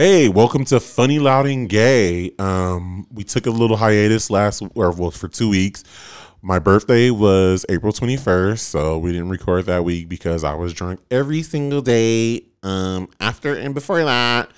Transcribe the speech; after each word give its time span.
Hey, 0.00 0.28
welcome 0.28 0.64
to 0.66 0.78
Funny 0.78 1.18
Loud 1.18 1.46
and 1.46 1.68
Gay. 1.68 2.30
Um, 2.38 3.08
we 3.12 3.24
took 3.24 3.46
a 3.46 3.50
little 3.50 3.76
hiatus 3.76 4.30
last, 4.30 4.62
or 4.76 4.92
well, 4.92 5.10
for 5.10 5.26
two 5.26 5.48
weeks. 5.48 5.82
My 6.40 6.60
birthday 6.60 7.10
was 7.10 7.66
April 7.68 7.92
21st, 7.92 8.60
so 8.60 8.96
we 8.96 9.10
didn't 9.10 9.28
record 9.28 9.66
that 9.66 9.82
week 9.82 10.08
because 10.08 10.44
I 10.44 10.54
was 10.54 10.72
drunk 10.72 11.00
every 11.10 11.42
single 11.42 11.80
day 11.80 12.44
um, 12.62 13.08
after 13.18 13.54
and 13.54 13.74
before 13.74 14.04
that. 14.04 14.52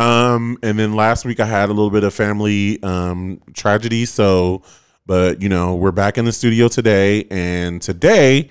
Um, 0.00 0.58
and 0.60 0.76
then 0.76 0.96
last 0.96 1.24
week 1.24 1.38
I 1.38 1.46
had 1.46 1.68
a 1.68 1.72
little 1.72 1.90
bit 1.90 2.02
of 2.02 2.12
family 2.12 2.82
um, 2.82 3.40
tragedy. 3.54 4.06
So, 4.06 4.62
but 5.06 5.40
you 5.40 5.48
know, 5.48 5.76
we're 5.76 5.92
back 5.92 6.18
in 6.18 6.24
the 6.24 6.32
studio 6.32 6.66
today, 6.66 7.28
and 7.30 7.80
today 7.80 8.50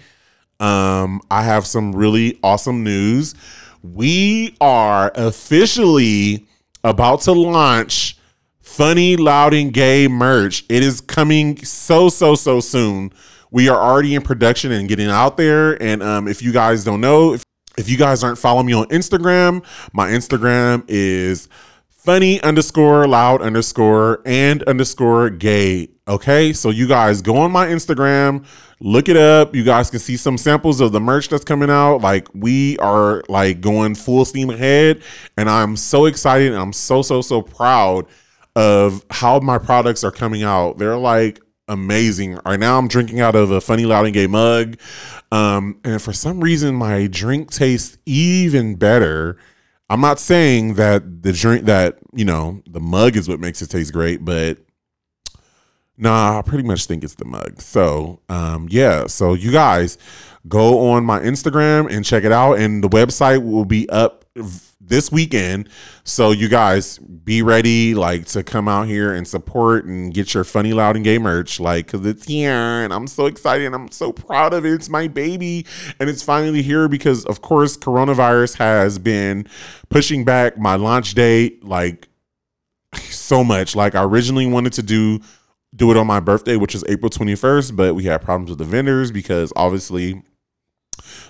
um, 0.62 1.20
I 1.30 1.44
have 1.44 1.68
some 1.68 1.94
really 1.94 2.40
awesome 2.42 2.86
news. 2.86 3.36
We 3.82 4.56
are 4.60 5.12
officially 5.16 6.46
about 6.84 7.22
to 7.22 7.32
launch 7.32 8.18
funny, 8.62 9.16
loud, 9.16 9.54
and 9.54 9.74
gay 9.74 10.08
merch. 10.08 10.66
It 10.70 10.84
is 10.84 11.02
coming 11.02 11.58
so, 11.64 12.10
so, 12.10 12.36
so 12.36 12.60
soon. 12.60 13.12
We 13.52 13.68
are 13.68 13.80
already 13.80 14.16
in 14.16 14.22
production 14.22 14.72
and 14.72 14.88
getting 14.88 15.10
out 15.10 15.38
there. 15.38 15.82
And 15.82 16.04
um, 16.04 16.28
if 16.28 16.42
you 16.42 16.52
guys 16.52 16.84
don't 16.84 17.02
know, 17.02 17.34
if, 17.34 17.44
if 17.78 17.90
you 17.90 17.98
guys 17.98 18.24
aren't 18.24 18.38
following 18.38 18.68
me 18.68 18.74
on 18.74 18.86
Instagram, 18.88 19.66
my 19.94 20.10
Instagram 20.10 20.84
is 20.88 21.48
funny 21.88 22.42
underscore 22.42 23.08
loud 23.08 23.42
underscore 23.42 24.22
and 24.26 24.64
underscore 24.64 25.30
gay. 25.30 25.90
Okay, 26.08 26.54
so 26.54 26.70
you 26.70 26.88
guys 26.88 27.22
go 27.22 27.38
on 27.38 27.52
my 27.52 27.68
Instagram, 27.68 28.46
look 28.80 29.10
it 29.10 29.18
up. 29.18 29.54
You 29.54 29.64
guys 29.64 29.90
can 29.90 30.00
see 30.00 30.18
some 30.18 30.38
samples 30.38 30.80
of 30.80 30.92
the 30.92 31.00
merch 31.00 31.30
that's 31.30 31.44
coming 31.44 31.70
out. 31.70 31.98
Like 31.98 32.28
we 32.34 32.78
are 32.80 33.24
like 33.28 33.62
going 33.62 33.96
full 33.96 34.26
steam 34.26 34.50
ahead, 34.50 35.02
and 35.38 35.50
I'm 35.50 35.76
so 35.76 36.06
excited. 36.06 36.54
I'm 36.54 36.74
so 36.74 37.02
so 37.02 37.22
so 37.22 37.42
proud 37.42 38.06
of 38.56 39.06
how 39.10 39.40
my 39.40 39.58
products 39.58 40.04
are 40.04 40.12
coming 40.12 40.44
out. 40.44 40.78
They're 40.78 40.98
like 40.98 41.40
amazing. 41.68 42.40
Right 42.46 42.60
now, 42.60 42.78
I'm 42.78 42.88
drinking 42.88 43.20
out 43.20 43.36
of 43.36 43.52
a 43.52 43.62
funny 43.62 43.86
loud 43.86 44.06
and 44.06 44.14
gay 44.14 44.28
mug, 44.28 44.78
um, 45.32 45.80
and 45.84 46.02
for 46.02 46.14
some 46.14 46.42
reason, 46.42 46.76
my 46.76 47.08
drink 47.08 47.52
tastes 47.52 47.98
even 48.06 48.76
better. 48.76 49.38
I'm 49.92 50.02
not 50.02 50.20
saying 50.20 50.76
that 50.76 51.24
the 51.24 51.34
drink 51.34 51.66
that 51.66 51.98
you 52.14 52.26
know 52.26 52.62
the 52.70 52.80
mug 52.80 53.16
is 53.16 53.28
what 53.28 53.40
makes 53.40 53.62
it 53.62 53.70
taste 53.70 53.94
great, 53.94 54.24
but 54.24 54.58
Nah, 56.02 56.40
I 56.40 56.42
pretty 56.42 56.64
much 56.64 56.86
think 56.86 57.04
it's 57.04 57.16
the 57.16 57.26
mug. 57.26 57.62
So, 57.62 58.22
um, 58.30 58.68
yeah. 58.72 59.08
So 59.08 59.34
you 59.34 59.52
guys 59.52 59.98
go 60.48 60.92
on 60.92 61.04
my 61.04 61.20
Instagram 61.20 61.92
and 61.92 62.06
check 62.06 62.24
it 62.24 62.32
out, 62.32 62.54
and 62.54 62.82
the 62.82 62.88
website 62.88 63.44
will 63.44 63.66
be 63.66 63.88
up 63.90 64.24
this 64.80 65.12
weekend. 65.12 65.68
So 66.06 66.32
you 66.32 66.48
guys 66.48 67.00
be 67.00 67.42
ready, 67.42 67.96
like 67.96 68.26
to 68.28 68.44
come 68.44 68.70
out 68.70 68.88
here 68.88 69.14
and 69.14 69.28
support 69.28 69.84
and 69.84 70.14
get 70.14 70.34
your 70.34 70.46
funny, 70.46 70.72
loud, 70.72 70.96
and 70.96 71.04
gay 71.04 71.18
merch, 71.18 71.60
like 71.60 71.88
because 71.88 72.06
it's 72.06 72.26
here, 72.26 72.54
and 72.54 72.94
I'm 72.94 73.06
so 73.08 73.26
excited. 73.26 73.66
And 73.66 73.76
I'm 73.76 73.92
so 73.92 74.14
proud 74.14 74.54
of 74.54 74.66
it. 74.66 74.72
It's 74.72 74.90
my 74.90 75.10
baby, 75.10 75.66
and 76.00 76.10
it's 76.10 76.24
finally 76.24 76.62
here 76.62 76.88
because, 76.88 77.26
of 77.26 77.42
course, 77.42 77.76
coronavirus 77.76 78.56
has 78.56 78.98
been 78.98 79.48
pushing 79.90 80.24
back 80.24 80.58
my 80.58 80.76
launch 80.76 81.14
date, 81.14 81.62
like 81.66 82.08
so 82.96 83.44
much. 83.44 83.76
Like 83.76 83.96
I 83.96 84.04
originally 84.04 84.48
wanted 84.48 84.72
to 84.74 84.84
do 84.84 85.20
do 85.76 85.92
it 85.92 85.98
on 85.98 86.08
my 86.08 86.20
birthday, 86.20 86.56
which 86.56 86.76
is 86.76 86.84
April 86.88 87.10
21st, 87.10 87.76
but 87.76 87.96
we 87.96 88.04
had 88.04 88.22
problems 88.22 88.50
with 88.50 88.60
the 88.60 88.66
vendors 88.66 89.12
because 89.12 89.54
obviously 89.56 90.24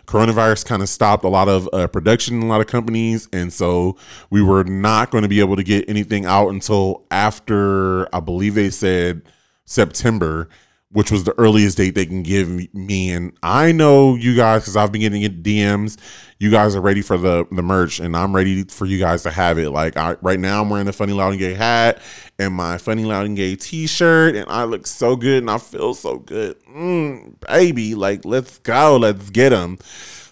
coronavirus 0.05 0.65
kind 0.65 0.81
of 0.81 0.89
stopped 0.89 1.23
a 1.23 1.27
lot 1.27 1.47
of 1.47 1.69
uh, 1.73 1.87
production 1.87 2.35
in 2.35 2.43
a 2.43 2.47
lot 2.47 2.59
of 2.59 2.67
companies 2.67 3.27
and 3.31 3.53
so 3.53 3.95
we 4.29 4.41
were 4.41 4.63
not 4.63 5.11
going 5.11 5.21
to 5.21 5.27
be 5.27 5.39
able 5.39 5.55
to 5.55 5.63
get 5.63 5.87
anything 5.87 6.25
out 6.25 6.49
until 6.49 7.05
after 7.11 8.13
i 8.13 8.19
believe 8.19 8.55
they 8.55 8.69
said 8.69 9.21
september 9.65 10.49
which 10.91 11.11
was 11.11 11.23
the 11.23 11.37
earliest 11.37 11.77
date 11.77 11.93
they 11.93 12.05
can 12.05 12.23
give 12.23 12.49
me. 12.73 13.11
And 13.11 13.37
I 13.43 13.71
know 13.71 14.15
you 14.15 14.35
guys, 14.35 14.63
because 14.63 14.75
I've 14.75 14.91
been 14.91 15.01
getting 15.01 15.21
DMs, 15.21 15.97
you 16.39 16.49
guys 16.49 16.75
are 16.75 16.81
ready 16.81 17.01
for 17.01 17.17
the 17.17 17.45
the 17.51 17.61
merch, 17.61 17.99
and 17.99 18.15
I'm 18.15 18.35
ready 18.35 18.63
for 18.63 18.85
you 18.85 18.97
guys 18.97 19.23
to 19.23 19.29
have 19.29 19.59
it. 19.59 19.69
Like 19.69 19.97
I, 19.97 20.15
right 20.21 20.39
now, 20.39 20.61
I'm 20.61 20.69
wearing 20.69 20.87
a 20.87 20.93
Funny 20.93 21.13
Loud 21.13 21.31
and 21.31 21.39
Gay 21.39 21.53
hat 21.53 22.01
and 22.39 22.53
my 22.53 22.77
Funny 22.77 23.05
Loud 23.05 23.25
and 23.27 23.37
Gay 23.37 23.55
T-shirt, 23.55 24.35
and 24.35 24.49
I 24.49 24.63
look 24.63 24.87
so 24.87 25.15
good 25.15 25.43
and 25.43 25.51
I 25.51 25.59
feel 25.59 25.93
so 25.93 26.17
good, 26.17 26.57
mm, 26.65 27.39
baby. 27.41 27.93
Like 27.93 28.25
let's 28.25 28.57
go, 28.59 28.97
let's 28.97 29.29
get 29.29 29.49
them. 29.49 29.77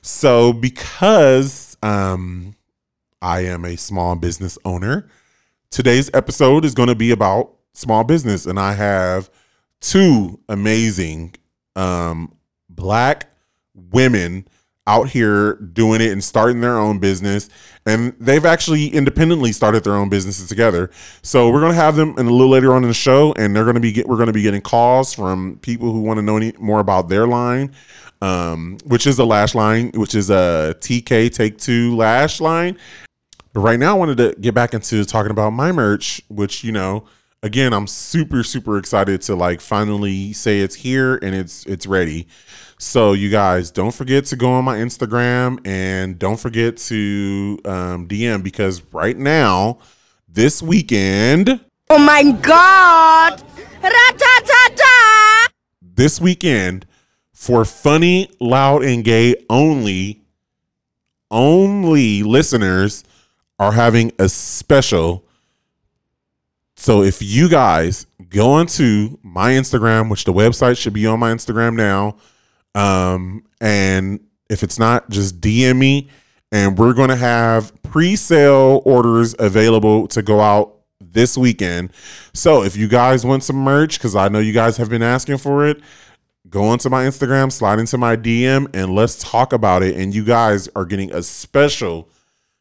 So 0.01 0.53
because 0.53 1.77
um, 1.83 2.55
I 3.21 3.41
am 3.41 3.63
a 3.65 3.75
small 3.75 4.15
business 4.15 4.57
owner, 4.65 5.07
today's 5.69 6.09
episode 6.15 6.65
is 6.65 6.73
going 6.73 6.89
to 6.89 6.95
be 6.95 7.11
about 7.11 7.53
small 7.73 8.03
business, 8.03 8.47
and 8.47 8.59
I 8.59 8.73
have 8.73 9.29
two 9.79 10.39
amazing 10.49 11.35
um, 11.75 12.35
black 12.69 13.29
women 13.73 14.47
out 14.85 15.09
here 15.09 15.55
doing 15.55 15.99
it 15.99 16.11
and 16.11 16.23
starting 16.23 16.61
their 16.61 16.77
own 16.77 16.97
business. 16.97 17.49
And 17.85 18.13
they've 18.19 18.45
actually 18.45 18.87
independently 18.87 19.51
started 19.51 19.83
their 19.83 19.95
own 19.95 20.07
businesses 20.07 20.47
together. 20.47 20.89
So 21.21 21.49
we're 21.49 21.59
to 21.73 21.77
have 21.77 21.97
them 21.97 22.17
in 22.17 22.25
a 22.25 22.31
little 22.31 22.49
later 22.49 22.73
on 22.73 22.83
in 22.83 22.87
the 22.87 22.93
show 22.93 23.33
and 23.33 23.53
they're 23.53 23.65
to 23.75 23.81
be 23.81 23.91
get, 23.91 24.07
we're 24.07 24.15
to 24.27 24.33
be 24.33 24.43
getting 24.43 24.61
calls 24.61 25.13
from 25.13 25.59
people 25.61 25.91
who 25.91 26.01
want 26.01 26.19
to 26.19 26.21
know 26.21 26.37
any 26.37 26.53
more 26.57 26.79
about 26.79 27.09
their 27.09 27.27
line 27.27 27.73
um, 28.21 28.77
which 28.85 29.05
is 29.05 29.17
the 29.17 29.25
lash 29.25 29.53
line 29.53 29.91
which 29.93 30.15
is 30.15 30.29
a 30.29 30.75
tk 30.79 31.31
take 31.33 31.57
two 31.57 31.95
lash 31.95 32.41
line. 32.41 32.77
But 33.53 33.61
right 33.61 33.79
now 33.79 33.95
i 33.95 33.97
wanted 33.97 34.17
to 34.17 34.35
get 34.39 34.53
back 34.53 34.73
into 34.73 35.03
talking 35.05 35.31
about 35.31 35.51
my 35.51 35.71
merch 35.71 36.21
which 36.29 36.63
you 36.63 36.71
know 36.71 37.05
again, 37.43 37.73
I'm 37.73 37.87
super 37.87 38.43
super 38.43 38.77
excited 38.77 39.21
to 39.23 39.35
like 39.35 39.61
finally 39.61 40.33
say 40.33 40.59
it's 40.59 40.75
here 40.75 41.15
and 41.17 41.35
it's 41.35 41.65
it's 41.65 41.85
ready. 41.85 42.27
So 42.79 43.13
you 43.13 43.29
guys 43.29 43.71
don't 43.71 43.93
forget 43.93 44.25
to 44.25 44.35
go 44.35 44.51
on 44.51 44.65
my 44.65 44.77
Instagram 44.77 45.65
and 45.65 46.19
don't 46.19 46.39
forget 46.39 46.77
to 46.77 47.59
um, 47.65 48.07
DM 48.07 48.43
because 48.43 48.83
right 48.93 49.17
now, 49.17 49.79
this 50.27 50.61
weekend. 50.61 51.61
Oh 51.89 51.97
my 51.97 52.31
God! 52.31 53.41
Ra-ta-ta-ta! 53.81 55.47
This 55.81 56.19
weekend, 56.19 56.85
for 57.31 57.63
funny, 57.65 58.29
loud, 58.39 58.83
and 58.83 59.03
gay 59.03 59.35
only, 59.49 60.21
only 61.31 62.23
listeners 62.23 63.03
are 63.57 63.71
having 63.71 64.11
a 64.19 64.27
special 64.27 65.26
so 66.77 67.01
if 67.01 67.23
you 67.23 67.49
guys 67.49 68.05
go 68.29 68.51
onto 68.51 69.17
my 69.23 69.51
Instagram, 69.53 70.11
which 70.11 70.25
the 70.25 70.33
website 70.33 70.77
should 70.77 70.93
be 70.93 71.07
on 71.07 71.19
my 71.19 71.33
Instagram 71.33 71.75
now, 71.75 72.17
um, 72.75 73.43
and 73.59 74.19
if 74.47 74.61
it's 74.61 74.77
not, 74.77 75.09
just 75.09 75.41
DM 75.41 75.77
me, 75.77 76.07
and 76.51 76.77
we're 76.77 76.93
going 76.93 77.09
to 77.09 77.15
have 77.15 77.73
pre-sale 77.81 78.83
orders 78.85 79.35
available 79.39 80.07
to 80.09 80.21
go 80.21 80.39
out 80.39 80.75
this 81.01 81.35
weekend. 81.35 81.91
So 82.33 82.63
if 82.63 82.77
you 82.77 82.87
guys 82.87 83.25
want 83.25 83.43
some 83.43 83.57
merch, 83.57 83.97
because 83.97 84.15
I 84.15 84.27
know 84.27 84.39
you 84.39 84.53
guys 84.53 84.77
have 84.77 84.89
been 84.89 85.03
asking 85.03 85.39
for 85.39 85.65
it, 85.65 85.81
go 86.47 86.65
onto 86.65 86.89
my 86.89 87.05
Instagram, 87.05 87.51
slide 87.51 87.79
into 87.79 87.97
my 87.97 88.15
DM, 88.15 88.67
and 88.75 88.93
let's 88.93 89.17
talk 89.17 89.51
about 89.51 89.81
it. 89.81 89.97
And 89.97 90.13
you 90.13 90.23
guys 90.23 90.69
are 90.75 90.85
getting 90.85 91.11
a 91.11 91.23
special, 91.23 92.07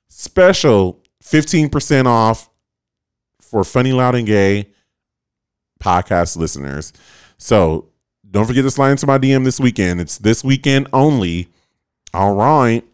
special 0.09 1.03
15% 1.23 2.07
off 2.07 2.49
for 3.51 3.65
Funny 3.65 3.93
Loud 3.93 4.15
and 4.15 4.27
Gay 4.27 4.71
podcast 5.81 6.37
listeners. 6.37 6.93
So 7.39 7.89
don't 8.31 8.47
forget 8.47 8.65
to 8.65 8.71
slide 8.71 8.93
into 8.93 9.07
my 9.07 9.19
DM 9.19 9.45
this 9.45 9.61
weekend. 9.61 10.01
It's 10.01 10.19
this 10.19 10.43
weekend 10.43 10.89
only. 10.93 11.49
All 12.13 12.35
right. 12.35 12.85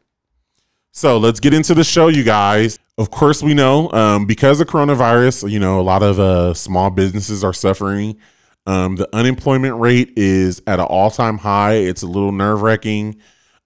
So 0.92 1.16
let's 1.18 1.40
get 1.40 1.54
into 1.54 1.74
the 1.74 1.84
show, 1.84 2.08
you 2.08 2.22
guys. 2.22 2.78
Of 2.98 3.10
course, 3.10 3.42
we 3.42 3.54
know 3.54 3.90
um, 3.92 4.26
because 4.26 4.60
of 4.60 4.68
coronavirus, 4.68 5.50
you 5.50 5.58
know, 5.58 5.80
a 5.80 5.82
lot 5.82 6.02
of 6.02 6.20
uh, 6.20 6.52
small 6.54 6.90
businesses 6.90 7.42
are 7.42 7.54
suffering. 7.54 8.18
Um, 8.66 8.96
the 8.96 9.08
unemployment 9.14 9.76
rate 9.80 10.12
is 10.16 10.62
at 10.66 10.78
an 10.78 10.84
all 10.86 11.10
time 11.10 11.38
high. 11.38 11.74
It's 11.74 12.02
a 12.02 12.06
little 12.06 12.30
nerve 12.30 12.62
wracking 12.62 13.16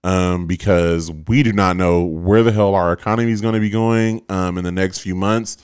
um, 0.05 0.47
because 0.47 1.11
we 1.11 1.43
do 1.43 1.53
not 1.53 1.77
know 1.77 2.05
where 2.05 2.45
the 2.45 2.53
hell 2.53 2.75
our 2.75 2.93
economy 2.93 3.33
is 3.33 3.41
going 3.41 3.55
to 3.55 3.61
be 3.61 3.71
going 3.71 4.23
um, 4.29 4.57
in 4.57 4.65
the 4.65 4.73
next 4.73 5.01
few 5.01 5.17
months. 5.17 5.59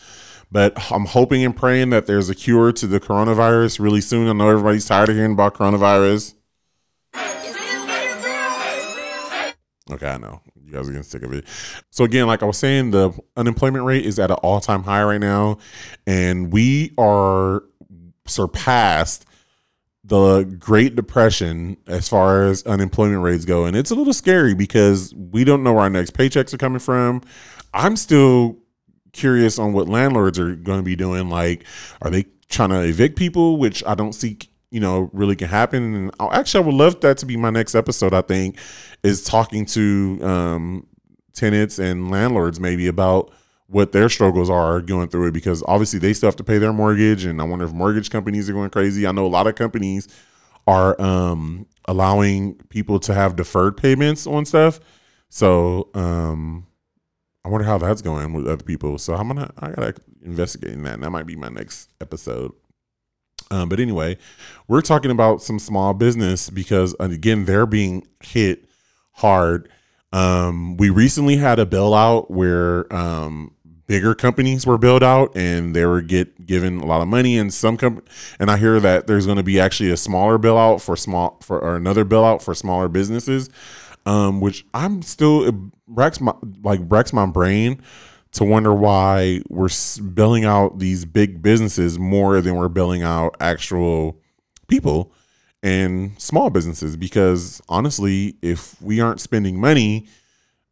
But 0.52 0.92
I'm 0.92 1.06
hoping 1.06 1.42
and 1.46 1.56
praying 1.56 1.90
that 1.90 2.04
there's 2.06 2.28
a 2.28 2.34
cure 2.34 2.72
to 2.72 2.86
the 2.86 3.00
coronavirus 3.00 3.80
really 3.80 4.02
soon. 4.02 4.28
I 4.28 4.34
know 4.34 4.50
everybody's 4.50 4.84
tired 4.84 5.08
of 5.08 5.16
hearing 5.16 5.32
about 5.32 5.54
coronavirus. 5.54 6.34
Okay, 9.90 10.08
I 10.08 10.18
know. 10.18 10.42
You 10.62 10.72
guys 10.72 10.88
are 10.88 10.92
getting 10.92 11.04
sick 11.04 11.22
of 11.22 11.32
it. 11.32 11.46
So 11.88 12.04
again, 12.04 12.26
like 12.26 12.42
I 12.42 12.46
was 12.46 12.58
saying, 12.58 12.90
the 12.90 13.18
unemployment 13.34 13.86
rate 13.86 14.04
is 14.04 14.18
at 14.18 14.30
an 14.30 14.36
all-time 14.42 14.82
high 14.82 15.02
right 15.04 15.20
now. 15.20 15.56
And 16.06 16.52
we 16.52 16.92
are 16.98 17.62
surpassed 18.26 19.24
the 20.04 20.44
Great 20.44 20.96
Depression 20.96 21.78
as 21.86 22.10
far 22.10 22.44
as 22.44 22.62
unemployment 22.64 23.22
rates 23.22 23.46
go. 23.46 23.64
And 23.64 23.74
it's 23.74 23.90
a 23.90 23.94
little 23.94 24.12
scary 24.12 24.52
because 24.52 25.14
we 25.14 25.44
don't 25.44 25.62
know 25.62 25.72
where 25.72 25.84
our 25.84 25.90
next 25.90 26.12
paychecks 26.12 26.52
are 26.52 26.58
coming 26.58 26.78
from. 26.78 27.22
I'm 27.72 27.96
still 27.96 28.58
curious 29.12 29.58
on 29.58 29.72
what 29.72 29.88
landlords 29.88 30.38
are 30.38 30.54
going 30.54 30.78
to 30.78 30.84
be 30.84 30.96
doing. 30.96 31.28
Like, 31.28 31.64
are 32.00 32.10
they 32.10 32.26
trying 32.52 32.70
to 32.70 32.82
evict 32.82 33.16
people, 33.16 33.56
which 33.56 33.82
I 33.84 33.94
don't 33.94 34.12
see, 34.12 34.38
you 34.70 34.80
know, 34.80 35.10
really 35.12 35.34
can 35.34 35.48
happen. 35.48 35.94
And 35.94 36.10
I'll, 36.20 36.32
actually, 36.32 36.62
I 36.62 36.66
would 36.66 36.74
love 36.74 37.00
that 37.00 37.18
to 37.18 37.26
be 37.26 37.36
my 37.36 37.50
next 37.50 37.74
episode. 37.74 38.14
I 38.14 38.22
think 38.22 38.58
is 39.02 39.24
talking 39.24 39.66
to 39.66 40.18
um, 40.22 40.86
tenants 41.32 41.78
and 41.78 42.10
landlords 42.10 42.60
maybe 42.60 42.86
about 42.86 43.32
what 43.66 43.92
their 43.92 44.08
struggles 44.08 44.50
are 44.50 44.82
going 44.82 45.08
through 45.08 45.28
it 45.28 45.32
because 45.32 45.62
obviously 45.66 45.98
they 45.98 46.12
still 46.12 46.26
have 46.26 46.36
to 46.36 46.44
pay 46.44 46.58
their 46.58 46.74
mortgage 46.74 47.24
and 47.24 47.40
I 47.40 47.44
wonder 47.44 47.64
if 47.64 47.72
mortgage 47.72 48.10
companies 48.10 48.48
are 48.50 48.52
going 48.52 48.68
crazy. 48.68 49.06
I 49.06 49.12
know 49.12 49.24
a 49.24 49.28
lot 49.28 49.46
of 49.46 49.54
companies 49.54 50.08
are 50.66 51.00
um, 51.00 51.66
allowing 51.86 52.56
people 52.68 53.00
to 53.00 53.14
have 53.14 53.34
deferred 53.34 53.78
payments 53.78 54.26
on 54.26 54.44
stuff. 54.44 54.78
So 55.30 55.88
um, 55.94 56.66
I 57.44 57.48
wonder 57.48 57.66
how 57.66 57.78
that's 57.78 58.02
going 58.02 58.32
with 58.32 58.46
other 58.46 58.62
people. 58.62 58.98
So 58.98 59.14
I'm 59.14 59.28
gonna 59.28 59.50
I 59.58 59.70
gotta 59.70 59.94
investigate 60.22 60.72
in 60.72 60.84
that. 60.84 60.94
And 60.94 61.02
that 61.02 61.10
might 61.10 61.26
be 61.26 61.36
my 61.36 61.48
next 61.48 61.90
episode. 62.00 62.52
Um, 63.50 63.68
but 63.68 63.80
anyway, 63.80 64.16
we're 64.68 64.80
talking 64.80 65.10
about 65.10 65.42
some 65.42 65.58
small 65.58 65.92
business 65.92 66.50
because 66.50 66.94
again 67.00 67.44
they're 67.44 67.66
being 67.66 68.06
hit 68.22 68.68
hard. 69.12 69.68
Um, 70.12 70.76
we 70.76 70.90
recently 70.90 71.36
had 71.36 71.58
a 71.58 71.66
bailout 71.66 72.30
where 72.30 72.92
um, 72.94 73.54
bigger 73.86 74.14
companies 74.14 74.66
were 74.66 74.78
built 74.78 75.02
out 75.02 75.36
and 75.36 75.74
they 75.74 75.84
were 75.84 76.02
get 76.02 76.46
given 76.46 76.80
a 76.80 76.86
lot 76.86 77.00
of 77.00 77.08
money 77.08 77.36
and 77.38 77.52
some 77.52 77.76
comp- 77.76 78.08
and 78.38 78.50
I 78.50 78.56
hear 78.56 78.78
that 78.78 79.06
there's 79.06 79.24
going 79.26 79.38
to 79.38 79.42
be 79.42 79.58
actually 79.58 79.90
a 79.90 79.96
smaller 79.96 80.38
bailout 80.38 80.80
for 80.82 80.96
small 80.96 81.38
for 81.42 81.58
or 81.58 81.76
another 81.76 82.04
bailout 82.04 82.42
for 82.42 82.54
smaller 82.54 82.88
businesses 82.88 83.50
um, 84.06 84.40
which 84.40 84.64
I'm 84.74 85.02
still 85.02 85.72
wrecks 85.94 86.20
my 86.20 86.34
like 86.62 86.80
wrecks 86.84 87.12
my 87.12 87.26
brain 87.26 87.80
to 88.32 88.44
wonder 88.44 88.72
why 88.72 89.42
we're 89.48 89.68
billing 90.14 90.44
out 90.44 90.78
these 90.78 91.04
big 91.04 91.42
businesses 91.42 91.98
more 91.98 92.40
than 92.40 92.56
we're 92.56 92.68
billing 92.68 93.02
out 93.02 93.36
actual 93.40 94.18
people 94.68 95.12
and 95.62 96.20
small 96.20 96.50
businesses. 96.50 96.96
Because 96.96 97.60
honestly 97.68 98.36
if 98.42 98.80
we 98.80 99.00
aren't 99.00 99.20
spending 99.20 99.60
money 99.60 100.06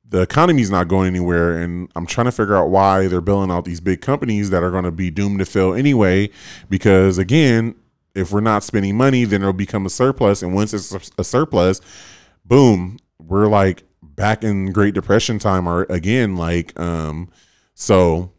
the 0.08 0.22
economy's 0.22 0.70
not 0.70 0.88
going 0.88 1.06
anywhere. 1.06 1.58
And 1.58 1.90
i'm 1.94 2.06
trying 2.06 2.24
to 2.24 2.32
figure 2.32 2.56
out 2.56 2.70
why 2.70 3.06
they're 3.06 3.20
billing 3.20 3.50
out 3.50 3.64
these 3.64 3.80
big 3.80 4.00
companies 4.00 4.50
that 4.50 4.62
are 4.62 4.70
going 4.70 4.84
to 4.84 4.90
be 4.90 5.10
doomed 5.10 5.38
to 5.40 5.44
fail 5.44 5.74
anyway. 5.74 6.30
Because 6.68 7.18
again 7.18 7.74
if 8.14 8.32
we're 8.32 8.40
not 8.40 8.64
spending 8.64 8.96
money 8.96 9.24
then 9.24 9.42
it'll 9.42 9.52
become 9.52 9.84
a 9.84 9.90
surplus. 9.90 10.42
And 10.42 10.54
once 10.54 10.72
it's 10.72 11.10
a 11.18 11.24
surplus 11.24 11.80
boom 12.46 12.98
we're 13.18 13.48
like 13.48 13.84
back 14.20 14.44
in 14.44 14.70
great 14.70 14.92
depression 14.92 15.38
time 15.38 15.66
or 15.66 15.86
again 15.88 16.36
like 16.36 16.78
um 16.78 17.26
so 17.72 18.30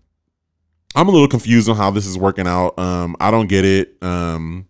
i'm 0.93 1.07
a 1.07 1.11
little 1.11 1.27
confused 1.27 1.67
on 1.67 1.75
how 1.75 1.89
this 1.89 2.05
is 2.05 2.19
working 2.19 2.45
out 2.45 2.77
um 2.77 3.15
i 3.19 3.31
don't 3.31 3.47
get 3.47 3.65
it 3.65 3.97
um 4.03 4.67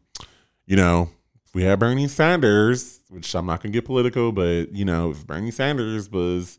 you 0.67 0.77
know 0.77 1.09
we 1.53 1.63
have 1.63 1.79
bernie 1.79 2.07
sanders 2.07 3.01
which 3.09 3.35
i'm 3.35 3.45
not 3.45 3.61
gonna 3.61 3.73
get 3.73 3.83
political 3.83 4.31
but 4.31 4.73
you 4.73 4.85
know 4.85 5.11
if 5.11 5.27
bernie 5.27 5.51
sanders 5.51 6.09
was 6.09 6.57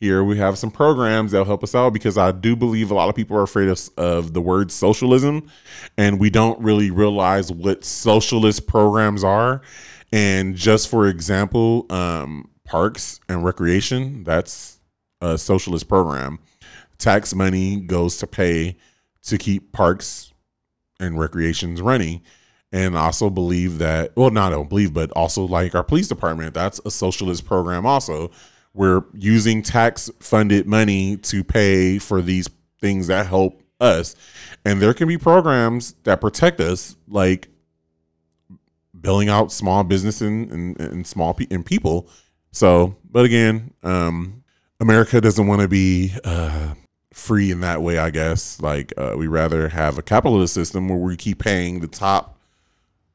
here 0.00 0.24
we 0.24 0.38
have 0.38 0.58
some 0.58 0.72
programs 0.72 1.30
that'll 1.30 1.46
help 1.46 1.62
us 1.62 1.72
out 1.72 1.92
because 1.92 2.18
I 2.18 2.32
do 2.32 2.56
believe 2.56 2.90
a 2.90 2.94
lot 2.94 3.08
of 3.08 3.14
people 3.14 3.36
are 3.38 3.42
afraid 3.42 3.68
of, 3.68 3.88
of 3.96 4.34
the 4.34 4.40
word 4.40 4.72
socialism 4.72 5.48
and 5.96 6.18
we 6.18 6.30
don't 6.30 6.60
really 6.60 6.90
realize 6.90 7.52
what 7.52 7.84
socialist 7.84 8.66
programs 8.66 9.22
are. 9.22 9.62
And 10.12 10.56
just 10.56 10.88
for 10.88 11.06
example, 11.06 11.86
um, 11.90 12.50
parks 12.64 13.20
and 13.28 13.44
recreation, 13.44 14.24
that's 14.24 14.80
a 15.20 15.38
socialist 15.38 15.88
program. 15.88 16.38
Tax 16.98 17.34
money 17.34 17.80
goes 17.80 18.16
to 18.18 18.26
pay 18.26 18.76
to 19.24 19.38
keep 19.38 19.72
parks 19.72 20.32
and 21.00 21.18
recreations 21.18 21.80
running. 21.80 22.22
And 22.72 22.96
also 22.96 23.30
believe 23.30 23.78
that, 23.78 24.16
well, 24.16 24.30
not 24.30 24.52
I 24.52 24.56
don't 24.56 24.68
believe, 24.68 24.92
but 24.92 25.12
also 25.12 25.44
like 25.44 25.74
our 25.76 25.84
police 25.84 26.08
department, 26.08 26.54
that's 26.54 26.80
a 26.84 26.90
socialist 26.90 27.46
program 27.46 27.86
also 27.86 28.32
we're 28.74 29.04
using 29.14 29.62
tax 29.62 30.10
funded 30.18 30.66
money 30.66 31.16
to 31.16 31.42
pay 31.44 31.98
for 31.98 32.20
these 32.20 32.48
things 32.80 33.06
that 33.06 33.26
help 33.26 33.62
us. 33.80 34.16
And 34.64 34.82
there 34.82 34.92
can 34.92 35.08
be 35.08 35.16
programs 35.16 35.94
that 36.02 36.20
protect 36.20 36.60
us, 36.60 36.96
like 37.08 37.48
billing 39.00 39.28
out 39.28 39.52
small 39.52 39.84
business 39.84 40.20
and, 40.20 40.50
and, 40.50 40.80
and 40.80 41.06
small 41.06 41.34
pe- 41.34 41.46
and 41.50 41.64
people. 41.64 42.08
So, 42.54 42.94
but 43.10 43.24
again, 43.24 43.74
um, 43.82 44.44
America 44.78 45.20
doesn't 45.20 45.48
want 45.48 45.60
to 45.62 45.66
be 45.66 46.12
uh, 46.22 46.74
free 47.12 47.50
in 47.50 47.60
that 47.62 47.82
way, 47.82 47.98
I 47.98 48.10
guess. 48.10 48.60
Like, 48.60 48.92
uh, 48.96 49.14
we 49.18 49.26
rather 49.26 49.70
have 49.70 49.98
a 49.98 50.02
capitalist 50.02 50.54
system 50.54 50.88
where 50.88 50.98
we 50.98 51.16
keep 51.16 51.40
paying 51.40 51.80
the 51.80 51.88
top 51.88 52.38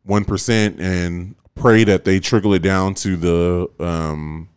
1% 0.06 0.80
and 0.82 1.36
pray 1.56 1.86
that 1.86 2.04
they 2.04 2.20
trickle 2.20 2.54
it 2.54 2.62
down 2.62 2.96
to 2.96 3.16
the 3.16 3.70
um, 3.80 4.50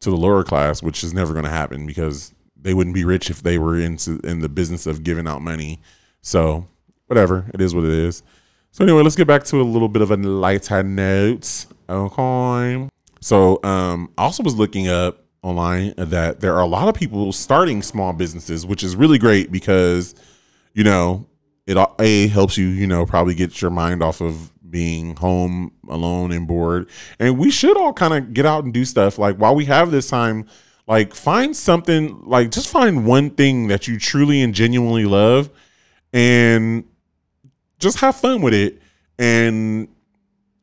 to 0.00 0.10
the 0.10 0.16
lower 0.16 0.42
class, 0.42 0.82
which 0.82 1.04
is 1.04 1.14
never 1.14 1.32
going 1.32 1.44
to 1.44 1.50
happen 1.50 1.86
because 1.86 2.34
they 2.60 2.74
wouldn't 2.74 2.94
be 2.94 3.04
rich 3.04 3.30
if 3.30 3.40
they 3.40 3.56
were 3.56 3.78
into 3.78 4.18
in 4.24 4.40
the 4.40 4.48
business 4.48 4.84
of 4.84 5.04
giving 5.04 5.28
out 5.28 5.42
money. 5.42 5.80
So 6.22 6.66
whatever, 7.06 7.46
it 7.54 7.60
is 7.60 7.72
what 7.72 7.84
it 7.84 7.90
is. 7.90 8.24
So 8.72 8.82
anyway, 8.82 9.02
let's 9.04 9.16
get 9.16 9.28
back 9.28 9.44
to 9.44 9.60
a 9.60 9.62
little 9.62 9.88
bit 9.88 10.02
of 10.02 10.10
a 10.10 10.16
lighter 10.16 10.82
note. 10.82 11.66
Okay. 11.88 12.88
So 13.20 13.62
um, 13.62 14.12
I 14.16 14.24
also 14.24 14.42
was 14.42 14.54
looking 14.54 14.88
up 14.88 15.24
online 15.42 15.94
that 15.96 16.40
there 16.40 16.54
are 16.54 16.62
a 16.62 16.66
lot 16.66 16.88
of 16.88 16.94
people 16.94 17.32
starting 17.32 17.82
small 17.82 18.12
businesses, 18.12 18.66
which 18.66 18.82
is 18.82 18.96
really 18.96 19.18
great 19.18 19.50
because 19.52 20.14
you 20.74 20.84
know 20.84 21.26
it 21.66 21.76
a 21.98 22.28
helps 22.28 22.56
you 22.58 22.66
you 22.66 22.86
know 22.86 23.06
probably 23.06 23.34
get 23.34 23.60
your 23.60 23.70
mind 23.70 24.02
off 24.02 24.20
of 24.20 24.52
being 24.70 25.16
home 25.16 25.72
alone 25.88 26.32
and 26.32 26.46
bored. 26.46 26.88
And 27.18 27.38
we 27.38 27.50
should 27.50 27.76
all 27.76 27.92
kind 27.92 28.14
of 28.14 28.32
get 28.32 28.46
out 28.46 28.64
and 28.64 28.72
do 28.72 28.84
stuff. 28.84 29.18
Like 29.18 29.36
while 29.36 29.54
we 29.54 29.64
have 29.66 29.90
this 29.90 30.08
time, 30.08 30.46
like 30.86 31.14
find 31.14 31.56
something, 31.56 32.22
like 32.24 32.50
just 32.50 32.68
find 32.68 33.04
one 33.04 33.30
thing 33.30 33.68
that 33.68 33.88
you 33.88 33.98
truly 33.98 34.42
and 34.42 34.54
genuinely 34.54 35.04
love 35.04 35.50
and 36.12 36.84
just 37.78 38.00
have 38.00 38.16
fun 38.16 38.42
with 38.42 38.54
it. 38.54 38.80
And 39.18 39.88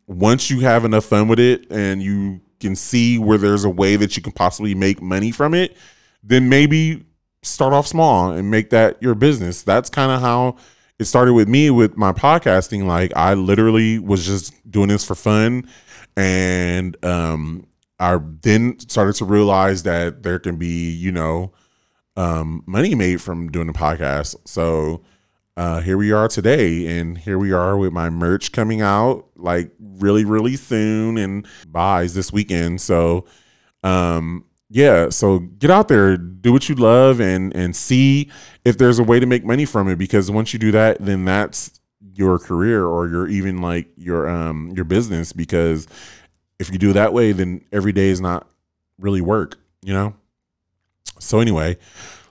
once 0.08 0.50
you 0.50 0.62
have 0.62 0.86
enough 0.86 1.06
fun 1.06 1.28
with 1.28 1.40
it 1.40 1.70
and 1.70 2.02
you 2.02 2.42
can 2.60 2.76
see 2.76 3.18
where 3.18 3.38
there's 3.38 3.64
a 3.64 3.70
way 3.70 3.96
that 3.96 4.16
you 4.16 4.24
can 4.24 4.32
possibly 4.32 4.76
make 4.76 5.02
money 5.02 5.32
from 5.32 5.54
it, 5.54 5.78
then 6.24 6.50
maybe 6.50 7.06
start 7.44 7.74
off 7.74 7.88
small 7.88 8.32
and 8.32 8.52
make 8.52 8.70
that 8.72 9.02
your 9.02 9.16
business. 9.16 9.62
That's 9.62 9.90
kind 9.90 10.12
of 10.12 10.22
how 10.22 10.58
it 11.00 11.06
started 11.06 11.34
with 11.34 11.48
me 11.48 11.70
with 11.70 11.98
my 11.98 12.12
podcasting. 12.12 12.86
Like 12.86 13.12
I 13.16 13.34
literally 13.34 14.00
was 14.00 14.26
just 14.26 14.54
doing 14.70 14.90
this 14.90 15.06
for 15.06 15.16
fun, 15.16 15.68
and 16.16 17.04
um, 17.06 17.68
I 18.00 18.18
then 18.42 18.80
started 18.80 19.16
to 19.16 19.26
realize 19.26 19.84
that 19.84 20.24
there 20.24 20.40
can 20.40 20.58
be, 20.58 20.92
you 20.92 21.12
know, 21.12 21.54
um, 22.16 22.64
money 22.66 22.96
made 22.96 23.22
from 23.22 23.52
doing 23.52 23.68
the 23.68 23.74
podcast. 23.74 24.36
So 24.46 25.04
uh, 25.58 25.82
here 25.82 25.98
we 25.98 26.14
are 26.14 26.30
today, 26.30 26.98
and 26.98 27.18
here 27.18 27.38
we 27.38 27.52
are 27.52 27.78
with 27.78 27.92
my 27.92 28.10
merch 28.10 28.54
coming 28.54 28.82
out 28.82 29.26
like 29.36 29.72
really, 29.80 30.24
really 30.24 30.56
soon, 30.56 31.18
and 31.18 31.46
buys 31.68 32.14
this 32.14 32.32
weekend. 32.32 32.80
So 32.80 33.26
um, 33.84 34.46
yeah 34.70 35.10
so 35.10 35.40
get 35.40 35.72
out 35.72 35.88
there 35.88 36.18
do 36.18 36.52
what 36.52 36.68
you 36.68 36.76
love 36.76 37.22
and 37.22 37.56
and 37.56 37.76
see 37.76 38.30
if 38.66 38.78
there's 38.78 39.00
a 39.00 39.04
way 39.04 39.20
to 39.20 39.26
make 39.26 39.46
money 39.46 39.66
from 39.66 39.88
it 39.88 39.98
because 39.98 40.30
once 40.30 40.52
you 40.52 40.60
do 40.60 40.72
that 40.72 40.98
then 41.00 41.24
that's 41.24 41.80
your 42.14 42.38
career 42.38 42.86
or 42.86 43.08
your 43.08 43.28
even 43.28 43.62
like 43.62 43.88
your 43.96 44.28
um 44.30 44.74
your 44.76 44.84
business 44.84 45.32
because 45.32 45.88
if 46.60 46.72
you 46.72 46.78
do 46.78 46.92
that 46.92 47.14
way 47.14 47.32
then 47.32 47.64
every 47.72 47.94
day 47.94 48.10
is 48.10 48.20
not 48.20 48.48
really 49.00 49.22
work 49.22 49.58
you 49.84 49.94
know 49.94 50.14
so 51.20 51.40
anyway 51.40 51.78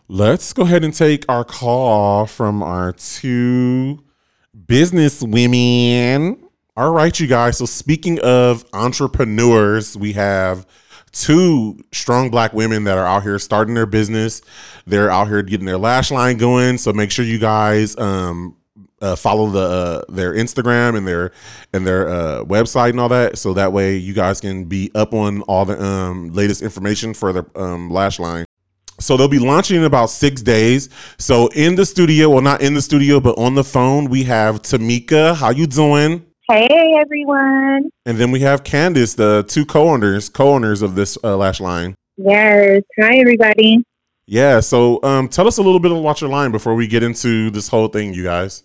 let's 0.08 0.52
go 0.52 0.62
ahead 0.62 0.84
and 0.84 0.94
take 0.94 1.24
our 1.28 1.44
call 1.44 2.26
from 2.26 2.62
our 2.62 2.92
two 2.92 4.02
business 4.66 5.22
women 5.22 6.48
all 6.76 6.92
right 6.92 7.18
you 7.18 7.26
guys 7.26 7.58
so 7.58 7.66
speaking 7.66 8.18
of 8.20 8.64
entrepreneurs 8.72 9.96
we 9.96 10.12
have 10.12 10.66
two 11.16 11.78
strong 11.92 12.30
black 12.30 12.52
women 12.52 12.84
that 12.84 12.98
are 12.98 13.06
out 13.06 13.22
here 13.22 13.38
starting 13.38 13.74
their 13.74 13.86
business. 13.86 14.42
They're 14.86 15.10
out 15.10 15.28
here 15.28 15.42
getting 15.42 15.66
their 15.66 15.78
lash 15.78 16.10
line 16.10 16.36
going. 16.36 16.78
So 16.78 16.92
make 16.92 17.10
sure 17.10 17.24
you 17.24 17.38
guys 17.38 17.96
um, 17.98 18.56
uh, 19.00 19.16
follow 19.16 19.48
the 19.48 19.60
uh, 19.60 20.02
their 20.08 20.34
Instagram 20.34 20.96
and 20.96 21.06
their 21.06 21.32
and 21.72 21.86
their 21.86 22.08
uh, 22.08 22.44
website 22.44 22.90
and 22.90 23.00
all 23.00 23.08
that. 23.08 23.38
So 23.38 23.54
that 23.54 23.72
way 23.72 23.96
you 23.96 24.14
guys 24.14 24.40
can 24.40 24.64
be 24.64 24.90
up 24.94 25.14
on 25.14 25.42
all 25.42 25.64
the 25.64 25.82
um, 25.82 26.32
latest 26.32 26.62
information 26.62 27.14
for 27.14 27.32
the 27.32 27.44
um, 27.56 27.90
lash 27.90 28.18
line. 28.18 28.45
So 28.98 29.16
they'll 29.16 29.28
be 29.28 29.38
launching 29.38 29.76
in 29.76 29.84
about 29.84 30.10
six 30.10 30.40
days. 30.42 30.88
So 31.18 31.48
in 31.48 31.74
the 31.74 31.84
studio, 31.84 32.30
well, 32.30 32.40
not 32.40 32.62
in 32.62 32.74
the 32.74 32.82
studio, 32.82 33.20
but 33.20 33.36
on 33.38 33.54
the 33.54 33.64
phone, 33.64 34.08
we 34.08 34.24
have 34.24 34.62
Tamika. 34.62 35.34
How 35.36 35.50
you 35.50 35.66
doing? 35.66 36.24
Hey 36.48 36.94
everyone. 36.98 37.90
And 38.06 38.18
then 38.18 38.30
we 38.30 38.40
have 38.40 38.62
Candice, 38.62 39.16
the 39.16 39.44
two 39.48 39.66
co-owners, 39.66 40.28
co-owners 40.28 40.80
of 40.80 40.94
this 40.94 41.18
uh, 41.24 41.36
lash 41.36 41.60
line. 41.60 41.94
Yes. 42.16 42.82
Hi 43.00 43.18
everybody. 43.18 43.84
Yeah. 44.26 44.60
So 44.60 45.02
um, 45.02 45.28
tell 45.28 45.46
us 45.46 45.58
a 45.58 45.62
little 45.62 45.80
bit 45.80 45.92
about 45.92 46.20
your 46.20 46.30
line 46.30 46.52
before 46.52 46.74
we 46.74 46.86
get 46.86 47.02
into 47.02 47.50
this 47.50 47.68
whole 47.68 47.88
thing, 47.88 48.14
you 48.14 48.22
guys. 48.22 48.62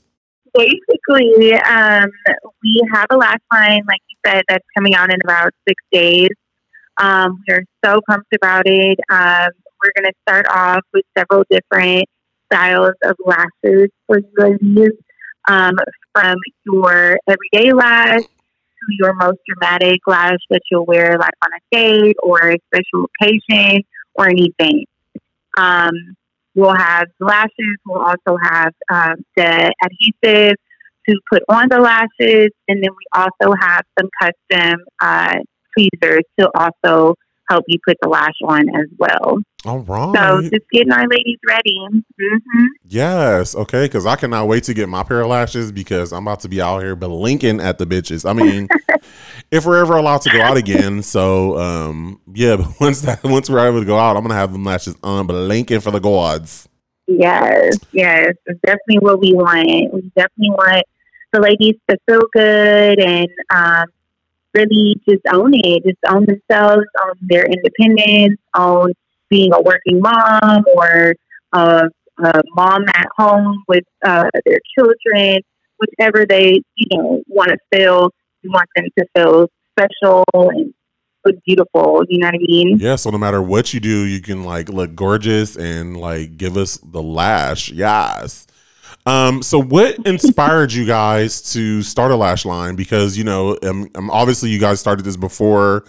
Basically, 0.53 1.53
um, 1.55 2.09
we 2.63 2.81
have 2.93 3.07
a 3.09 3.17
lash 3.17 3.39
line, 3.51 3.81
like 3.87 4.01
you 4.09 4.17
said, 4.25 4.43
that's 4.47 4.65
coming 4.77 4.95
out 4.95 5.11
in 5.11 5.19
about 5.23 5.51
six 5.67 5.81
days. 5.91 6.29
Um, 6.97 7.41
we're 7.47 7.65
so 7.83 7.99
pumped 8.07 8.33
about 8.35 8.63
it. 8.65 8.99
Um, 9.09 9.49
we're 9.81 10.01
going 10.01 10.11
to 10.11 10.17
start 10.27 10.45
off 10.49 10.81
with 10.93 11.05
several 11.17 11.43
different 11.49 12.05
styles 12.51 12.93
of 13.03 13.15
lashes 13.25 13.89
for 14.07 14.19
you 14.19 14.31
ladies, 14.37 14.91
um, 15.47 15.75
from 16.13 16.35
your 16.65 17.17
everyday 17.27 17.71
lash 17.73 18.21
to 18.21 18.95
your 18.99 19.13
most 19.13 19.37
dramatic 19.47 19.99
lash 20.07 20.39
that 20.49 20.61
you'll 20.69 20.85
wear 20.85 21.17
like 21.17 21.33
on 21.43 21.49
a 21.53 21.75
date 21.75 22.15
or 22.21 22.51
a 22.51 22.57
special 22.67 23.07
occasion 23.21 23.83
or 24.15 24.27
an 24.27 24.37
event. 24.37 24.85
Um, 25.57 26.15
we'll 26.55 26.75
have 26.75 27.07
lashes. 27.19 27.77
We'll 27.85 28.01
also 28.01 28.37
have 28.41 28.73
um, 28.91 29.15
the 29.35 29.73
adhesive 29.83 30.55
to 31.09 31.19
put 31.31 31.43
on 31.49 31.67
the 31.69 31.79
lashes, 31.79 32.49
and 32.67 32.83
then 32.83 32.91
we 32.91 33.05
also 33.13 33.55
have 33.59 33.81
some 33.99 34.09
custom 34.21 34.79
uh, 35.01 35.39
tweezers 35.73 36.23
to 36.39 36.49
also 36.53 37.15
help 37.51 37.65
you 37.67 37.77
put 37.85 37.97
the 38.01 38.09
lash 38.09 38.35
on 38.43 38.69
as 38.69 38.87
well. 38.97 39.39
All 39.65 39.79
right. 39.79 40.15
So 40.15 40.41
just 40.41 40.69
getting 40.71 40.91
our 40.91 41.07
ladies 41.07 41.37
ready. 41.47 41.77
hmm 41.89 42.65
Yes. 42.87 43.55
Okay. 43.55 43.85
Because 43.85 44.05
I 44.05 44.15
cannot 44.15 44.47
wait 44.47 44.63
to 44.65 44.73
get 44.73 44.89
my 44.89 45.03
pair 45.03 45.21
of 45.21 45.27
lashes 45.27 45.71
because 45.71 46.11
I'm 46.11 46.25
about 46.25 46.39
to 46.41 46.49
be 46.49 46.61
out 46.61 46.81
here 46.81 46.95
blinking 46.95 47.59
at 47.59 47.77
the 47.77 47.85
bitches. 47.85 48.27
I 48.27 48.33
mean, 48.33 48.67
if 49.51 49.65
we're 49.65 49.81
ever 49.81 49.97
allowed 49.97 50.21
to 50.23 50.31
go 50.31 50.41
out 50.41 50.57
again. 50.57 51.03
So, 51.03 51.57
um, 51.57 52.19
yeah. 52.33 52.55
But 52.61 52.79
once 52.79 53.01
that 53.01 53.23
once 53.23 53.49
we're 53.49 53.67
able 53.67 53.79
to 53.79 53.85
go 53.85 53.97
out, 53.97 54.15
I'm 54.15 54.23
gonna 54.23 54.33
have 54.35 54.51
them 54.51 54.63
lashes 54.63 54.95
on 55.03 55.27
blinking 55.27 55.81
for 55.81 55.91
the 55.91 55.99
gods. 55.99 56.67
Yes, 57.07 57.77
yes, 57.91 58.33
it's 58.45 58.59
definitely 58.65 58.99
what 58.99 59.19
we 59.19 59.33
want. 59.33 59.93
We 59.93 60.01
definitely 60.15 60.51
want 60.51 60.83
the 61.33 61.41
ladies 61.41 61.75
to 61.89 61.97
feel 62.07 62.21
good 62.33 62.99
and 62.99 63.27
um, 63.53 63.85
really 64.53 64.95
just 65.07 65.21
own 65.31 65.51
it, 65.53 65.83
just 65.83 65.97
own 66.07 66.25
themselves, 66.25 66.85
own 67.05 67.13
their 67.21 67.45
independence, 67.45 68.39
own 68.55 68.93
being 69.29 69.53
a 69.53 69.61
working 69.61 69.99
mom 69.99 70.63
or 70.75 71.15
a, 71.53 71.89
a 72.23 72.41
mom 72.55 72.83
at 72.89 73.07
home 73.17 73.63
with 73.67 73.83
uh, 74.05 74.29
their 74.45 74.59
children, 74.77 75.39
whichever 75.79 76.25
they 76.25 76.61
you 76.75 76.87
know 76.97 77.23
want 77.27 77.49
to 77.51 77.57
feel. 77.73 78.09
Want 78.43 78.67
them 78.75 78.85
to 78.97 79.05
feel 79.15 79.47
special 79.77 80.25
and 80.33 80.73
beautiful. 81.45 82.01
You 82.09 82.19
know 82.19 82.27
what 82.27 82.35
I 82.35 82.39
mean? 82.39 82.77
Yeah. 82.79 82.95
So 82.95 83.09
no 83.09 83.17
matter 83.17 83.41
what 83.41 83.73
you 83.73 83.79
do, 83.79 84.05
you 84.05 84.21
can 84.21 84.43
like 84.43 84.69
look 84.69 84.95
gorgeous 84.95 85.55
and 85.55 85.97
like 85.97 86.37
give 86.37 86.57
us 86.57 86.77
the 86.77 87.01
lash. 87.01 87.69
Yes. 87.69 88.47
Um, 89.05 89.41
so 89.41 89.59
what 89.61 89.97
inspired 90.05 90.71
you 90.71 90.85
guys 90.85 91.41
to 91.53 91.81
start 91.81 92.11
a 92.11 92.15
lash 92.15 92.45
line? 92.45 92.75
Because 92.75 93.17
you 93.17 93.23
know, 93.23 93.57
um, 93.63 93.89
um, 93.95 94.09
obviously 94.11 94.49
you 94.49 94.59
guys 94.59 94.79
started 94.79 95.03
this 95.03 95.17
before 95.17 95.85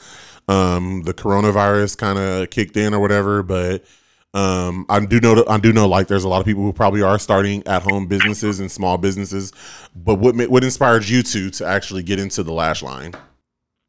um, 0.49 1.03
the 1.03 1.15
coronavirus 1.15 1.99
kind 1.99 2.19
of 2.19 2.51
kicked 2.51 2.77
in 2.77 2.95
or 2.95 3.01
whatever, 3.01 3.43
but 3.43 3.85
um, 4.35 4.87
I 4.89 5.05
do 5.05 5.21
know 5.21 5.45
I 5.47 5.59
do 5.59 5.73
know 5.73 5.87
like 5.87 6.09
there's 6.09 6.25
a 6.25 6.29
lot 6.29 6.41
of 6.41 6.47
people 6.47 6.63
who 6.63 6.73
probably 6.73 7.03
are 7.03 7.19
starting 7.19 7.67
at 7.67 7.83
home 7.83 8.07
businesses 8.07 8.61
and 8.61 8.71
small 8.71 8.97
businesses. 8.97 9.53
But 9.95 10.17
what 10.17 10.35
what 10.49 10.65
inspired 10.65 11.07
you 11.07 11.23
two 11.23 11.51
to 11.51 11.67
actually 11.67 12.03
get 12.03 12.19
into 12.19 12.43
the 12.43 12.53
lash 12.53 12.83
line? 12.83 13.13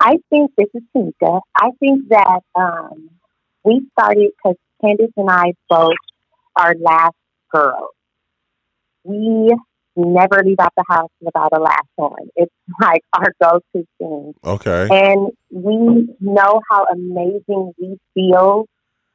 I 0.02 0.18
think 0.30 0.52
this 0.58 0.68
is 0.74 0.84
Tika. 0.94 1.40
I 1.56 1.70
think 1.80 2.10
that 2.10 2.42
um, 2.56 3.10
we 3.64 3.88
started 3.98 4.32
because 4.36 4.58
Candace 4.82 5.12
and 5.16 5.30
I 5.30 5.54
both 5.70 5.94
are 6.58 6.76
lash 6.78 7.14
girls. 7.50 7.92
We 9.04 9.52
never 9.96 10.42
leave 10.44 10.60
out 10.60 10.74
the 10.76 10.84
house 10.90 11.12
without 11.22 11.52
a 11.54 11.60
lash 11.60 11.80
on. 11.98 12.30
It's 12.36 12.54
like 12.82 13.04
our 13.14 13.34
go-to 13.42 13.88
thing. 13.98 14.34
Okay. 14.44 14.88
And 14.92 15.32
we 15.52 16.10
know 16.20 16.62
how 16.70 16.86
amazing 16.92 17.74
we 17.80 17.98
feel 18.14 18.66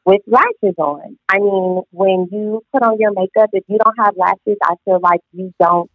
with 0.05 0.23
lashes 0.27 0.75
on. 0.79 1.19
I 1.29 1.39
mean, 1.39 1.83
when 1.91 2.29
you 2.33 2.63
put 2.73 2.83
on 2.83 2.99
your 2.99 3.13
makeup, 3.13 3.51
if 3.53 3.65
you 3.69 3.79
don't 3.85 3.99
have 3.99 4.17
lashes, 4.17 4.57
I 4.63 4.75
feel 4.85 5.01
like 5.03 5.21
you 5.33 5.53
don't 5.61 5.91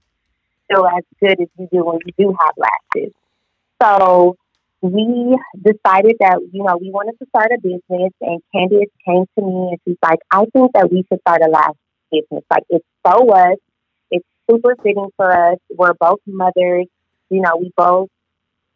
feel 0.70 0.86
as 0.86 1.04
good 1.20 1.42
as 1.42 1.48
you 1.58 1.68
do 1.72 1.84
when 1.84 2.00
you 2.06 2.14
do 2.18 2.36
have 2.40 2.54
lashes. 2.58 3.12
So 3.82 4.36
we 4.82 5.38
decided 5.56 6.18
that, 6.20 6.40
you 6.52 6.64
know, 6.64 6.78
we 6.80 6.92
wanted 6.92 7.18
to 7.20 7.26
start 7.30 7.52
a 7.52 7.60
business 7.62 8.12
and 8.22 8.42
Candice 8.54 8.92
came 9.06 9.26
to 9.38 9.42
me 9.44 9.70
and 9.72 9.80
she's 9.86 9.98
like, 10.04 10.20
I 10.30 10.46
think 10.54 10.72
that 10.74 10.92
we 10.92 11.04
should 11.10 11.22
start 11.22 11.42
a 11.42 11.50
lash 11.50 11.76
business. 12.12 12.44
Like 12.52 12.64
it's 12.70 12.86
so 13.08 13.32
us. 13.32 13.58
Super 14.50 14.76
fitting 14.82 15.10
for 15.16 15.52
us. 15.52 15.60
We're 15.70 15.94
both 15.94 16.20
mothers. 16.26 16.88
You 17.30 17.42
know, 17.42 17.58
we 17.60 17.72
both 17.76 18.10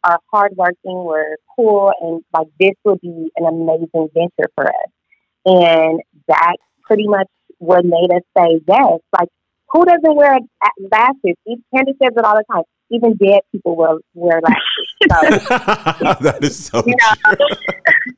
are 0.03 0.19
hardworking. 0.31 1.03
We're 1.03 1.35
cool. 1.55 1.91
And 2.01 2.23
like 2.33 2.47
this 2.59 2.73
would 2.85 3.01
be 3.01 3.31
an 3.35 3.45
amazing 3.45 4.09
venture 4.13 4.49
for 4.55 4.67
us. 4.67 4.91
And 5.45 6.01
that's 6.27 6.61
pretty 6.83 7.07
much 7.07 7.27
what 7.59 7.85
made 7.85 8.11
us 8.11 8.23
say 8.37 8.61
yes. 8.67 8.99
Like 9.17 9.29
who 9.69 9.85
doesn't 9.85 10.15
wear 10.15 10.39
lashes? 10.91 11.35
Candice 11.73 11.97
says 12.01 12.13
it 12.15 12.25
all 12.25 12.35
the 12.35 12.43
time. 12.51 12.63
Even 12.89 13.17
dead 13.17 13.41
people 13.51 13.75
will 13.75 13.99
wear 14.13 14.41
lashes. 14.41 14.87
So, 15.01 15.53
that 16.23 16.39
is 16.41 16.65
so 16.65 16.83
you 16.85 16.95
know, 16.95 17.47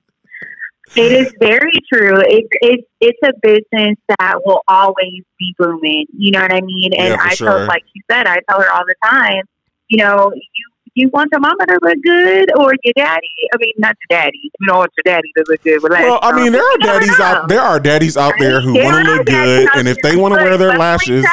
It 0.95 1.11
is 1.11 1.33
very 1.39 1.71
true. 1.91 2.17
It's 2.25 2.47
it's 2.61 2.83
it's 2.99 3.19
a 3.23 3.31
business 3.41 3.97
that 4.19 4.41
will 4.45 4.61
always 4.67 5.23
be 5.37 5.55
booming. 5.57 6.05
You 6.17 6.31
know 6.31 6.41
what 6.41 6.53
I 6.53 6.61
mean? 6.61 6.93
And 6.97 7.09
Yeah, 7.09 7.17
I 7.21 7.35
sure. 7.35 7.47
tell, 7.47 7.67
like 7.67 7.83
you 7.93 8.01
said, 8.09 8.27
I 8.27 8.39
tell 8.49 8.59
her 8.59 8.71
all 8.71 8.83
the 8.85 8.95
time. 9.03 9.43
You 9.87 10.03
know, 10.03 10.31
you 10.33 10.65
you 10.95 11.09
want 11.09 11.29
your 11.31 11.39
mama 11.39 11.65
to 11.67 11.79
look 11.81 11.97
good 12.03 12.49
or 12.57 12.73
your 12.83 12.93
daddy. 12.95 13.27
I 13.53 13.57
mean, 13.57 13.73
not 13.77 13.95
your 14.09 14.19
daddy. 14.19 14.39
You 14.43 14.67
don't 14.67 14.77
want 14.77 14.91
your 14.97 15.13
daddy 15.13 15.31
to 15.37 15.45
look 15.47 15.61
good. 15.63 15.81
But 15.81 15.91
Well, 15.91 16.19
I 16.21 16.33
mean, 16.33 16.51
there 16.51 16.61
are 16.63 16.77
daddies 16.77 17.19
out 17.19 17.47
there 17.47 17.61
are 17.61 17.79
daddies 17.79 18.17
out 18.17 18.33
there 18.39 18.61
who 18.61 18.73
want 18.73 19.05
to 19.05 19.13
look 19.13 19.25
good, 19.25 19.69
and 19.75 19.87
if 19.87 19.97
they 20.01 20.15
want 20.15 20.33
to 20.33 20.43
wear 20.43 20.57
their 20.57 20.77
lashes, 20.77 21.25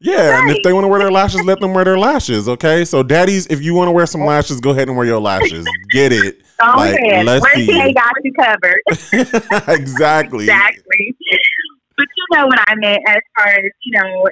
yeah, 0.00 0.40
and 0.40 0.50
if 0.50 0.62
they 0.62 0.72
want 0.72 0.84
to 0.84 0.88
wear 0.88 1.00
their 1.00 1.10
lashes, 1.10 1.42
let 1.44 1.60
them 1.60 1.74
wear 1.74 1.84
their 1.84 1.98
lashes. 1.98 2.48
Okay, 2.48 2.84
so 2.84 3.02
daddies, 3.02 3.46
if 3.46 3.62
you 3.62 3.74
want 3.74 3.88
to 3.88 3.92
wear 3.92 4.06
some 4.06 4.24
lashes, 4.24 4.60
go 4.60 4.70
ahead 4.70 4.88
and 4.88 4.96
wear 4.96 5.06
your 5.06 5.20
lashes. 5.20 5.66
Get 5.90 6.12
it? 6.12 6.42
Go 6.60 6.66
Like, 6.76 6.98
ahead. 6.98 7.26
let's 7.26 7.46
see. 7.54 7.92
got 7.92 8.12
you 8.22 8.32
covered. 8.32 8.82
exactly. 9.68 10.44
exactly. 10.44 11.16
But 11.96 12.06
you 12.16 12.36
know 12.36 12.46
what 12.46 12.58
I 12.68 12.74
meant 12.76 13.02
as 13.06 13.18
far 13.36 13.48
as, 13.48 13.70
you 13.82 13.98
know, 14.00 14.28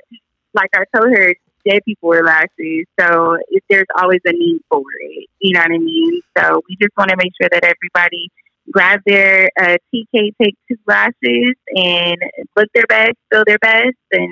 like 0.55 0.71
I 0.75 0.85
told 0.97 1.15
her, 1.15 1.35
dead 1.67 1.83
people 1.85 2.09
wear 2.09 2.23
lashes. 2.25 2.87
So 2.99 3.37
if 3.49 3.63
there's 3.69 3.87
always 4.01 4.21
a 4.27 4.33
need 4.33 4.61
for 4.71 4.83
it. 5.01 5.29
You 5.41 5.55
know 5.55 5.61
what 5.61 5.73
I 5.73 5.79
mean? 5.79 6.21
So 6.39 6.63
we 6.69 6.77
just 6.81 6.97
want 6.97 7.11
to 7.11 7.17
make 7.17 7.33
sure 7.41 7.49
that 7.51 7.65
everybody 7.65 8.29
grab 8.73 9.01
their 9.07 9.51
uh, 9.61 9.77
TK 9.95 10.31
Take 10.41 10.55
Two 10.69 10.77
lashes 10.87 11.55
and 11.75 12.17
look 12.57 12.69
their 12.75 12.87
best, 12.89 13.13
feel 13.31 13.43
their 13.47 13.59
best, 13.59 13.97
and, 14.13 14.31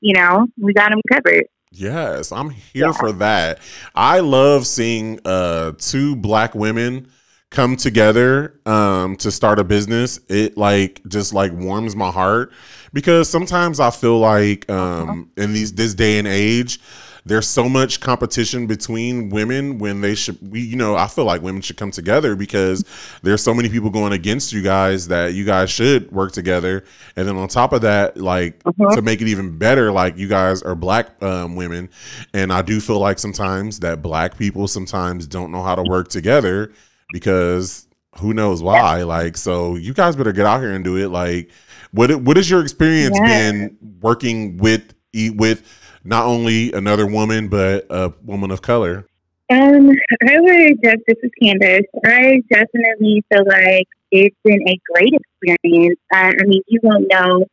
you 0.00 0.14
know, 0.14 0.46
we 0.58 0.72
got 0.72 0.90
them 0.90 1.00
covered. 1.10 1.44
Yes, 1.72 2.32
I'm 2.32 2.50
here 2.50 2.92
for 2.92 3.12
that. 3.12 3.60
I 3.94 4.20
love 4.20 4.66
seeing 4.66 5.20
uh 5.24 5.72
two 5.78 6.16
black 6.16 6.54
women 6.54 7.08
come 7.50 7.76
together 7.76 8.60
um 8.66 9.16
to 9.16 9.30
start 9.30 9.60
a 9.60 9.64
business. 9.64 10.18
It 10.28 10.56
like 10.56 11.00
just 11.06 11.32
like 11.32 11.52
warms 11.52 11.94
my 11.94 12.10
heart 12.10 12.52
because 12.92 13.28
sometimes 13.28 13.78
I 13.78 13.90
feel 13.90 14.18
like 14.18 14.68
um 14.68 15.30
in 15.36 15.52
these 15.52 15.72
this 15.72 15.94
day 15.94 16.18
and 16.18 16.26
age 16.26 16.80
there's 17.24 17.46
so 17.46 17.68
much 17.68 18.00
competition 18.00 18.66
between 18.66 19.28
women 19.30 19.78
when 19.78 20.00
they 20.00 20.14
should 20.14 20.38
we 20.50 20.60
you 20.60 20.76
know 20.76 20.96
I 20.96 21.06
feel 21.06 21.24
like 21.24 21.42
women 21.42 21.62
should 21.62 21.76
come 21.76 21.90
together 21.90 22.34
because 22.36 22.84
there's 23.22 23.42
so 23.42 23.52
many 23.54 23.68
people 23.68 23.90
going 23.90 24.12
against 24.12 24.52
you 24.52 24.62
guys 24.62 25.08
that 25.08 25.34
you 25.34 25.44
guys 25.44 25.70
should 25.70 26.10
work 26.12 26.32
together. 26.32 26.84
And 27.16 27.28
then 27.28 27.36
on 27.36 27.48
top 27.48 27.72
of 27.72 27.82
that 27.82 28.16
like 28.16 28.62
to 28.94 29.02
make 29.02 29.20
it 29.20 29.28
even 29.28 29.58
better 29.58 29.92
like 29.92 30.16
you 30.16 30.28
guys 30.28 30.62
are 30.62 30.74
black 30.74 31.22
um, 31.22 31.56
women. 31.56 31.90
And 32.34 32.52
I 32.52 32.62
do 32.62 32.80
feel 32.80 32.98
like 32.98 33.18
sometimes 33.18 33.80
that 33.80 34.02
black 34.02 34.38
people 34.38 34.66
sometimes 34.68 35.26
don't 35.26 35.52
know 35.52 35.62
how 35.62 35.74
to 35.74 35.82
work 35.82 36.08
together 36.08 36.72
because 37.12 37.86
who 38.18 38.32
knows 38.34 38.62
why. 38.62 39.02
Like 39.02 39.36
so 39.36 39.76
you 39.76 39.92
guys 39.94 40.16
better 40.16 40.32
get 40.32 40.46
out 40.46 40.60
here 40.60 40.72
and 40.72 40.84
do 40.84 40.96
it. 40.96 41.08
Like 41.08 41.50
what 41.92 42.14
what 42.22 42.38
is 42.38 42.48
your 42.48 42.62
experience 42.62 43.16
Yeah. 43.20 43.50
been 43.50 43.78
working 44.00 44.56
with 44.56 44.94
e- 45.12 45.30
with 45.30 45.62
not 46.04 46.26
only 46.26 46.72
another 46.72 47.06
woman 47.06 47.48
but 47.48 47.86
a 47.90 48.12
woman 48.24 48.50
of 48.50 48.62
color 48.62 49.06
Um, 49.50 49.90
I 50.28 50.40
would 50.40 50.78
just, 50.82 51.02
this 51.08 51.16
is 51.22 51.30
Candace. 51.42 51.86
I 52.04 52.40
definitely 52.50 53.22
feel 53.28 53.44
like 53.46 53.88
it's 54.12 54.36
been 54.44 54.62
a 54.68 54.78
great 54.92 55.12
experience. 55.12 55.98
I, 56.12 56.28
I 56.40 56.44
mean, 56.46 56.62
you 56.68 56.80
won't 56.82 57.08
know, 57.10 57.46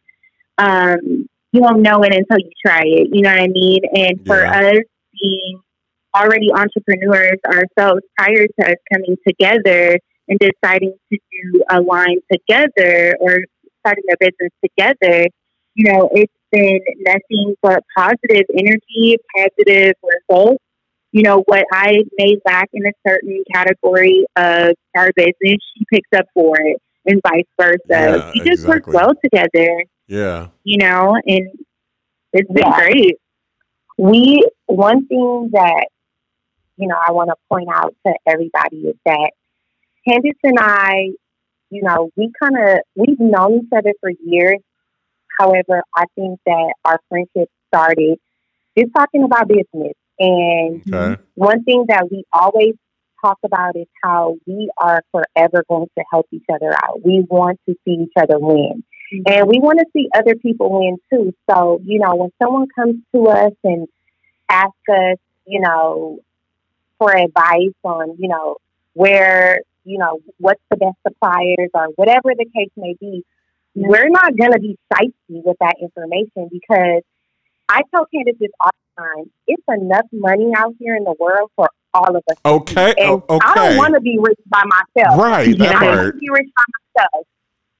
um, 0.59 1.27
you 1.51 1.61
won't 1.61 1.81
know 1.81 2.03
it 2.03 2.13
until 2.13 2.37
you 2.39 2.51
try 2.65 2.81
it. 2.83 3.09
You 3.11 3.21
know 3.21 3.31
what 3.31 3.41
I 3.41 3.47
mean? 3.47 3.79
And 3.95 4.19
for 4.27 4.43
Yeah. 4.43 4.59
us 4.59 4.83
being 5.19 5.59
already 6.15 6.51
entrepreneurs 6.53 7.39
ourselves 7.47 8.01
prior 8.17 8.45
to 8.47 8.65
us 8.71 8.75
coming 8.93 9.15
together 9.27 9.99
and 10.27 10.39
deciding 10.39 10.93
to 11.11 11.17
do 11.17 11.63
a 11.71 11.81
line 11.81 12.19
together 12.31 13.17
or 13.19 13.39
starting 13.79 14.03
their 14.07 14.17
business 14.19 14.51
together, 14.63 15.27
you 15.75 15.91
know, 15.91 16.09
it's 16.13 16.33
been 16.57 16.79
nothing 16.99 17.55
but 17.61 17.83
positive 17.97 18.45
energy, 18.57 19.17
positive 19.35 19.93
results. 20.03 20.63
You 21.11 21.23
know, 21.23 21.41
what 21.45 21.65
I 21.71 22.03
may 22.17 22.37
lack 22.45 22.69
in 22.73 22.85
a 22.85 22.91
certain 23.07 23.43
category 23.53 24.25
of 24.35 24.75
our 24.95 25.11
business, 25.15 25.33
she 25.41 25.85
picks 25.91 26.09
up 26.15 26.25
for 26.33 26.55
it 26.59 26.77
and 27.05 27.21
vice 27.25 27.45
versa. 27.59 27.79
Yeah, 27.89 28.31
we 28.33 28.41
just 28.41 28.67
work 28.67 28.85
well 28.87 29.13
together, 29.23 29.83
Yeah. 30.07 30.47
you 30.63 30.77
know, 30.77 31.15
and 31.25 31.47
it's 32.33 32.51
been 32.51 32.63
Yeah. 32.67 32.77
great. 32.79 33.17
we 33.99 34.43
one 34.67 35.07
thing 35.07 35.49
that 35.53 35.87
you 36.75 36.87
know 36.87 36.97
I 37.07 37.11
want 37.13 37.29
to 37.29 37.35
point 37.51 37.67
out 37.73 37.95
to 38.05 38.13
everybody 38.27 38.89
is 38.89 38.95
that 39.05 39.31
Candice 40.07 40.37
and 40.43 40.59
I, 40.59 41.13
you 41.71 41.81
know, 41.81 42.11
we 42.15 42.31
kind 42.39 42.55
of 42.59 42.79
we've 42.95 43.19
known 43.19 43.61
each 43.63 43.69
other 43.75 43.93
for 43.99 44.11
years. 44.23 44.59
However, 45.39 45.83
I 45.95 46.05
think 46.15 46.39
that 46.45 46.73
our 46.85 46.99
friendship 47.09 47.49
started 47.67 48.19
just 48.77 48.91
talking 48.95 49.23
about 49.23 49.47
business, 49.47 49.93
and 50.19 50.81
Okay. 50.91 51.21
one 51.35 51.63
thing 51.63 51.85
that 51.89 52.09
we 52.11 52.23
always 52.33 52.75
talk 53.23 53.39
about 53.43 53.75
is 53.75 53.87
how 54.03 54.37
we 54.45 54.69
are 54.77 55.01
forever 55.11 55.63
going 55.67 55.87
to 55.97 56.03
help 56.11 56.27
each 56.31 56.45
other 56.53 56.73
out. 56.73 57.03
We 57.03 57.25
want 57.29 57.59
to 57.67 57.75
see 57.83 58.03
each 58.03 58.13
other 58.15 58.37
win. 58.37 58.83
Mm-hmm. 59.13 59.33
And 59.33 59.47
we 59.47 59.59
want 59.59 59.79
to 59.79 59.85
see 59.93 60.07
other 60.15 60.35
people 60.35 60.79
win 60.79 60.97
too. 61.11 61.33
So, 61.49 61.79
you 61.83 61.99
know, 61.99 62.15
when 62.15 62.31
someone 62.41 62.67
comes 62.75 62.97
to 63.15 63.27
us 63.27 63.53
and 63.63 63.87
asks 64.49 64.73
us, 64.89 65.17
you 65.45 65.61
know, 65.61 66.19
for 66.97 67.15
advice 67.15 67.73
on, 67.83 68.17
you 68.19 68.27
know, 68.27 68.57
where, 68.93 69.59
you 69.83 69.97
know, 69.97 70.19
what's 70.39 70.61
the 70.69 70.77
best 70.77 70.97
suppliers 71.07 71.69
or 71.73 71.87
whatever 71.95 72.33
the 72.37 72.45
case 72.55 72.71
may 72.75 72.95
be, 72.99 73.23
we're 73.77 74.09
not 74.09 74.35
going 74.35 74.53
to 74.53 74.59
be 74.59 74.77
shifty 74.93 75.41
with 75.45 75.57
that 75.59 75.75
information 75.81 76.49
because 76.51 77.03
I 77.69 77.81
tell 77.93 78.05
Candace 78.13 78.35
this 78.39 78.49
all 78.59 78.71
the 78.73 79.03
time. 79.03 79.31
It's 79.45 79.63
enough 79.69 80.05
money 80.11 80.51
out 80.55 80.73
here 80.79 80.95
in 80.95 81.03
the 81.03 81.15
world 81.19 81.51
for 81.55 81.69
all 81.93 82.15
of 82.15 82.23
us. 82.29 82.37
to 82.43 82.49
Okay. 82.49 82.89
eat. 82.91 82.99
And 82.99 83.21
o- 83.29 83.39
I 83.41 83.51
okay. 83.51 83.53
don't 83.69 83.77
want 83.77 83.93
to 83.93 84.01
be 84.01 84.17
rich 84.19 84.39
by 84.47 84.63
myself. 84.65 85.19
Right. 85.19 85.47
You 85.47 85.55
That 85.55 85.73
know, 85.73 85.79
I 85.79 85.83
want 85.85 85.95
part. 85.99 86.13
to 86.15 86.19
be 86.19 86.29
rich 86.31 86.49
by 86.55 86.63
myself. 86.95 87.27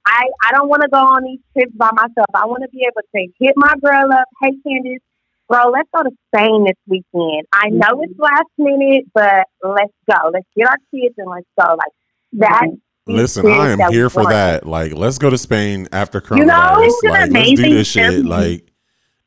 I, 0.06 0.24
I 0.46 0.52
don't 0.52 0.70
want 0.70 0.84
to 0.84 0.88
go 0.88 1.00
on 1.00 1.24
these 1.24 1.40
trips 1.54 1.74
by 1.76 1.90
myself. 1.94 2.28
I 2.34 2.46
want 2.46 2.64
to 2.64 2.70
be 2.70 2.86
able 2.86 3.02
to 3.14 3.34
hit 3.40 3.54
my 3.58 3.74
girl 3.82 4.12
up. 4.14 4.26
Hey, 4.42 4.52
Candace, 4.66 5.02
bro, 5.50 5.70
let's 5.70 5.90
go 5.96 6.04
to 6.04 6.12
Spain 6.34 6.64
this 6.66 6.78
weekend. 6.88 7.46
I 7.52 7.70
know 7.70 7.98
mm-hmm. 7.98 8.04
it's 8.12 8.20
last 8.20 8.50
minute, 8.58 9.06
but 9.14 9.48
let's 9.64 9.92
go. 10.10 10.30
Let's 10.32 10.48
get 10.56 10.68
our 10.68 10.78
kids 10.94 11.16
and 11.18 11.28
let's 11.30 11.48
go. 11.60 11.72
Like 11.76 11.94
that. 12.34 12.62
Mm-hmm. 12.66 12.76
Listen, 13.08 13.48
I 13.48 13.70
am 13.70 13.92
here 13.92 14.10
for 14.10 14.24
want. 14.24 14.30
that. 14.34 14.66
Like, 14.66 14.94
let's 14.94 15.18
go 15.18 15.30
to 15.30 15.38
Spain 15.38 15.88
after 15.92 16.20
coronavirus. 16.22 16.38
You 16.40 16.46
know, 16.46 16.76
it's 16.82 17.04
an 17.04 17.10
like, 17.10 17.20
let's 17.20 17.30
do 17.30 17.38
amazing 17.40 17.70
this 17.76 17.88
shit. 17.88 18.10
feeling. 18.12 18.26
Like, 18.28 18.64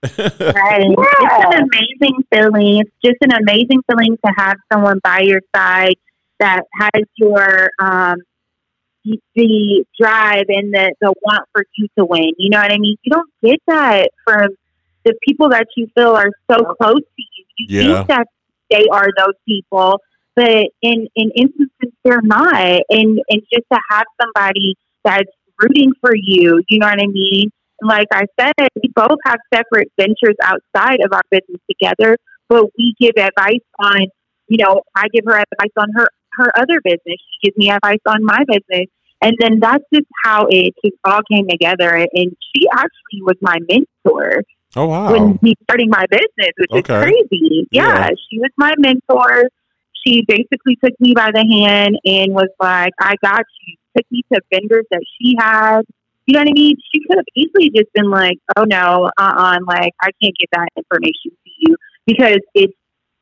Right. 0.19 0.87
It's 0.89 1.55
an 1.57 1.69
amazing 1.73 2.25
feeling. 2.33 2.81
It's 2.81 2.91
just 3.05 3.17
an 3.21 3.33
amazing 3.33 3.83
feeling 3.91 4.17
to 4.25 4.33
have 4.37 4.57
someone 4.73 4.99
by 5.05 5.21
your 5.23 5.41
side 5.55 5.97
that 6.39 6.63
has 6.81 7.05
your 7.17 7.71
um 7.81 8.17
the- 9.05 9.21
the 9.35 9.85
drive 9.99 10.45
and 10.49 10.73
the, 10.75 10.95
the 11.01 11.13
want 11.23 11.47
for 11.53 11.65
you 11.77 11.87
to 11.99 12.05
win. 12.05 12.33
You 12.39 12.51
know 12.51 12.59
what 12.59 12.71
I 12.73 12.79
mean? 12.79 12.97
You 13.03 13.13
don't 13.13 13.31
get 13.43 13.59
that 13.67 14.11
from 14.25 14.49
the 15.05 15.15
people 15.27 15.49
that 15.51 15.67
you 15.77 15.87
feel 15.95 16.11
are 16.17 16.31
so 16.51 16.59
close 16.81 17.01
to 17.01 17.05
you. 17.17 17.45
You 17.59 17.67
Yeah. 17.81 17.95
think 17.97 18.09
that 18.09 18.27
they 18.71 18.87
are 18.93 19.09
those 19.19 19.35
people, 19.49 20.01
but 20.41 20.67
in 20.83 21.07
in 21.15 21.31
instances 21.37 21.93
they're 22.05 22.23
not. 22.23 22.55
And 22.89 23.21
and 23.29 23.43
just 23.53 23.67
to 23.73 23.79
have 23.91 24.05
somebody 24.21 24.75
that's 25.05 25.31
rooting 25.61 25.93
for 26.01 26.13
you, 26.15 26.63
you 26.69 26.79
know 26.79 26.87
what 26.87 27.01
I 27.01 27.07
mean? 27.07 27.51
like 27.83 28.09
I 28.13 28.25
said, 28.39 28.69
we 28.83 28.91
both 28.95 29.19
have 29.27 29.39
separate 29.53 29.91
ventures 29.99 30.37
outside 30.43 31.01
of 31.05 31.13
our 31.13 31.23
business 31.31 31.61
together, 31.71 32.19
but 32.49 32.67
we 32.79 32.95
give 33.01 33.13
advice 33.17 33.65
on, 33.79 34.07
you 34.49 34.59
know, 34.65 34.83
I 34.95 35.07
give 35.13 35.25
her 35.27 35.37
advice 35.39 35.73
on 35.77 35.89
her 35.95 36.09
her 36.35 36.53
other 36.57 36.81
business. 36.83 37.01
She 37.07 37.49
gives 37.49 37.57
me 37.57 37.71
advice 37.71 38.01
on 38.07 38.25
my 38.25 38.39
business, 38.47 38.87
and 39.21 39.35
then 39.41 39.61
that's 39.61 39.85
just 39.93 40.07
how 40.25 40.47
it 40.49 40.75
just 40.85 40.97
all 41.05 41.21
came 41.31 41.49
together. 41.49 41.95
And 41.95 42.37
she 42.55 42.69
actually 42.73 43.23
was 43.23 43.37
my 43.41 43.59
mentor 43.69 44.43
oh 44.77 44.87
wow. 44.87 45.13
when 45.13 45.39
me 45.43 45.55
starting 45.65 45.91
my 45.91 46.05
business, 46.11 46.53
which 46.59 46.71
Okay. 46.73 46.95
is 46.95 47.03
crazy. 47.03 47.69
Yeah. 47.71 47.87
Yeah, 47.87 48.09
she 48.31 48.39
was 48.39 48.51
my 48.57 48.73
mentor. 48.79 49.49
She 50.07 50.25
basically 50.27 50.77
took 50.83 50.99
me 51.01 51.15
by 51.15 51.31
the 51.33 51.45
hand 51.45 51.99
and 52.05 52.33
was 52.33 52.49
like, 52.61 52.93
"I 53.01 53.15
got 53.23 53.45
you." 53.67 53.77
Took 53.97 54.07
me 54.11 54.23
to 54.33 54.41
vendors 54.53 54.87
that 54.91 55.03
she 55.21 55.35
had. 55.39 55.83
You 56.27 56.35
know 56.35 56.41
what 56.41 56.49
I 56.49 56.53
mean? 56.53 56.77
She 56.93 57.01
could 57.07 57.17
have 57.17 57.27
easily 57.35 57.71
just 57.71 57.93
been 57.93 58.11
like, 58.11 58.39
"Oh 58.57 58.65
no, 58.65 59.11
uh, 59.19 59.33
uh 59.37 59.59
like 59.67 59.95
I 60.01 60.11
can't 60.23 60.35
get 60.39 60.49
that 60.53 60.69
information 60.77 61.33
to 61.33 61.51
you 61.59 61.77
because 62.07 62.39
it's 62.55 62.75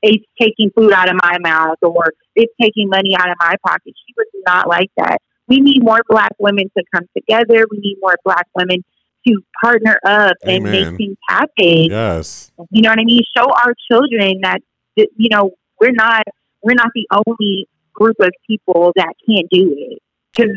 it's 0.03 0.25
taking 0.41 0.71
food 0.77 0.93
out 0.93 1.09
of 1.09 1.17
my 1.23 1.38
mouth 1.41 1.79
or 1.83 2.12
it's 2.37 2.53
taking 2.61 2.88
money 2.88 3.17
out 3.17 3.31
of 3.31 3.37
my 3.41 3.55
pocket." 3.67 3.95
She 4.07 4.14
was 4.17 4.27
not 4.47 4.69
like 4.69 4.91
that. 4.97 5.19
We 5.49 5.61
need 5.61 5.83
more 5.83 6.01
Black 6.09 6.33
women 6.38 6.71
to 6.77 6.85
come 6.95 7.09
together. 7.17 7.64
We 7.71 7.79
need 7.79 7.97
more 8.01 8.17
Black 8.25 8.47
women 8.55 8.85
to 9.27 9.43
partner 9.62 9.99
up 10.05 10.37
and 10.45 10.64
make 10.64 10.97
things 10.97 11.17
happen. 11.29 11.85
yes. 11.91 12.53
You 12.71 12.83
know 12.83 12.91
what 12.91 12.99
I 12.99 13.05
mean? 13.05 13.23
Show 13.37 13.45
our 13.45 13.75
children 13.91 14.41
that, 14.43 14.61
you 14.97 15.29
know 15.31 15.53
we're 15.81 15.93
not 15.93 16.25
we're 16.62 16.75
not 16.75 16.90
the 16.94 17.07
only 17.27 17.68
group 17.92 18.16
of 18.21 18.31
people 18.47 18.92
that 18.97 19.12
can't 19.29 19.49
do 19.51 19.75
it 19.77 19.99
because 20.37 20.51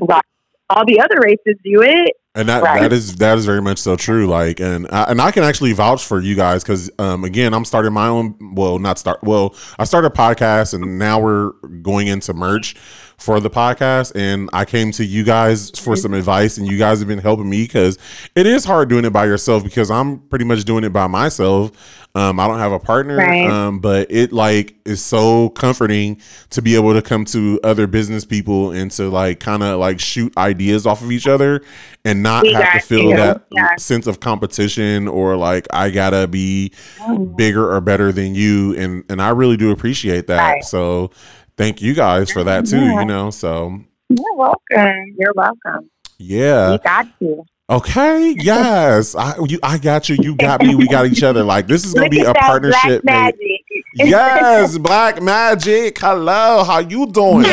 all 0.69 0.85
the 0.85 0.99
other 0.99 1.19
races 1.21 1.59
do 1.63 1.81
it. 1.81 2.13
And 2.33 2.47
that 2.47 2.63
Right. 2.63 2.81
that 2.81 2.93
is 2.93 3.17
that 3.17 3.37
is 3.37 3.45
very 3.45 3.61
much 3.61 3.77
so 3.77 3.97
true. 3.97 4.25
Like, 4.25 4.61
and 4.61 4.87
I, 4.89 5.03
and 5.03 5.19
I 5.19 5.31
can 5.31 5.43
actually 5.43 5.73
vouch 5.73 6.05
for 6.05 6.21
you 6.21 6.33
guys 6.33 6.63
because, 6.63 6.89
um, 6.97 7.25
again, 7.25 7.53
I'm 7.53 7.65
starting 7.65 7.91
my 7.91 8.07
own. 8.07 8.35
Well, 8.55 8.79
not 8.79 8.97
start. 8.97 9.21
Well, 9.21 9.53
I 9.77 9.83
started 9.83 10.07
a 10.07 10.15
podcast, 10.15 10.73
and 10.73 10.97
now 10.97 11.19
we're 11.19 11.51
going 11.81 12.07
into 12.07 12.33
merch 12.33 12.75
for 13.21 13.39
the 13.39 13.49
podcast. 13.49 14.11
And 14.15 14.49
I 14.51 14.65
came 14.65 14.91
to 14.93 15.05
you 15.05 15.23
guys 15.23 15.69
for 15.79 15.95
some 15.95 16.13
advice, 16.13 16.57
and 16.57 16.67
you 16.67 16.77
guys 16.77 16.99
have 16.99 17.07
been 17.07 17.19
helping 17.19 17.49
me 17.49 17.63
because 17.63 17.97
it 18.35 18.45
is 18.47 18.65
hard 18.65 18.89
doing 18.89 19.05
it 19.05 19.13
by 19.13 19.25
yourself 19.25 19.63
because 19.63 19.91
I'm 19.91 20.19
pretty 20.19 20.45
much 20.45 20.63
doing 20.65 20.83
it 20.83 20.89
by 20.91 21.07
myself. 21.07 21.71
Um, 22.13 22.41
I 22.41 22.47
don't 22.47 22.59
have 22.59 22.73
a 22.73 22.79
partner, 22.79 23.15
Right. 23.15 23.49
um, 23.49 23.79
but 23.79 24.07
it 24.11 24.33
like 24.33 24.75
is 24.83 25.01
so 25.01 25.47
comforting 25.51 26.19
to 26.49 26.61
be 26.61 26.75
able 26.75 26.93
to 26.93 27.01
come 27.01 27.23
to 27.25 27.57
other 27.63 27.87
business 27.87 28.25
people 28.25 28.71
and 28.71 28.91
to 28.91 29.07
like 29.09 29.39
kind 29.39 29.63
of 29.63 29.79
like 29.79 29.97
shoot 30.01 30.35
ideas 30.37 30.85
off 30.85 31.01
of 31.01 31.09
each 31.13 31.25
other 31.25 31.61
and 32.03 32.21
not 32.21 32.43
We 32.43 32.51
have 32.51 32.73
to 32.73 32.79
feel 32.81 33.11
you. 33.11 33.15
that 33.15 33.43
Yeah. 33.53 33.75
sense 33.77 34.07
of 34.07 34.19
competition 34.19 35.07
or 35.07 35.37
like 35.37 35.67
I 35.71 35.89
gotta 35.89 36.27
be 36.27 36.73
Mm-hmm. 36.99 37.35
bigger 37.37 37.71
or 37.73 37.79
better 37.79 38.11
than 38.11 38.35
you. 38.35 38.75
And 38.75 39.05
and 39.09 39.21
I 39.21 39.29
really 39.29 39.55
do 39.55 39.71
appreciate 39.71 40.27
that. 40.27 40.51
Right. 40.55 40.63
So 40.65 41.11
thank 41.61 41.81
you 41.81 41.93
guys 41.93 42.31
for 42.31 42.43
that 42.43 42.65
too. 42.65 42.81
You 42.81 43.05
know, 43.05 43.29
so 43.29 43.79
You're 44.09 44.35
welcome. 44.35 45.15
You're 45.17 45.33
welcome. 45.35 45.89
yeah. 46.17 46.71
we 46.71 46.77
got 46.79 47.07
you. 47.19 47.45
Okay. 47.69 48.35
Yes. 48.37 49.15
I 49.15 49.35
you 49.47 49.59
I 49.63 49.77
got 49.77 50.09
you. 50.09 50.17
You 50.19 50.35
got 50.35 50.61
me. 50.61 50.75
We 50.75 50.87
got 50.87 51.05
each 51.05 51.23
other. 51.23 51.43
Like 51.43 51.67
this 51.67 51.85
is 51.85 51.93
gonna 51.93 52.05
Look 52.05 52.11
be 52.11 52.21
a 52.21 52.33
partnership. 52.33 53.03
black 53.03 53.35
magic. 53.35 53.61
Yes, 53.95 54.77
Black 54.79 55.21
Magic. 55.21 55.99
Hello, 55.99 56.63
how 56.63 56.79
you 56.79 57.07
doing? 57.07 57.43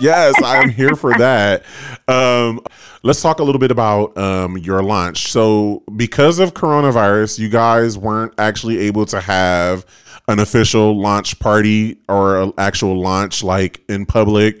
yes, 0.00 0.34
I 0.42 0.60
am 0.62 0.68
here 0.68 0.96
for 0.96 1.16
that. 1.16 1.62
Um, 2.08 2.60
let's 3.04 3.22
talk 3.22 3.38
a 3.38 3.44
little 3.44 3.60
bit 3.60 3.70
about 3.70 4.18
um, 4.18 4.58
your 4.58 4.82
launch. 4.82 5.30
So, 5.30 5.84
because 5.94 6.40
of 6.40 6.54
coronavirus, 6.54 7.38
you 7.38 7.48
guys 7.48 7.96
weren't 7.96 8.34
actually 8.36 8.78
able 8.78 9.06
to 9.06 9.20
have 9.20 9.86
an 10.28 10.38
official 10.38 11.00
launch 11.00 11.38
party 11.38 11.98
or 12.08 12.40
an 12.40 12.52
actual 12.58 13.00
launch 13.00 13.42
like 13.42 13.82
in 13.88 14.06
public. 14.06 14.60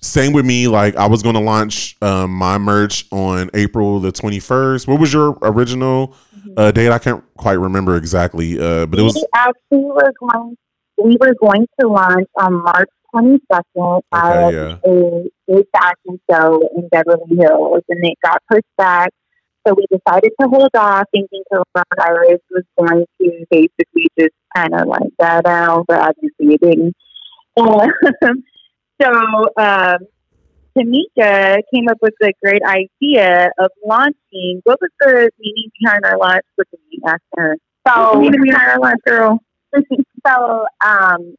Same 0.00 0.32
with 0.32 0.44
me. 0.44 0.68
Like, 0.68 0.96
I 0.96 1.06
was 1.06 1.22
going 1.22 1.36
to 1.36 1.40
launch 1.40 1.96
um, 2.02 2.32
my 2.32 2.58
merch 2.58 3.06
on 3.12 3.48
April 3.54 4.00
the 4.00 4.12
21st. 4.12 4.88
What 4.88 4.98
was 5.00 5.12
your 5.12 5.38
original 5.42 6.14
uh, 6.56 6.72
date? 6.72 6.90
I 6.90 6.98
can't 6.98 7.24
quite 7.36 7.54
remember 7.54 7.96
exactly, 7.96 8.58
uh, 8.58 8.86
but 8.86 8.98
it 8.98 9.02
was. 9.02 9.14
we 9.14 9.24
actually 9.34 9.84
were 9.84 10.12
going 10.20 10.56
we 11.02 11.16
were 11.20 11.34
going 11.40 11.66
to 11.78 11.88
launch 11.88 12.28
on 12.40 12.54
March 12.54 12.88
twenty 13.10 13.38
second 13.52 14.02
at 14.12 14.52
yeah. 14.52 14.78
a 14.86 15.24
big 15.46 15.66
fashion 15.72 16.20
show 16.30 16.68
in 16.74 16.88
Beverly 16.88 17.36
Hills 17.38 17.82
and 17.88 18.04
it 18.04 18.18
got 18.24 18.42
pushed 18.50 18.64
back. 18.78 19.10
So 19.66 19.74
we 19.74 19.84
decided 19.90 20.30
to 20.40 20.48
hold 20.48 20.70
off 20.76 21.04
thinking 21.12 21.42
coronavirus 21.52 22.38
was 22.50 22.64
going 22.78 23.04
to 23.20 23.46
basically 23.50 24.06
just 24.18 24.34
kind 24.54 24.74
of 24.74 24.86
like 24.86 25.10
die 25.18 25.40
down, 25.40 25.84
but 25.88 25.98
obviously 25.98 26.54
it 26.54 26.60
didn't. 26.60 26.94
And 27.56 27.92
so 29.02 29.10
um, 29.56 29.98
Tamika 30.76 31.62
came 31.74 31.88
up 31.88 31.98
with 32.00 32.14
the 32.20 32.32
great 32.42 32.62
idea 32.62 33.50
of 33.58 33.70
launching. 33.84 34.60
What 34.64 34.78
was 34.80 34.90
the 35.00 35.30
meaning 35.40 35.70
behind 35.80 36.04
our 36.04 36.18
launch? 36.18 36.44
What 36.54 36.68
did 36.70 36.80
we 36.92 37.00
ask 37.06 37.22
her? 37.36 37.56
So 37.88 38.20
meaning 38.20 38.42
behind 38.42 38.70
our 38.70 38.78
launch, 38.78 39.00
girl? 39.06 39.40
so 40.26 40.66
um 40.84 41.34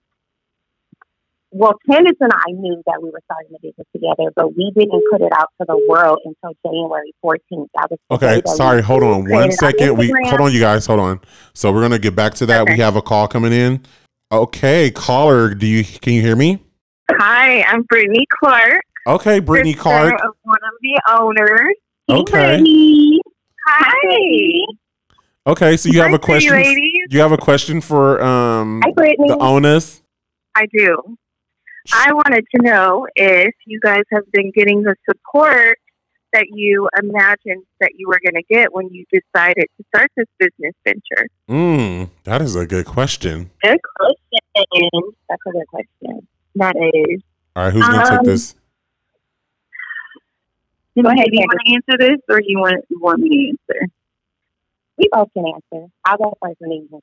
well, 1.57 1.73
Candace 1.89 2.17
and 2.19 2.31
I 2.33 2.51
knew 2.51 2.81
that 2.85 2.99
we 3.01 3.09
were 3.09 3.21
starting 3.25 3.51
the 3.51 3.59
business 3.61 3.87
together, 3.93 4.31
but 4.35 4.55
we 4.55 4.71
didn't 4.75 5.01
put 5.11 5.21
it 5.21 5.31
out 5.33 5.49
to 5.59 5.65
the 5.67 5.85
world 5.87 6.19
until 6.25 6.55
January 6.65 7.11
14th. 7.23 7.67
That 7.75 7.89
was 7.89 7.99
Okay, 8.11 8.41
sorry. 8.45 8.81
Hold 8.81 9.03
on 9.03 9.29
one 9.29 9.51
second. 9.51 9.57
created 9.57 9.61
our 9.63 9.97
second. 9.97 9.97
We 9.97 10.13
hold 10.29 10.41
on, 10.41 10.51
you 10.53 10.59
guys. 10.59 10.85
Hold 10.85 10.99
on. 10.99 11.19
So 11.53 11.71
we're 11.71 11.81
gonna 11.81 11.99
get 11.99 12.15
back 12.15 12.33
to 12.35 12.45
that. 12.47 12.67
We 12.67 12.77
have 12.77 12.95
a 12.95 13.01
call 13.01 13.27
coming 13.27 13.53
in. 13.53 13.81
Okay, 14.31 14.91
caller. 14.91 15.53
Do 15.53 15.65
you 15.65 15.83
can 15.83 16.13
you 16.13 16.21
hear 16.21 16.35
me? 16.35 16.63
Hi, 17.11 17.63
I'm 17.63 17.83
Brittany 17.83 18.25
Clark. 18.39 18.81
Okay, 19.07 19.39
Brittany 19.39 19.71
sister 19.73 19.83
Clark. 19.83 20.13
Of 20.23 20.33
one 20.43 20.57
of 20.63 20.73
the 20.81 21.01
owners. 21.09 21.75
Okay. 22.09 22.31
Brittany. 22.31 23.21
Hi. 23.65 24.65
Okay, 25.47 25.77
so 25.77 25.89
you 25.89 26.01
have 26.01 26.09
Hi, 26.09 26.15
a 26.17 26.19
question. 26.19 26.51
pretty 26.51 26.69
ladies. 26.69 27.07
You 27.09 27.21
have 27.21 27.31
a 27.31 27.37
question 27.37 27.79
for 27.79 28.21
um 28.21 28.81
Hi, 28.83 28.91
the 28.91 29.37
owners. 29.39 30.01
I 30.55 30.65
do. 30.73 31.17
I 31.93 32.13
wanted 32.13 32.45
to 32.55 32.61
know 32.61 33.07
if 33.15 33.53
you 33.65 33.79
guys 33.79 34.03
have 34.11 34.29
been 34.31 34.51
getting 34.51 34.83
the 34.83 34.95
support 35.09 35.77
that 36.33 36.45
you 36.49 36.89
imagined 37.01 37.63
that 37.79 37.91
you 37.95 38.07
were 38.07 38.19
going 38.23 38.35
to 38.35 38.53
get 38.53 38.73
when 38.73 38.89
you 38.89 39.05
decided 39.11 39.65
to 39.77 39.85
start 39.95 40.11
this 40.17 40.27
business 40.37 40.73
venture. 40.83 41.29
Mm, 41.49 42.09
that 42.25 42.41
is 42.41 42.55
a 42.55 42.65
good 42.65 42.85
question. 42.85 43.49
Good 43.63 43.79
question. 43.97 45.13
That's 45.29 45.41
a 45.47 45.51
good 45.51 45.67
question. 45.67 46.27
That 46.55 46.75
is. 46.75 47.21
All 47.55 47.63
right, 47.63 47.73
who's 47.73 47.87
gonna 47.87 48.03
Um, 48.03 48.17
take 48.17 48.25
this? 48.25 48.55
Go 51.01 51.09
ahead. 51.09 51.25
Do 51.25 51.31
you 51.31 51.39
want 51.47 51.61
to 51.63 51.73
answer 51.73 51.97
this, 51.99 52.19
or 52.27 52.41
you 52.41 52.59
want 52.59 52.83
you 52.89 52.99
want 52.99 53.19
me 53.19 53.29
to 53.29 53.75
answer? 53.75 53.91
We 54.97 55.09
both 55.11 55.29
can 55.33 55.45
answer. 55.45 55.87
I'll 56.05 56.17
go 56.17 56.37
first 56.41 56.57
and 56.61 56.71
then 56.71 56.81
you 56.81 56.87
can 56.89 56.99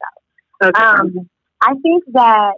go. 0.60 0.68
Okay. 0.68 0.80
Um, 0.82 1.30
I 1.60 1.74
think 1.74 2.02
that 2.12 2.54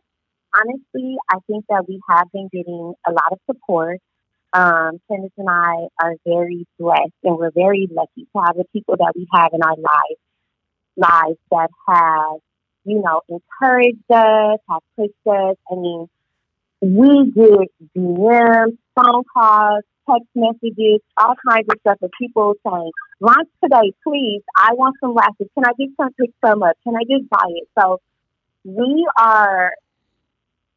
honestly, 0.55 1.17
I 1.31 1.39
think 1.47 1.65
that 1.69 1.89
we 1.89 2.01
have 2.09 2.31
been 2.33 2.49
getting 2.53 2.95
a 3.07 3.11
lot 3.11 3.33
of 3.33 3.39
support. 3.47 4.01
Um, 4.53 5.01
Candace 5.11 5.33
and 5.37 5.51
I 5.51 5.89
are 6.01 6.15
very 6.27 6.67
blessed, 6.79 7.13
and 7.25 7.37
we're 7.37 7.51
very 7.51 7.89
lucky 7.91 8.27
to 8.33 8.43
have 8.45 8.57
the 8.57 8.65
people 8.73 8.97
that 8.97 9.13
we 9.15 9.27
have 9.35 9.51
in 9.53 9.63
our 9.63 9.77
lives, 9.77 10.21
lives 10.97 11.39
that 11.51 11.69
have, 11.89 12.41
you 12.85 13.03
know, 13.03 13.21
encouraged 13.29 14.11
us, 14.11 14.59
have 14.71 14.83
pushed 14.97 15.13
us. 15.27 15.57
I 15.71 15.75
mean, 15.75 16.09
we 16.81 17.31
get 17.33 17.69
DMs, 17.97 18.79
phone 18.95 19.25
calls, 19.35 19.83
text 20.09 20.29
messages, 20.35 21.01
all 21.17 21.35
kinds 21.49 21.67
of 21.71 21.81
stuff 21.81 21.99
of 22.03 22.11
people 22.19 22.55
saying, 22.67 22.93
"Launch 23.21 23.49
today, 23.63 23.93
please. 24.05 24.43
I 24.57 24.75
want 24.75 24.97
some 25.01 25.15
lashes. 25.15 25.49
Can 25.55 25.65
I 25.67 25.73
get 25.79 25.91
some 25.97 26.13
pick 26.13 26.31
some 26.45 26.63
up? 26.63 26.77
Can 26.85 26.95
I 26.95 27.03
just 27.03 27.29
buy 27.29 27.47
it?" 27.49 27.69
So 27.79 28.01
we 28.65 29.07
are 29.19 29.73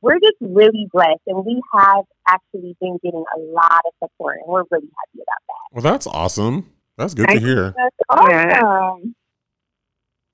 we're 0.02 0.20
just 0.20 0.38
really 0.40 0.88
blessed 0.92 1.22
and 1.28 1.46
we 1.46 1.62
have 1.74 2.06
actually 2.28 2.76
been 2.80 3.00
getting 3.04 3.24
a 3.36 3.40
lot 3.40 3.82
of 3.86 3.94
support 4.04 4.38
and 4.38 4.48
we're 4.48 4.64
really 4.72 4.88
happy 4.88 5.24
about 5.24 5.44
that. 5.48 5.74
Well, 5.74 5.82
that's 5.82 6.08
awesome. 6.08 6.72
That's 6.98 7.14
good 7.14 7.30
to 7.30 7.40
hear. 7.40 7.74
That's 7.78 7.96
awesome. 8.10 9.16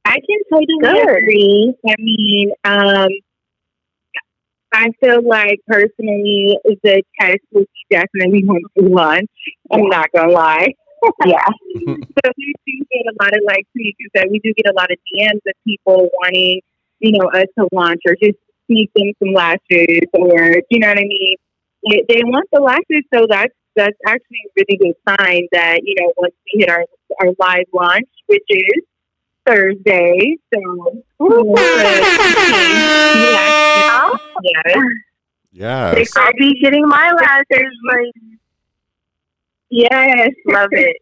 I 0.05 0.13
can 0.13 0.39
totally 0.51 0.79
Good. 0.81 1.17
agree. 1.17 1.73
I 1.87 1.95
mean, 1.97 2.51
um, 2.63 3.09
I 4.71 4.91
feel 4.99 5.27
like 5.27 5.59
personally, 5.67 6.57
the 6.83 7.01
test 7.19 7.39
would 7.53 7.65
be 7.65 7.95
definitely 7.95 8.43
went 8.45 8.63
to 8.77 8.85
lunch. 8.85 9.29
I'm 9.71 9.87
not 9.87 10.09
gonna 10.13 10.31
lie. 10.31 10.67
Yeah. 11.25 11.45
so 11.75 12.31
we 12.37 12.53
do 12.65 12.85
get 12.91 13.05
a 13.07 13.23
lot 13.23 13.35
of 13.35 13.43
like 13.45 13.65
you 13.73 13.93
said, 14.15 14.25
we 14.29 14.39
do 14.39 14.53
get 14.55 14.71
a 14.71 14.75
lot 14.75 14.91
of 14.91 14.97
DMs 15.13 15.41
of 15.47 15.53
people 15.65 16.09
wanting, 16.21 16.61
you 16.99 17.11
know, 17.13 17.29
us 17.29 17.45
to 17.57 17.67
launch 17.71 18.01
or 18.07 18.15
just 18.21 18.37
see 18.67 18.89
them 18.95 19.13
some 19.19 19.33
lashes 19.33 20.07
or 20.13 20.61
you 20.69 20.79
know 20.79 20.87
what 20.87 20.97
I 20.97 21.03
mean. 21.03 21.35
They, 21.89 22.03
they 22.09 22.21
want 22.23 22.49
the 22.51 22.61
lashes, 22.61 23.03
so 23.13 23.27
that's 23.29 23.53
that's 23.75 23.97
actually 24.07 24.39
a 24.47 24.49
really 24.57 24.77
good 24.77 24.95
sign 25.07 25.47
that 25.51 25.81
you 25.83 25.95
know 25.99 26.11
once 26.17 26.33
we 26.53 26.61
hit 26.61 26.69
our 26.69 26.85
our 27.21 27.31
live 27.39 27.65
launch, 27.73 28.09
which 28.27 28.43
is 28.49 28.83
Thursday. 29.45 30.37
So 30.53 31.03
yes. 35.53 35.95
Yes. 35.95 36.11
I'll 36.17 36.31
be 36.37 36.59
getting 36.61 36.87
my 36.87 37.11
lashes. 37.11 37.71
Like, 37.87 38.13
yes, 39.69 40.29
love 40.47 40.69
it. 40.71 40.97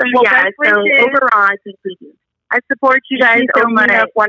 So 0.00 0.06
Well, 0.14 0.24
yeah, 0.24 0.44
best 0.44 0.54
so 0.64 0.70
overall, 0.72 1.48
I 1.48 1.56
think 1.64 1.76
we 1.84 1.96
do. 2.00 2.12
I 2.50 2.58
support 2.70 3.00
you 3.10 3.18
guys 3.18 3.40
you 3.40 3.48
so 3.54 3.62
open 3.62 3.74
much. 3.74 3.90
up 3.90 4.08
100%, 4.16 4.26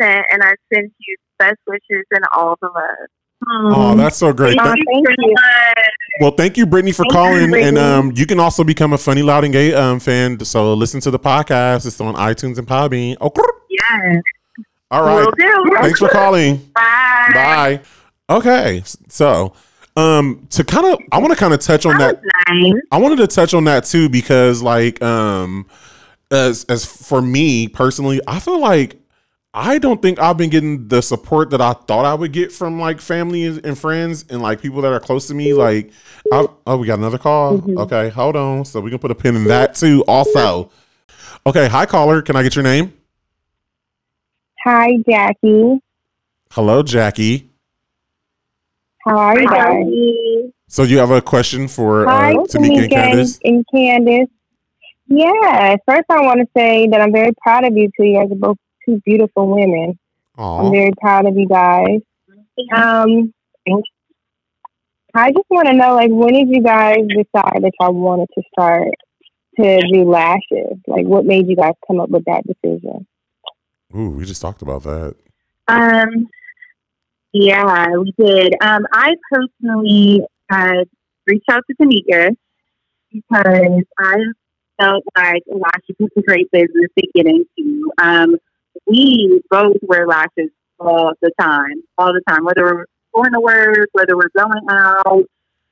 and 0.00 0.42
I 0.42 0.54
send 0.72 0.90
you 0.98 1.16
best 1.40 1.58
wishes 1.66 2.04
and 2.12 2.24
all 2.36 2.56
the 2.60 2.68
love. 2.68 3.08
Oh, 3.48 3.96
that's 3.96 4.18
so 4.18 4.32
great. 4.32 4.58
Thank 4.58 4.74
Th- 4.76 4.86
you 4.86 5.02
thank 5.06 5.18
you. 5.18 5.34
well, 6.20 6.30
thank 6.32 6.58
you, 6.58 6.66
Brittany, 6.66 6.92
for 6.92 7.04
Thank 7.10 7.12
you, 7.40 7.48
calling. 7.48 7.54
and 7.64 7.78
um, 7.78 8.12
you 8.14 8.26
can 8.26 8.38
also 8.38 8.62
become 8.62 8.92
a 8.92 8.98
Funny 8.98 9.22
Loud 9.22 9.44
and 9.44 9.52
Gay 9.52 9.72
um, 9.72 9.98
fan. 9.98 10.38
So 10.44 10.74
listen 10.74 11.00
to 11.00 11.10
the 11.10 11.18
podcast. 11.18 11.86
It's 11.86 12.00
on 12.02 12.14
iTunes 12.16 12.58
and 12.58 12.68
Podbean. 12.68 13.16
Oh. 13.20 13.32
Yes, 13.70 14.22
all 14.90 15.02
right. 15.04 15.24
will 15.24 15.32
do. 15.32 15.76
Thanks 15.80 15.98
for 16.00 16.08
calling. 16.10 16.56
Bye. 16.74 17.30
Bye. 17.32 17.80
Okay, 18.28 18.82
so 19.08 19.54
um, 19.96 20.46
to 20.50 20.62
kind 20.62 20.86
of, 20.86 20.98
I 21.10 21.18
want 21.18 21.32
to 21.32 21.38
kind 21.38 21.54
of 21.54 21.60
touch 21.60 21.86
on 21.86 21.96
that. 21.98 22.20
That 22.20 22.32
nice. 22.50 22.74
I 22.92 22.98
wanted 22.98 23.16
to 23.16 23.26
touch 23.26 23.54
on 23.54 23.64
that 23.64 23.84
too 23.84 24.08
because, 24.08 24.60
like, 24.62 25.02
um, 25.02 25.66
as 26.30 26.64
as 26.68 26.84
for 26.84 27.22
me 27.22 27.68
personally, 27.68 28.20
I 28.28 28.38
feel 28.38 28.60
like 28.60 28.99
I 29.52 29.78
don't 29.78 30.00
think 30.00 30.20
I've 30.20 30.36
been 30.36 30.50
getting 30.50 30.86
the 30.86 31.02
support 31.02 31.50
that 31.50 31.60
I 31.60 31.72
thought 31.72 32.04
I 32.04 32.14
would 32.14 32.32
get 32.32 32.52
from 32.52 32.78
like 32.78 33.00
family 33.00 33.46
and 33.46 33.64
and 33.66 33.76
friends 33.76 34.24
and 34.30 34.40
like 34.40 34.60
people 34.62 34.80
that 34.82 34.92
are 34.92 35.00
close 35.00 35.26
to 35.26 35.34
me. 35.34 35.54
Like, 35.54 35.90
I, 36.32 36.46
oh, 36.66 36.76
we 36.76 36.86
got 36.86 36.98
another 37.00 37.18
call. 37.18 37.60
Okay, 37.80 38.10
hold 38.10 38.36
on. 38.36 38.64
So 38.64 38.80
we 38.80 38.90
can 38.90 39.00
put 39.00 39.10
a 39.10 39.14
pin 39.14 39.34
in 39.34 39.44
that 39.44 39.74
too. 39.74 40.04
Also, 40.06 40.70
okay. 41.46 41.66
Hi, 41.68 41.84
caller. 41.84 42.22
Can 42.22 42.36
I 42.36 42.44
get 42.44 42.54
your 42.54 42.62
name? 42.62 42.92
Hi 44.64 44.98
Jackie. 45.08 45.80
Hello, 46.52 46.82
Jackie. 46.84 47.50
How 49.04 49.16
are 49.16 49.40
you 49.40 49.48
Hi, 49.48 49.56
guys? 49.56 49.84
Jackie. 49.84 50.52
So 50.68 50.84
you 50.84 50.98
have 50.98 51.10
a 51.10 51.20
question 51.20 51.66
for 51.66 52.04
Hi, 52.06 52.34
uh, 52.34 52.44
Tamika 52.44 52.82
and 52.82 52.90
Candace? 52.90 53.40
and 53.42 53.64
Candace. 53.74 54.28
Yeah, 55.08 55.74
first 55.86 56.04
I 56.08 56.20
want 56.20 56.38
to 56.38 56.46
say 56.56 56.86
that 56.86 57.00
I'm 57.00 57.10
very 57.10 57.32
proud 57.42 57.64
of 57.64 57.76
you 57.76 57.90
two. 57.96 58.04
You 58.04 58.18
guys 58.20 58.30
are 58.30 58.36
both 58.36 58.56
two 58.90 59.02
beautiful 59.04 59.48
women. 59.48 59.98
I'm 60.38 60.70
very 60.70 60.92
proud 61.00 61.26
of 61.26 61.36
you 61.36 61.46
guys. 61.46 62.00
Um, 62.74 63.32
I 65.14 65.32
just 65.32 65.50
want 65.50 65.68
to 65.68 65.74
know, 65.74 65.94
like, 65.94 66.10
when 66.10 66.34
did 66.34 66.48
you 66.48 66.62
guys 66.62 66.98
decide 67.08 67.62
that 67.62 67.72
y'all 67.80 67.92
wanted 67.92 68.28
to 68.34 68.42
start 68.52 68.88
to 69.58 69.80
do 69.92 70.04
lashes? 70.04 70.78
Like, 70.86 71.04
what 71.04 71.24
made 71.24 71.48
you 71.48 71.56
guys 71.56 71.74
come 71.86 72.00
up 72.00 72.10
with 72.10 72.24
that 72.24 72.44
decision? 72.46 73.06
Ooh, 73.94 74.10
we 74.10 74.24
just 74.24 74.40
talked 74.40 74.62
about 74.62 74.82
that. 74.84 75.16
Um, 75.68 76.28
yeah, 77.32 77.88
we 77.98 78.14
did. 78.18 78.54
Um, 78.62 78.86
I 78.92 79.14
personally 79.30 80.22
uh, 80.48 80.84
reached 81.26 81.48
out 81.50 81.64
to 81.68 81.76
Tamika 81.76 82.34
because 83.12 83.82
I 83.98 84.16
felt 84.80 85.04
like 85.16 85.42
lashes 85.48 85.96
was 85.98 86.10
a 86.16 86.22
great 86.22 86.50
business 86.50 86.90
to 86.98 87.06
get 87.14 87.26
into. 87.26 87.90
Um, 88.00 88.36
we 88.90 89.40
both 89.50 89.76
wear 89.82 90.06
lashes 90.06 90.50
all 90.78 91.12
the 91.22 91.30
time, 91.40 91.82
all 91.96 92.12
the 92.12 92.22
time, 92.28 92.44
whether 92.44 92.64
we're 92.64 92.86
going 93.14 93.32
to 93.32 93.40
work, 93.40 93.88
whether 93.92 94.16
we're 94.16 94.34
going 94.36 94.66
out, 94.68 95.24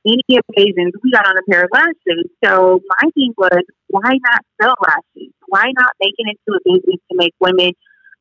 any 0.07 0.39
occasions, 0.39 0.93
we 1.03 1.11
got 1.11 1.27
on 1.27 1.37
a 1.37 1.43
pair 1.51 1.65
of 1.65 1.71
lashes. 1.73 2.31
So 2.45 2.81
my 2.89 3.11
thing 3.11 3.35
was, 3.37 3.63
why 3.89 4.13
not 4.23 4.45
sell 4.61 4.75
lashes? 4.87 5.33
Why 5.49 5.73
not 5.77 5.93
make 6.01 6.15
it 6.17 6.29
into 6.29 6.59
a 6.59 6.61
business 6.65 7.01
to 7.11 7.17
make 7.17 7.35
women 7.41 7.73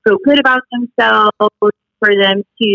feel 0.03 0.17
good 0.23 0.39
about 0.39 0.61
themselves, 0.71 1.31
for 1.99 2.15
them 2.15 2.43
to, 2.61 2.67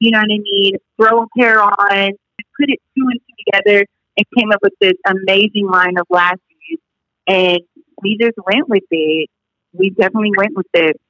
you 0.00 0.10
know 0.10 0.18
what 0.18 0.30
I 0.30 0.38
mean, 0.38 0.76
throw 1.00 1.22
a 1.22 1.26
pair 1.38 1.62
on, 1.62 2.10
put 2.58 2.68
it 2.68 2.80
two 2.96 3.06
and 3.06 3.20
two 3.20 3.34
together, 3.46 3.86
and 4.16 4.26
came 4.36 4.50
up 4.52 4.60
with 4.62 4.74
this 4.80 4.94
amazing 5.06 5.68
line 5.68 5.98
of 5.98 6.06
lashes. 6.10 6.40
And 7.26 7.60
we 8.02 8.18
just 8.20 8.36
went 8.44 8.68
with 8.68 8.84
it. 8.90 9.28
We 9.72 9.90
definitely 9.90 10.32
went 10.36 10.56
with 10.56 10.66
it. 10.74 11.00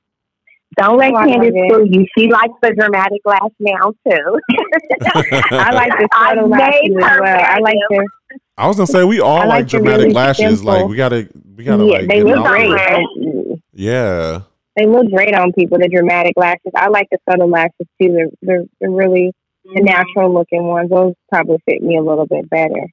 Don't 0.77 0.99
let 0.99 1.13
Oh, 1.13 1.25
Candace 1.27 1.53
love 1.55 1.79
fool 1.79 1.87
you. 1.87 2.07
She 2.17 2.31
likes 2.31 2.55
the 2.63 2.73
dramatic 2.73 3.21
lash 3.25 3.41
now 3.59 3.93
too. 4.09 4.41
I 5.51 5.73
like 5.73 5.91
the 5.91 6.09
I 6.13 6.29
subtle 6.29 6.49
made 6.49 6.93
lashes 6.93 6.97
as 6.97 7.21
well. 7.21 7.41
I 7.45 7.59
like 7.59 7.77
wear 7.91 8.05
the 8.05 8.09
I 8.57 8.67
was 8.69 8.77
gonna 8.77 8.87
say 8.87 9.05
we 9.05 9.21
all 9.21 9.39
I 9.39 9.45
like, 9.47 9.49
like 9.49 9.69
dramatic 9.69 9.99
really 9.99 10.13
lashes. 10.13 10.63
Like 10.63 10.87
we 10.87 10.97
gotta, 10.97 11.29
we 11.57 11.65
gotta 11.65 11.85
yeah, 11.85 11.93
like. 11.93 12.09
they 12.09 12.23
look 12.23 12.45
great. 12.45 12.71
on- 12.71 13.63
Yeah. 13.73 14.43
They 14.77 14.87
look 14.87 15.11
great 15.11 15.35
on 15.35 15.53
people. 15.53 15.79
The 15.79 15.89
dramatic 15.89 16.35
lashes. 16.37 16.73
I 16.77 16.89
like 16.89 17.09
the 17.11 17.19
subtle 17.29 17.49
lashes 17.49 17.87
too. 18.01 18.13
They're 18.13 18.29
they're, 18.43 18.65
they're 18.81 18.91
really 18.91 19.33
the 19.65 19.81
mm-hmm. 19.81 19.85
natural 19.85 20.33
looking 20.33 20.65
ones. 20.65 20.91
Those 20.91 21.15
probably 21.31 21.59
fit 21.69 21.83
me 21.83 21.97
a 21.97 22.03
little 22.03 22.27
bit 22.27 22.49
better. 22.49 22.87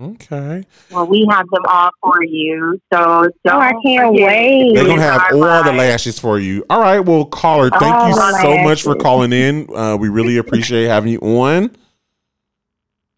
Okay. 0.00 0.64
Well, 0.92 1.06
we 1.06 1.26
have 1.30 1.46
them 1.50 1.62
all 1.68 1.90
for 2.00 2.22
you. 2.22 2.80
So 2.92 3.28
don't 3.44 3.56
Oh, 3.56 3.58
I 3.58 3.72
can't 3.84 4.08
forget. 4.08 4.28
wait. 4.28 4.74
They're 4.74 4.86
gonna 4.86 5.02
have 5.02 5.22
Our 5.32 5.50
all 5.50 5.64
the 5.64 5.72
lashes 5.72 6.18
for 6.18 6.38
you. 6.38 6.64
All 6.70 6.80
right. 6.80 7.00
Well, 7.00 7.24
caller, 7.24 7.70
thank 7.70 7.96
All 7.96 8.08
you 8.08 8.14
the 8.14 8.38
so 8.42 8.58
much 8.58 8.82
for 8.82 8.94
calling 8.94 9.32
in. 9.32 9.68
Uh, 9.74 9.96
we 9.96 10.08
really 10.08 10.36
appreciate 10.38 10.86
having 10.86 11.12
you 11.12 11.18
on. 11.20 11.74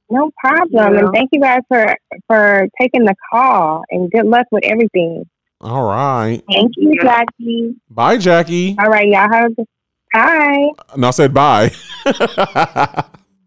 No 0.08 0.30
problem. 0.42 0.96
And 0.96 1.12
thank 1.12 1.28
you 1.32 1.40
guys 1.40 1.60
for 1.68 1.94
for 2.26 2.66
taking 2.80 3.04
the 3.04 3.14
call 3.30 3.84
and 3.90 4.10
good 4.10 4.26
luck 4.26 4.46
with 4.50 4.64
everything. 4.64 5.28
All 5.60 5.84
right. 5.84 6.42
Thank 6.50 6.72
you, 6.78 6.98
Jackie. 7.02 7.76
Bye, 7.90 8.16
Jackie. 8.16 8.76
All 8.78 8.88
right, 8.88 9.06
y'all 9.06 9.28
have 9.30 9.52
a 9.52 9.54
good 9.54 9.66
Bye. 10.12 10.70
No, 10.96 11.08
I 11.08 11.10
said 11.10 11.32
bye. 11.34 11.70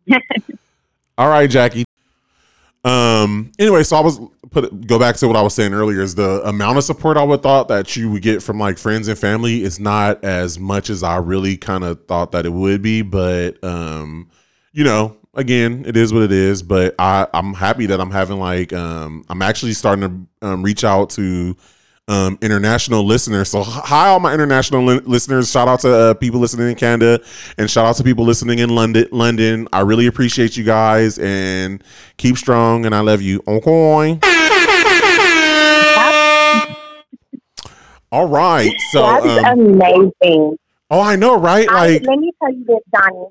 All 1.18 1.28
right, 1.30 1.50
Jackie. 1.50 1.84
Um. 2.84 3.52
Anyway, 3.60 3.84
so 3.84 3.96
I 3.96 4.02
was 4.02 4.20
put 4.52 4.86
go 4.88 5.00
back 5.00 5.16
to 5.18 5.28
what 5.28 5.38
I 5.38 5.42
was 5.42 5.54
saying 5.54 5.74
earlier. 5.74 6.02
Is 6.02 6.16
the 6.16 6.42
amount 6.48 6.78
of 6.78 6.84
support 6.84 7.18
I 7.18 7.24
would 7.24 7.42
thought 7.42 7.68
that 7.70 7.96
you 7.96 8.12
would 8.12 8.22
get 8.22 8.44
from 8.44 8.60
like 8.60 8.78
friends 8.78 9.08
and 9.08 9.18
family 9.18 9.64
is 9.64 9.80
not 9.80 10.24
as 10.24 10.60
much 10.60 10.90
as 10.90 11.04
I 11.04 11.18
really 11.18 11.58
kind 11.58 11.84
of 11.84 12.06
thought 12.08 12.32
that 12.34 12.46
it 12.46 12.52
would 12.52 12.82
be. 12.82 13.02
But 13.02 13.64
um, 13.64 14.30
you 14.74 14.84
know, 14.84 15.18
again, 15.34 15.84
it 15.86 15.96
is 15.96 16.14
what 16.14 16.24
it 16.24 16.32
is. 16.32 16.62
But 16.62 16.96
I 17.00 17.28
I'm 17.34 17.54
happy 17.54 17.86
that 17.88 18.02
I'm 18.02 18.12
having 18.12 18.40
like 18.40 18.74
um 18.74 19.26
I'm 19.30 19.42
actually 19.42 19.74
starting 19.74 20.28
to 20.42 20.48
um, 20.48 20.64
reach 20.64 20.84
out 20.84 21.10
to 21.12 21.56
um, 22.08 22.38
international 22.42 23.06
listeners. 23.06 23.50
So, 23.50 23.64
hi, 23.64 24.10
all 24.10 24.20
my 24.20 24.34
international 24.34 24.86
li- 24.86 25.02
listeners. 25.06 25.50
Shout 25.52 25.68
out 25.68 25.80
to 25.82 25.94
uh, 25.94 26.14
people 26.16 26.40
listening 26.40 26.70
in 26.70 26.76
Canada, 26.76 27.24
and 27.58 27.70
shout 27.70 27.86
out 27.86 27.96
to 27.98 28.04
people 28.04 28.26
listening 28.26 28.60
in 28.60 28.70
London. 28.70 29.08
London, 29.12 29.68
I 29.72 29.82
really 29.82 30.08
appreciate 30.08 30.58
you 30.58 30.64
guys, 30.64 31.18
and 31.20 31.84
keep 32.18 32.38
strong. 32.38 32.86
And 32.86 32.94
I 32.94 33.00
love 33.00 33.22
you. 33.22 33.42
Okay. 33.48 34.20
All 38.12 38.28
right. 38.28 38.72
So, 38.92 39.02
That's 39.02 39.26
um, 39.48 39.60
amazing. 39.60 40.58
oh, 40.92 41.02
I 41.02 41.16
know, 41.16 41.40
right? 41.40 41.68
I, 41.68 41.94
Like, 41.94 42.04
let 42.04 42.20
me 42.20 42.32
tell 42.40 42.54
you 42.54 42.64
this, 42.66 42.80
Donnie. 42.94 43.28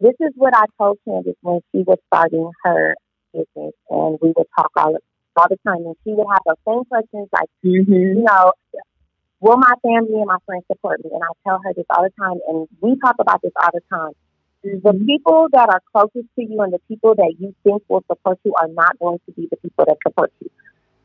This 0.00 0.14
is 0.20 0.32
what 0.36 0.54
I 0.56 0.64
told 0.78 0.98
Candace 1.04 1.34
when 1.42 1.60
she 1.72 1.82
was 1.82 1.98
starting 2.06 2.50
her 2.62 2.94
business, 3.34 3.74
and 3.90 4.18
we 4.22 4.32
would 4.36 4.46
talk 4.56 4.70
all 4.76 4.96
all 5.38 5.48
the 5.48 5.58
time, 5.66 5.86
and 5.86 5.94
she 6.04 6.12
would 6.12 6.26
have 6.30 6.42
those 6.44 6.60
same 6.66 6.84
questions 6.84 7.28
like, 7.32 7.48
mm-hmm. 7.64 7.92
you 7.92 8.22
know, 8.22 8.52
will 9.40 9.56
my 9.56 9.74
family 9.82 10.18
and 10.18 10.26
my 10.26 10.38
friends 10.44 10.64
support 10.66 11.02
me? 11.04 11.10
And 11.14 11.22
I 11.22 11.32
tell 11.46 11.60
her 11.62 11.72
this 11.74 11.86
all 11.90 12.02
the 12.02 12.10
time, 12.20 12.38
and 12.48 12.68
we 12.80 12.98
talk 12.98 13.16
about 13.20 13.40
this 13.42 13.52
all 13.56 13.70
the 13.72 13.80
time. 13.88 14.12
The 14.62 14.70
mm-hmm. 14.70 15.06
people 15.06 15.48
that 15.52 15.68
are 15.68 15.80
closest 15.92 16.28
to 16.34 16.42
you 16.42 16.60
and 16.60 16.72
the 16.72 16.80
people 16.88 17.14
that 17.14 17.34
you 17.38 17.54
think 17.62 17.82
will 17.88 18.04
support 18.10 18.40
you 18.44 18.52
are 18.60 18.68
not 18.68 18.98
going 18.98 19.20
to 19.26 19.32
be 19.32 19.46
the 19.50 19.56
people 19.56 19.84
that 19.86 19.96
support 20.06 20.32
you. 20.40 20.50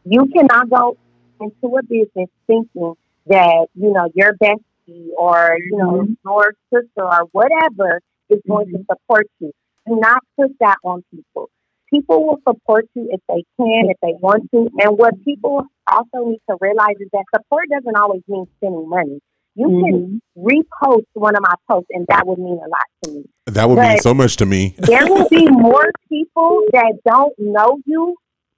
You 0.06 0.26
cannot 0.26 0.70
go 0.70 0.98
into 1.40 1.78
a 1.78 1.84
business 1.84 2.30
thinking 2.48 2.96
that, 3.28 3.68
you 3.76 3.94
know, 3.94 4.10
your 4.16 4.34
bestie 4.34 5.10
or, 5.18 5.58
you 5.60 5.78
know, 5.78 5.92
mm-hmm. 6.02 6.14
your 6.26 6.56
sister 6.74 7.04
or 7.04 7.30
whatever 7.32 8.02
is 8.30 8.40
going 8.48 8.72
to 8.72 8.84
support 8.90 9.28
you. 9.40 9.52
Do 9.88 9.98
not 9.98 10.24
put 10.38 10.58
that 10.60 10.78
on 10.84 11.04
people. 11.14 11.50
People 11.94 12.26
will 12.26 12.40
support 12.48 12.86
you 12.96 13.08
if 13.12 13.22
they 13.30 13.44
can, 13.58 13.90
if 13.90 13.98
they 14.02 14.14
want 14.20 14.50
to. 14.52 14.68
And 14.80 14.98
what 14.98 15.14
people 15.24 15.62
also 15.88 16.30
need 16.30 16.42
to 16.50 16.58
realize 16.60 16.96
is 17.00 17.10
that 17.14 17.24
support 17.36 17.66
doesn't 17.70 17.96
always 17.96 18.22
mean 18.28 18.48
spending 18.58 18.90
money. 18.90 19.20
You 19.56 19.68
can 19.68 20.22
mm-hmm. 20.36 20.48
repost 20.48 21.06
one 21.14 21.36
of 21.36 21.44
my 21.44 21.54
posts, 21.70 21.90
and 21.92 22.08
that 22.10 22.26
would 22.26 22.40
mean 22.40 22.58
a 22.58 22.68
lot 22.68 22.88
to 23.04 23.12
me. 23.12 23.26
that 23.46 23.70
would 23.70 23.78
mean 23.78 24.00
so 24.00 24.14
much 24.14 24.38
to 24.38 24.48
me. 24.48 24.76
There 24.80 25.06
will 25.06 25.30
be 25.30 25.48
more 25.52 25.92
people 26.10 26.64
that 26.74 26.94
don't 27.06 27.34
know 27.38 27.78
you, 27.86 28.16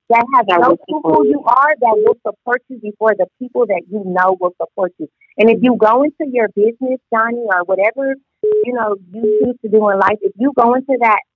that 0.10 0.24
have 0.36 0.46
That 0.48 0.62
no 0.62 0.78
clue 0.78 1.02
who 1.04 1.28
you 1.28 1.44
are, 1.46 1.76
that 1.82 1.96
will 1.98 2.16
support 2.26 2.62
you 2.70 2.80
before 2.80 3.14
the 3.18 3.26
people 3.40 3.66
that 3.66 3.82
you 3.92 4.04
know 4.06 4.38
will 4.40 4.54
support 4.62 4.94
you. 5.00 5.10
And 5.38 5.50
if 5.50 5.60
you 5.62 5.76
go 5.78 6.04
into 6.04 6.32
your 6.32 6.48
business, 6.56 7.00
Johnny, 7.14 7.44
or 7.44 7.64
whatever 7.66 8.16
you 8.44 8.74
know 8.74 8.96
you 9.12 9.40
choose 9.44 9.56
to 9.64 9.70
do 9.70 9.90
in 9.90 10.00
life, 10.00 10.20
if 10.22 10.32
you 10.38 10.54
go 10.56 10.76
into 10.76 10.96
that 11.02 11.20
with 11.26 11.35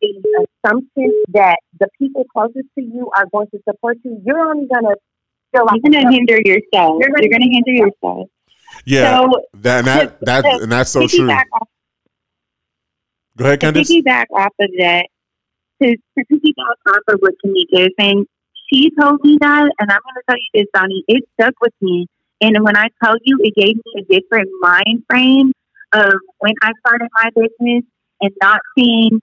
the 0.00 0.46
assumption 0.64 1.12
that 1.30 1.56
the 1.80 1.88
people 1.98 2.24
closest 2.32 2.66
to 2.78 2.82
you 2.84 3.10
are 3.16 3.26
going 3.32 3.46
to 3.48 3.58
support 3.68 3.98
you, 4.04 4.20
you're 4.24 4.40
only 4.40 4.66
gonna 4.66 4.94
feel 5.52 5.64
like 5.66 5.80
You're 5.84 6.02
gonna 6.02 6.12
hinder 6.14 6.38
yourself. 6.44 7.00
You're 7.00 7.10
You're 7.20 7.28
gonna 7.30 7.46
gonna, 7.46 7.50
hinder 7.50 7.72
yourself. 7.72 8.28
Yeah, 8.84 9.20
So 9.20 9.42
that 9.54 9.78
and 9.78 9.86
that 9.86 10.20
that 10.20 10.42
to- 10.42 10.62
and 10.62 10.72
that's 10.72 10.90
so 10.90 11.06
true. 11.06 11.30
off, 11.30 11.68
Go 13.36 13.44
ahead, 13.44 13.60
to 13.60 13.66
Candace. 13.66 13.90
piggyback 13.92 14.26
off 14.34 14.52
of 14.60 14.70
that, 14.78 15.06
to, 15.82 15.96
to 15.96 16.24
piggyback 16.32 16.90
off 16.92 17.02
of 17.08 17.18
what 17.20 17.34
Tamika 17.44 17.86
is 17.86 17.92
saying, 17.98 18.26
she 18.72 18.90
told 19.00 19.20
me 19.22 19.38
that, 19.40 19.70
and 19.78 19.90
I'm 19.90 20.00
gonna 20.04 20.20
tell 20.28 20.36
you 20.36 20.48
this, 20.54 20.66
Donnie, 20.74 21.04
it 21.08 21.24
stuck 21.38 21.54
with 21.60 21.74
me. 21.80 22.06
And 22.40 22.56
when 22.64 22.76
I 22.76 22.88
tell 23.02 23.14
you, 23.24 23.38
it 23.40 23.54
gave 23.54 23.76
me 23.76 23.92
a 23.98 24.02
different 24.20 24.48
mind 24.60 25.04
frame 25.08 25.52
of 25.92 26.14
when 26.38 26.54
I 26.62 26.72
started 26.86 27.08
my 27.22 27.30
business 27.34 27.84
and 28.20 28.30
not 28.42 28.60
seeing 28.76 29.20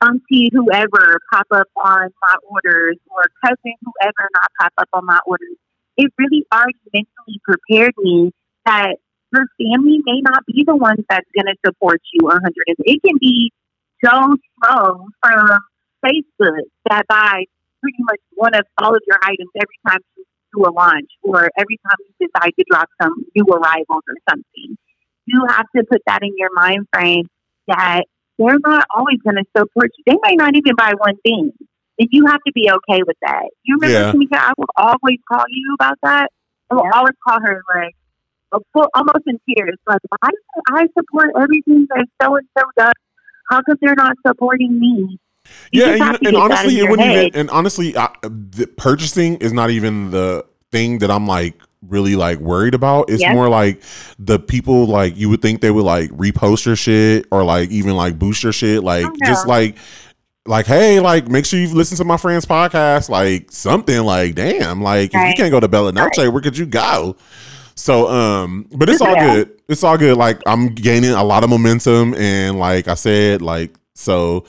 Um, 0.00 0.20
auntie 0.30 0.50
whoever 0.52 1.18
pop 1.32 1.46
up 1.52 1.68
on 1.76 2.10
my 2.20 2.34
orders 2.48 2.96
or 3.10 3.24
cousin 3.44 3.74
whoever 3.82 4.28
not 4.34 4.50
pop 4.60 4.72
up 4.78 4.88
on 4.92 5.06
my 5.06 5.18
orders. 5.26 5.56
It 5.96 6.12
really 6.18 6.44
already 6.52 6.78
mentally 6.92 7.40
prepared 7.44 7.92
me 7.98 8.32
that 8.66 8.96
your 9.32 9.46
family 9.58 10.00
may 10.04 10.20
not 10.22 10.44
be 10.46 10.64
the 10.66 10.76
ones 10.76 11.04
that's 11.08 11.28
going 11.34 11.46
to 11.46 11.56
support 11.64 12.00
you 12.12 12.26
100. 12.26 12.52
It 12.66 13.00
can 13.06 13.18
be 13.20 13.52
Joe 14.04 14.36
Schmo 14.36 15.06
from 15.22 15.58
Facebook 16.04 16.66
that 16.90 17.06
buys 17.08 17.46
pretty 17.80 17.98
much 18.00 18.20
one 18.34 18.54
of 18.54 18.64
all 18.78 18.94
of 18.94 19.02
your 19.06 19.18
items 19.22 19.50
every 19.56 19.78
time 19.86 20.00
you 20.16 20.24
do 20.54 20.68
a 20.68 20.72
launch 20.72 21.10
or 21.22 21.50
every 21.56 21.78
time 21.86 21.96
you 22.00 22.28
decide 22.28 22.52
to 22.58 22.64
drop 22.70 22.88
some 23.00 23.24
new 23.34 23.44
arrivals 23.44 24.02
or 24.08 24.16
something. 24.28 24.76
You 25.26 25.44
have 25.48 25.66
to 25.76 25.84
put 25.90 26.02
that 26.06 26.22
in 26.22 26.32
your 26.36 26.50
mind 26.54 26.86
frame 26.92 27.26
that 27.68 28.04
they're 28.38 28.58
not 28.66 28.84
always 28.94 29.18
going 29.22 29.36
to 29.36 29.44
support 29.56 29.90
you. 29.96 30.04
They 30.06 30.16
may 30.22 30.34
not 30.36 30.54
even 30.56 30.74
buy 30.76 30.92
one 30.98 31.16
thing. 31.22 31.52
And 31.98 32.08
you 32.10 32.26
have 32.26 32.40
to 32.46 32.52
be 32.52 32.68
okay 32.70 33.02
with 33.06 33.16
that. 33.22 33.44
You 33.64 33.78
remember, 33.80 34.00
Yeah. 34.00 34.12
Tamika, 34.12 34.38
I 34.40 34.52
will 34.58 34.66
always 34.76 35.18
call 35.30 35.44
you 35.48 35.74
about 35.78 35.96
that. 36.02 36.28
I 36.70 36.74
will 36.74 36.82
Yeah. 36.84 36.90
always 36.98 37.14
call 37.26 37.38
her 37.40 37.62
like, 37.74 37.94
a 38.52 38.58
full, 38.72 38.88
almost 38.94 39.24
in 39.26 39.38
tears. 39.48 39.76
Like, 39.86 40.00
why 40.20 40.28
do 40.30 40.74
I 40.76 40.86
support 40.98 41.30
everything 41.40 41.86
that 41.90 42.06
so 42.22 42.36
and 42.36 42.46
so 42.56 42.64
does? 42.76 42.92
How 43.50 43.60
come 43.62 43.76
they're 43.80 43.94
not 43.96 44.16
supporting 44.26 44.78
me? 44.78 45.18
You 45.72 45.82
yeah, 45.82 45.88
and, 45.90 45.98
you- 45.98 46.04
to 46.04 46.06
and 46.06 46.20
get 46.20 46.32
that 46.32 46.40
honestly, 46.40 46.78
it 46.78 46.88
wouldn't 46.90 47.08
head. 47.08 47.26
even. 47.26 47.40
And 47.40 47.50
honestly, 47.50 47.96
I, 47.96 48.08
the 48.22 48.66
purchasing 48.76 49.36
is 49.38 49.52
not 49.52 49.70
even 49.70 50.10
the 50.10 50.44
thing 50.72 50.98
that 50.98 51.10
I'm 51.10 51.26
like 51.26 51.54
really 51.88 52.16
like 52.16 52.38
worried 52.38 52.74
about. 52.74 53.10
It's 53.10 53.20
Yes. 53.22 53.34
more 53.34 53.48
like 53.48 53.82
the 54.18 54.38
people 54.38 54.86
like 54.86 55.16
you 55.16 55.28
would 55.28 55.42
think 55.42 55.60
they 55.60 55.70
would 55.70 55.84
like 55.84 56.10
repost 56.10 56.66
your 56.66 56.76
shit 56.76 57.26
or 57.30 57.44
like 57.44 57.70
even 57.70 57.94
like 57.96 58.18
boost 58.18 58.42
your 58.42 58.52
shit. 58.52 58.82
Like 58.84 59.06
just 59.24 59.46
like 59.46 59.76
like 60.46 60.66
hey, 60.66 61.00
like 61.00 61.28
make 61.28 61.46
sure 61.46 61.58
you 61.58 61.68
listen 61.74 61.96
to 61.96 62.04
my 62.04 62.16
friend's 62.16 62.44
podcast. 62.46 63.08
Like 63.08 63.50
something 63.50 64.02
like 64.04 64.34
damn, 64.34 64.82
like 64.82 65.14
if 65.14 65.28
you 65.28 65.34
can't 65.34 65.50
go 65.50 65.60
to 65.60 65.68
Bella 65.68 65.92
Noche, 65.92 66.18
where 66.30 66.40
could 66.40 66.56
you 66.58 66.66
go? 66.66 67.16
So 67.74 68.08
um 68.08 68.66
but 68.72 68.88
it's 68.88 69.00
all 69.00 69.12
Yeah. 69.14 69.34
good. 69.34 69.50
It's 69.68 69.82
all 69.82 69.96
good. 69.98 70.16
Like 70.16 70.40
I'm 70.46 70.68
gaining 70.74 71.10
a 71.12 71.24
lot 71.24 71.44
of 71.44 71.50
momentum 71.50 72.14
and 72.14 72.58
like 72.58 72.88
I 72.88 72.94
said, 72.94 73.42
like 73.42 73.74
so 73.94 74.44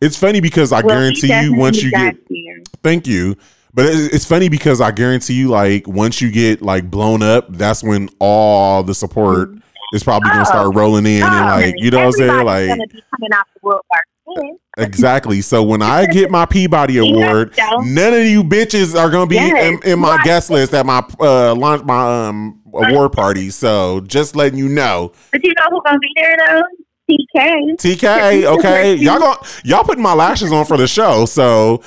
it's 0.00 0.16
funny 0.16 0.40
because 0.40 0.72
I 0.72 0.80
Well, 0.80 0.96
guarantee 0.96 1.32
you 1.42 1.54
once 1.54 1.82
you 1.82 1.90
get 1.90 2.16
you. 2.28 2.62
thank 2.82 3.06
you. 3.06 3.36
But 3.72 3.86
it's 3.88 4.24
funny 4.24 4.48
because 4.48 4.80
I 4.80 4.90
guarantee 4.90 5.34
you 5.34 5.48
like 5.48 5.86
once 5.86 6.20
you 6.20 6.30
get 6.30 6.60
like 6.62 6.90
blown 6.90 7.22
up, 7.22 7.46
that's 7.50 7.82
when 7.82 8.08
all 8.18 8.82
the 8.82 8.94
support 8.94 9.50
is 9.94 10.02
probably 10.04 10.30
gonna 10.30 10.42
Oh. 10.42 10.44
start 10.44 10.74
rolling 10.74 11.06
in 11.06 11.22
and 11.22 11.46
like 11.46 11.74
you 11.78 11.90
know 11.90 11.98
what 11.98 12.06
I'm 12.06 12.12
saying? 12.12 12.44
Like 12.44 12.68
gonna 12.68 12.86
be 12.86 13.02
coming 13.10 13.30
out 13.32 13.46
the 13.54 13.60
woodwork. 13.62 14.58
exactly. 14.78 15.40
So 15.40 15.62
when 15.62 15.82
I 15.82 16.06
get 16.06 16.30
my 16.30 16.46
Peabody 16.46 16.98
Award, 16.98 17.54
none 17.82 18.14
of 18.14 18.24
you 18.24 18.42
bitches 18.44 18.98
are 18.98 19.10
gonna 19.10 19.26
be 19.26 19.36
Yes, 19.36 19.64
in, 19.84 19.92
in 19.92 19.98
my 19.98 20.16
right. 20.16 20.24
guest 20.24 20.50
list 20.50 20.74
at 20.74 20.86
my 20.86 21.04
uh 21.20 21.54
launch 21.54 21.84
my 21.84 22.26
um 22.28 22.60
award 22.72 23.12
party. 23.12 23.50
So 23.50 24.00
just 24.00 24.36
letting 24.36 24.58
you 24.58 24.68
know. 24.68 25.12
But 25.32 25.42
you 25.44 25.52
know 25.58 25.66
who's 25.70 25.80
gonna 25.84 25.98
be 25.98 26.12
there 26.16 26.36
though? 26.38 26.62
TK. 27.10 27.76
TK, 27.76 28.44
okay. 28.58 28.94
Y'all 28.98 29.18
going 29.18 29.36
y'all 29.64 29.84
putting 29.84 30.02
my 30.02 30.14
lashes 30.14 30.52
on 30.52 30.64
for 30.64 30.76
the 30.76 30.86
show. 30.86 31.24
So 31.26 31.82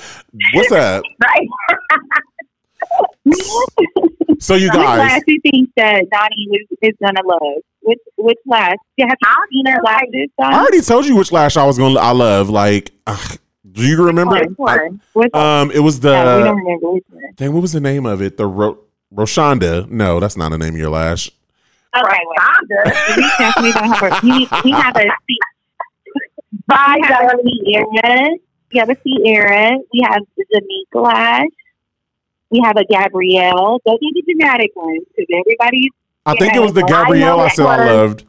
what's 0.54 0.72
up? 0.72 1.02
Right. 1.24 1.48
So 4.38 4.54
you 4.56 4.68
Which 4.68 4.76
lash 4.76 5.10
guys, 5.10 5.22
you 5.26 5.40
think 5.40 5.70
that 5.76 6.04
Donnie 6.10 6.48
is, 6.52 6.78
is 6.82 6.94
gonna 7.02 7.22
love? 7.26 7.62
Which 7.80 7.98
which 8.16 8.38
lash? 8.46 8.76
You 8.96 9.06
have 9.08 9.16
you 9.20 9.28
seen 9.64 9.72
her 9.72 9.80
lashes? 9.82 10.30
I 10.38 10.60
already 10.60 10.80
told 10.82 11.06
you 11.06 11.16
which 11.16 11.32
lash 11.32 11.56
I 11.56 11.64
was 11.64 11.78
gonna 11.78 11.98
I 11.98 12.10
love. 12.12 12.50
Like 12.50 12.92
ugh, 13.06 13.38
do 13.72 13.82
you 13.86 14.04
remember? 14.04 14.34
Which 14.40 14.50
one? 14.56 15.00
Which 15.14 15.30
one? 15.32 15.42
Um 15.42 15.70
it 15.70 15.80
was 15.80 16.02
no, 16.02 16.10
we 16.10 16.16
the 16.16 16.44
don't 16.44 16.56
remember 16.58 16.90
which 16.92 17.04
one. 17.08 17.22
dang, 17.36 17.52
what 17.52 17.62
was 17.62 17.72
the 17.72 17.80
name 17.80 18.04
of 18.06 18.20
it? 18.20 18.36
The 18.36 18.46
Ro- 18.46 18.78
Roshonda. 19.14 19.88
No, 19.88 20.20
that's 20.20 20.36
not 20.36 20.50
the 20.50 20.58
name 20.58 20.74
of 20.74 20.78
your 20.80 20.90
lash. 20.90 21.30
Okay, 21.96 22.20
well, 22.26 23.16
we 23.16 23.30
definitely 23.38 23.72
don't 23.72 23.90
have 23.90 24.02
a. 24.02 24.20
We, 24.22 24.48
we 24.64 24.70
have 24.72 24.96
a 24.96 25.02
C. 25.02 25.38
Bye, 26.66 26.96
We 26.98 27.08
have 27.08 27.30
a 27.30 27.36
Sierra. 27.42 28.28
We 28.72 28.78
have 28.80 28.90
a 28.90 28.96
Sierra. 29.02 29.70
We 29.92 30.02
have 30.08 30.22
the 30.36 30.44
Jamaica 30.52 30.98
lash. 30.98 31.46
We 32.50 32.60
have 32.64 32.76
a 32.76 32.84
Gabrielle. 32.84 33.80
Those 33.84 33.94
are 33.94 33.98
the 34.00 34.22
dramatic 34.26 34.70
ones 34.74 35.04
because 35.16 35.26
everybody's 35.40 35.90
I 36.26 36.34
think 36.36 36.54
it 36.54 36.60
was 36.60 36.72
the 36.72 36.80
Yeah, 36.80 36.96
I 37.00 37.02
Gabrielle 37.04 37.40
I, 37.40 37.44
that 37.44 37.52
said 37.56 37.66
I 37.66 37.92
loved. 37.92 38.24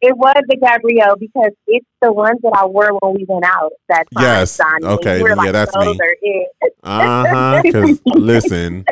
It 0.00 0.16
was 0.16 0.42
the 0.48 0.56
Gabrielle 0.56 1.16
because 1.16 1.50
it's 1.66 1.86
the 2.00 2.12
ones 2.12 2.38
that 2.42 2.52
I 2.54 2.66
wore 2.66 2.90
when 3.00 3.14
we 3.14 3.26
went 3.28 3.44
out. 3.44 3.72
That 3.88 4.04
time, 4.14 4.22
Yes. 4.22 4.56
Donnie. 4.56 4.86
Okay. 4.86 5.22
We 5.22 5.28
Yeah, 5.28 5.34
like, 5.34 5.52
that's 5.52 5.74
those 5.74 5.86
me. 5.86 6.00
Are 6.00 6.16
it. 6.22 6.48
Uh 6.84 7.26
huh. 7.26 7.62
Because 7.62 8.00
listen, 8.06 8.84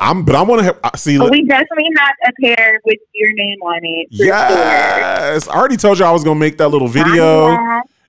I'm, 0.00 0.24
but 0.24 0.34
I 0.34 0.42
want 0.42 0.60
to 0.60 0.64
have 0.66 0.78
I- 0.84 0.96
see. 0.96 1.18
We 1.18 1.44
definitely 1.44 1.88
have 1.96 2.14
a 2.26 2.32
pair 2.42 2.80
with 2.84 2.98
your 3.14 3.32
name 3.32 3.58
on 3.62 3.80
it. 3.82 4.08
for 4.10 4.16
sure. 4.16 4.26
Yes, 4.26 5.48
I 5.48 5.54
already 5.56 5.76
told 5.76 5.98
you 5.98 6.04
I 6.04 6.10
was 6.12 6.24
gonna 6.24 6.38
make 6.40 6.58
that 6.58 6.68
little 6.68 6.88
video. 6.88 7.56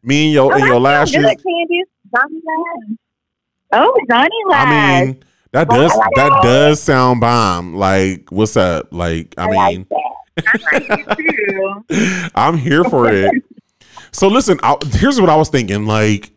Me 0.04 0.25
and 0.25 0.34
your 0.34 0.54
Oh, 0.54 0.56
and 0.56 0.65
your 0.65 0.80
lashes. 0.80 1.15
good, 1.15 1.25
Candice. 1.25 1.84
Donnie 2.15 2.41
oh, 2.47 2.63
Lash. 2.78 2.97
Oh, 3.73 3.99
Donnie 4.08 4.30
Lash. 4.49 4.67
I 4.67 5.06
mean, 5.06 5.23
that 5.52 5.67
does 5.69 5.91
I 5.91 6.08
that 6.15 6.39
does 6.43 6.82
sound 6.82 7.21
bomb. 7.21 7.75
Like, 7.75 8.32
what's 8.32 8.56
up? 8.56 8.88
Like, 8.93 9.34
I 9.38 9.43
I 9.49 9.69
mean. 9.71 9.88
I 9.91 10.58
like 10.71 11.17
too. 11.17 12.30
I'm 12.36 12.58
here 12.58 12.84
for 12.86 13.12
it. 13.12 13.43
So 14.12 14.28
listen, 14.28 14.60
I, 14.63 14.78
here's 14.93 15.19
what 15.19 15.30
I 15.30 15.36
was 15.36 15.49
thinking. 15.49 15.86
Like, 15.86 16.32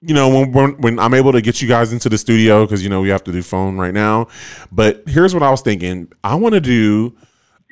you 0.00 0.14
know, 0.14 0.28
when 0.28 0.52
when, 0.52 0.70
when 0.80 0.98
I'm 0.98 1.14
able 1.14 1.32
to 1.32 1.40
get 1.40 1.60
you 1.60 1.68
guys 1.68 1.92
into 1.92 2.08
the 2.08 2.18
studio 2.18 2.64
because 2.64 2.82
you 2.82 2.88
know 2.88 3.00
we 3.00 3.08
have 3.08 3.24
to 3.24 3.32
do 3.32 3.42
phone 3.42 3.76
right 3.76 3.94
now. 3.94 4.28
But 4.70 5.02
here's 5.06 5.34
what 5.34 5.42
I 5.42 5.50
was 5.50 5.60
thinking. 5.60 6.12
I 6.22 6.34
want 6.36 6.54
to 6.54 6.60
do 6.60 7.16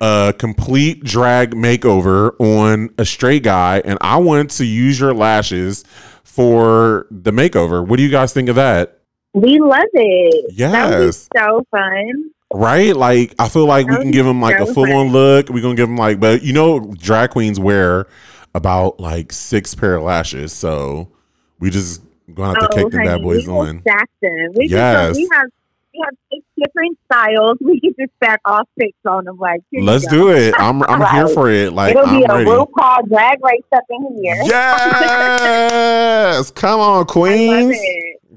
a 0.03 0.35
complete 0.37 1.05
drag 1.05 1.55
makeover 1.55 2.33
on 2.41 2.91
a 2.99 3.05
straight 3.05 3.43
guy, 3.45 3.81
and 3.85 3.99
I 4.01 4.17
want 4.17 4.51
to 4.53 4.65
use 4.65 4.99
your 4.99 5.15
lashes 5.15 5.85
for 6.25 7.07
the 7.11 7.31
makeover. 7.31 7.87
What 7.87 7.97
do 7.97 8.03
you 8.03 8.11
guys 8.11 8.33
think 8.33 8.49
of 8.49 8.57
that? 8.57 8.99
We 9.33 9.59
love 9.61 9.85
it. 9.93 10.57
That 10.59 10.91
would 10.91 10.99
be 10.99 11.05
Yes. 11.07 11.29
so 11.37 11.65
fun. 11.71 12.31
Right? 12.53 12.97
Like 12.97 13.35
I 13.39 13.49
feel 13.49 13.67
like 13.67 13.87
we 13.87 13.97
can 13.97 14.11
give 14.11 14.27
him 14.27 14.41
like 14.41 14.59
a 14.59 14.67
full 14.67 14.91
on 14.93 15.13
look. 15.13 15.49
We're 15.49 15.63
gonna 15.63 15.75
give 15.75 15.89
him 15.89 15.97
like, 15.97 16.19
but 16.21 16.43
you 16.43 16.53
know, 16.53 16.81
drag 16.99 17.31
queens 17.31 17.61
wear 17.61 18.07
about 18.55 18.99
like 18.99 19.33
six 19.33 19.75
pair 19.75 19.97
of 19.97 20.03
lashes, 20.05 20.53
so 20.53 21.13
we 21.59 21.71
just 21.71 22.03
gonna 22.35 22.61
have 22.61 22.71
to 22.71 22.73
oh, 22.73 22.77
kick 22.85 22.93
the 22.93 22.99
bad 22.99 23.23
boys 23.23 23.49
on. 23.49 23.83
them. 23.85 24.53
We 24.55 24.69
Yes. 24.69 25.09
Just, 25.09 25.21
we 25.21 25.29
have 25.33 25.49
we 25.97 26.05
have 26.05 26.15
six 26.33 26.45
different 26.63 26.99
styles. 27.11 27.57
We 27.61 27.81
can 27.81 27.95
just 27.99 28.13
stack 28.23 28.41
all 28.45 28.63
six 28.79 28.93
on 29.07 29.25
them. 29.25 29.39
Like, 29.39 29.61
Let's 29.73 30.07
do 30.07 30.31
it. 30.31 30.55
I'm 30.59 30.83
I'm 30.83 31.15
here 31.15 31.29
for 31.29 31.51
it. 31.51 31.73
Like 31.73 31.97
It'll 31.97 32.07
I'm 32.07 32.19
be 32.19 32.25
a 32.25 32.35
ready. 32.35 32.51
RuPaul 32.51 33.09
drag 33.09 33.43
race 33.45 33.63
up 33.75 33.85
in 33.91 34.19
here. 34.23 34.37
Yes, 34.45 36.51
come 36.51 36.81
on, 36.81 37.07
queens. 37.07 37.77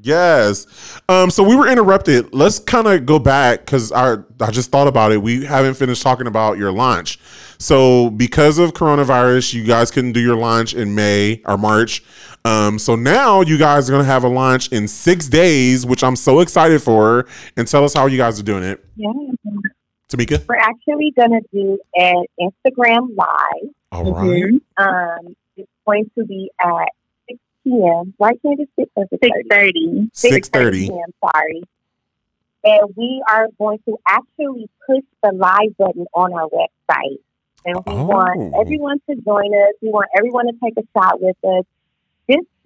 Yes. 0.01 0.65
Um, 1.09 1.29
so 1.29 1.43
we 1.43 1.55
were 1.55 1.67
interrupted. 1.67 2.33
Let's 2.33 2.59
kind 2.59 2.87
of 2.87 3.05
go 3.05 3.19
back 3.19 3.65
because 3.65 3.91
I 3.91 4.17
I 4.39 4.51
just 4.51 4.71
thought 4.71 4.87
about 4.87 5.11
it. 5.11 5.21
We 5.21 5.45
haven't 5.45 5.73
finished 5.73 6.01
talking 6.01 6.27
about 6.27 6.57
your 6.57 6.71
launch. 6.71 7.19
So 7.57 8.09
because 8.11 8.57
of 8.57 8.71
coronavirus, 8.71 9.53
you 9.53 9.65
guys 9.65 9.91
couldn't 9.91 10.13
do 10.13 10.21
your 10.21 10.37
launch 10.37 10.73
in 10.73 10.95
May 10.95 11.41
or 11.45 11.57
March. 11.57 12.03
Um, 12.45 12.79
so 12.79 12.95
now 12.95 13.41
you 13.41 13.57
guys 13.57 13.89
are 13.89 13.93
gonna 13.93 14.03
have 14.05 14.23
a 14.23 14.29
launch 14.29 14.69
in 14.71 14.87
six 14.87 15.27
days, 15.27 15.85
which 15.85 16.03
I'm 16.03 16.15
so 16.15 16.39
excited 16.39 16.81
for. 16.81 17.25
And 17.57 17.67
tell 17.67 17.83
us 17.83 17.93
how 17.93 18.05
you 18.07 18.17
guys 18.17 18.39
are 18.39 18.43
doing 18.43 18.63
it, 18.63 18.83
Yeah. 18.95 19.11
Tamika. 20.09 20.47
We're 20.47 20.55
actually 20.55 21.11
gonna 21.15 21.41
do 21.53 21.77
an 21.95 22.23
Instagram 22.39 23.15
live. 23.15 23.69
All 23.91 24.13
right. 24.13 24.43
Mhm. 24.43 24.61
Um, 24.77 25.35
it's 25.57 25.69
going 25.85 26.09
to 26.17 26.25
be 26.25 26.49
at 26.63 26.87
6 27.29 27.39
p.m. 27.63 28.13
Why 28.17 28.31
can't 28.43 28.59
it 28.59 28.69
6 28.79 28.89
or 28.95 29.05
6 29.11 29.19
Six 29.21 29.37
thirty. 29.51 30.09
Six 30.13 30.49
thirty. 30.49 30.87
p.m. 30.87 31.13
Sorry. 31.23 31.61
And 32.63 32.93
we 32.95 33.23
are 33.29 33.47
going 33.57 33.79
to 33.87 33.97
actually 34.07 34.69
push 34.87 35.03
the 35.23 35.31
live 35.33 35.75
button 35.77 36.05
on 36.13 36.33
our 36.33 36.47
website. 36.49 37.19
And 37.65 37.75
we 37.85 37.93
Oh. 37.93 38.05
want 38.05 38.53
everyone 38.59 38.99
to 39.09 39.15
join 39.15 39.53
us. 39.53 39.73
We 39.81 39.89
want 39.89 40.07
everyone 40.17 40.45
to 40.47 40.53
take 40.63 40.73
a 40.77 40.83
shot 40.97 41.21
with 41.21 41.35
us, 41.43 41.63
just 41.65 41.78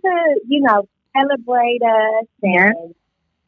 to 0.03 0.39
you 0.47 0.61
know 0.61 0.87
celebrate 1.17 1.81
us 1.81 2.25
and 2.41 2.95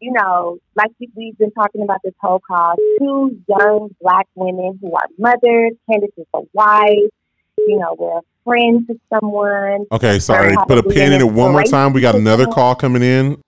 you 0.02 0.12
know, 0.12 0.58
like 0.76 0.92
we- 1.00 1.10
we've 1.16 1.38
been 1.38 1.52
talking 1.52 1.82
about 1.82 2.00
this 2.04 2.14
whole 2.22 2.40
call. 2.46 2.76
Two 3.00 3.38
young 3.48 3.90
black 4.02 4.28
women 4.36 4.78
who 4.82 4.94
are 4.94 5.06
mothers. 5.18 5.72
Candace 5.90 6.12
is 6.18 6.26
a 6.34 6.42
wife. 6.54 7.10
You 7.58 7.80
know, 7.80 7.96
we're 7.98 8.18
a 8.18 8.22
friend 8.44 8.86
to 8.88 9.00
someone. 9.12 9.86
Okay, 9.94 10.20
sorry. 10.20 10.54
Put 10.68 10.78
a 10.80 10.84
pin 10.84 11.14
in 11.14 11.22
it 11.22 11.32
one 11.32 11.54
more 11.54 11.64
time. 11.64 11.94
We 11.94 12.02
got 12.02 12.14
another 12.16 12.46
call 12.46 12.76
coming 12.76 13.02
in. 13.02 13.42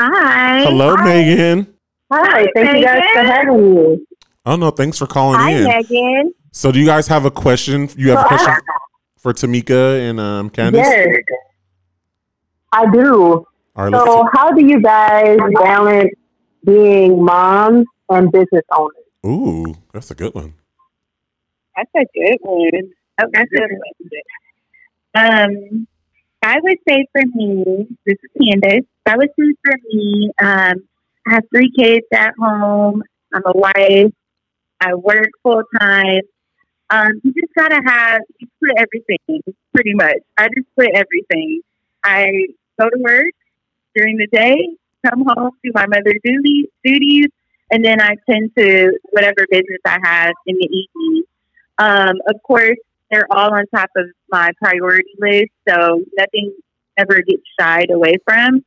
Hi. 0.00 0.64
Hello, 0.64 0.96
Hi. 0.96 1.04
Megan. 1.04 1.66
Hi, 2.12 2.46
thank 2.54 2.76
you 2.78 2.84
guys 2.84 3.02
for 3.14 3.20
having 3.22 3.74
me. 3.74 4.06
Oh 4.44 4.56
no, 4.56 4.70
thanks 4.70 4.98
for 4.98 5.06
calling 5.06 5.38
Hi, 5.40 5.52
in. 5.52 5.64
Megan. 5.64 6.34
So 6.52 6.70
do 6.72 6.80
you 6.80 6.86
guys 6.86 7.06
have 7.06 7.24
a 7.24 7.30
question? 7.30 7.88
You 7.96 8.10
have 8.10 8.24
a 8.26 8.28
question 8.28 8.54
for 9.16 9.32
Tamika 9.32 10.00
and 10.10 10.18
um 10.20 10.50
Candace? 10.50 10.80
Yes, 10.86 11.08
I 12.74 12.90
do. 12.90 13.46
All 13.76 13.84
right, 13.84 13.92
let's 13.92 14.04
So, 14.04 14.28
how 14.34 14.50
do 14.50 14.66
you 14.66 14.82
guys 14.82 15.38
balance 15.62 16.10
being 16.64 17.24
moms 17.24 17.86
and 18.08 18.32
business 18.32 18.64
owners? 18.76 18.96
Ooh, 19.24 19.74
that's 19.92 20.10
a 20.10 20.14
good 20.16 20.34
one. 20.34 20.54
That's 21.76 21.90
a 21.94 22.04
good 22.14 22.38
one. 22.40 22.90
Oh, 23.20 23.26
that's 23.32 23.50
a 23.52 23.58
good 23.58 23.70
one. 23.70 24.20
Um, 25.14 25.86
I 26.42 26.56
would 26.60 26.78
say 26.88 27.06
for 27.12 27.22
me, 27.34 27.86
this 28.04 28.16
is 28.22 28.30
Candace. 28.42 28.86
I 29.06 29.16
would 29.18 29.30
say 29.38 29.54
for 29.64 29.74
me, 29.92 30.30
um, 30.42 30.74
I 31.28 31.34
have 31.34 31.44
three 31.54 31.70
kids 31.78 32.06
at 32.12 32.34
home. 32.36 33.04
I'm 33.32 33.42
a 33.46 33.52
wife. 33.56 34.12
I 34.80 34.94
work 34.94 35.30
full 35.44 35.62
time. 35.80 36.22
Um, 36.90 37.20
you 37.22 37.32
just 37.32 37.54
gotta 37.56 37.80
have 37.86 38.20
you 38.40 38.48
split 38.56 38.76
everything 38.78 39.54
pretty 39.72 39.94
much. 39.94 40.18
I 40.36 40.48
just 40.48 40.66
put 40.76 40.88
everything. 40.92 41.60
I 42.02 42.48
go 42.78 42.88
to 42.88 42.98
work 43.00 43.32
during 43.94 44.16
the 44.16 44.26
day, 44.26 44.68
come 45.06 45.24
home, 45.26 45.52
do 45.62 45.70
my 45.74 45.86
mother's 45.86 46.20
duty, 46.24 46.70
duties, 46.84 47.26
and 47.70 47.84
then 47.84 48.00
I 48.00 48.16
tend 48.28 48.50
to 48.56 48.98
whatever 49.10 49.46
business 49.50 49.80
I 49.86 49.98
have 50.02 50.34
in 50.46 50.56
the 50.56 50.68
evening. 50.68 51.24
Um, 51.78 52.16
of 52.28 52.42
course, 52.42 52.78
they're 53.10 53.26
all 53.30 53.52
on 53.52 53.64
top 53.74 53.90
of 53.96 54.06
my 54.30 54.50
priority 54.62 55.14
list, 55.18 55.50
so 55.68 56.02
nothing 56.16 56.54
ever 56.96 57.22
gets 57.22 57.42
shied 57.58 57.90
away 57.90 58.14
from. 58.24 58.64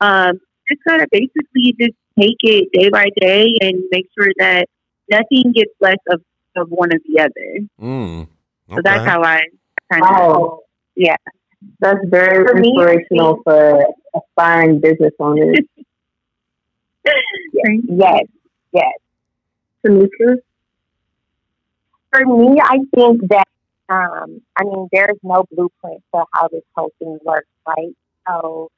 Um, 0.00 0.40
just 0.68 0.82
gotta 0.86 1.06
basically 1.10 1.74
just 1.80 1.94
take 2.18 2.36
it 2.42 2.68
day 2.72 2.90
by 2.90 3.06
day 3.20 3.54
and 3.60 3.82
make 3.90 4.06
sure 4.18 4.30
that 4.38 4.66
nothing 5.10 5.52
gets 5.52 5.72
less 5.80 5.98
of, 6.10 6.20
of 6.56 6.68
one 6.70 6.90
or 6.92 6.98
the 7.06 7.20
other. 7.20 7.66
Mm. 7.80 8.28
So 8.74 8.80
that's 8.82 9.06
how 9.06 9.22
I 9.22 9.42
kind 9.90 10.04
of 10.04 10.10
Wow. 10.10 10.60
Yeah. 10.94 11.16
That's 11.80 11.98
very 12.06 12.46
For 12.46 12.54
me, 12.54 12.68
inspirational 12.70 13.40
for 13.44 13.84
aspiring 14.14 14.80
business 14.80 15.12
owners. 15.18 15.58
Yes, 17.88 18.24
yes. 18.72 18.92
Tamika? 19.84 20.36
For 22.12 22.24
me, 22.26 22.58
I 22.62 22.78
think 22.94 23.22
that, 23.28 23.46
um, 23.88 24.42
I 24.56 24.64
mean, 24.64 24.88
there's 24.92 25.16
no 25.22 25.44
blueprint 25.50 26.02
for 26.10 26.26
how 26.32 26.48
this 26.48 26.62
whole 26.76 26.92
thing 26.98 27.18
works, 27.24 27.48
right? 27.66 27.94
So, 28.28 28.68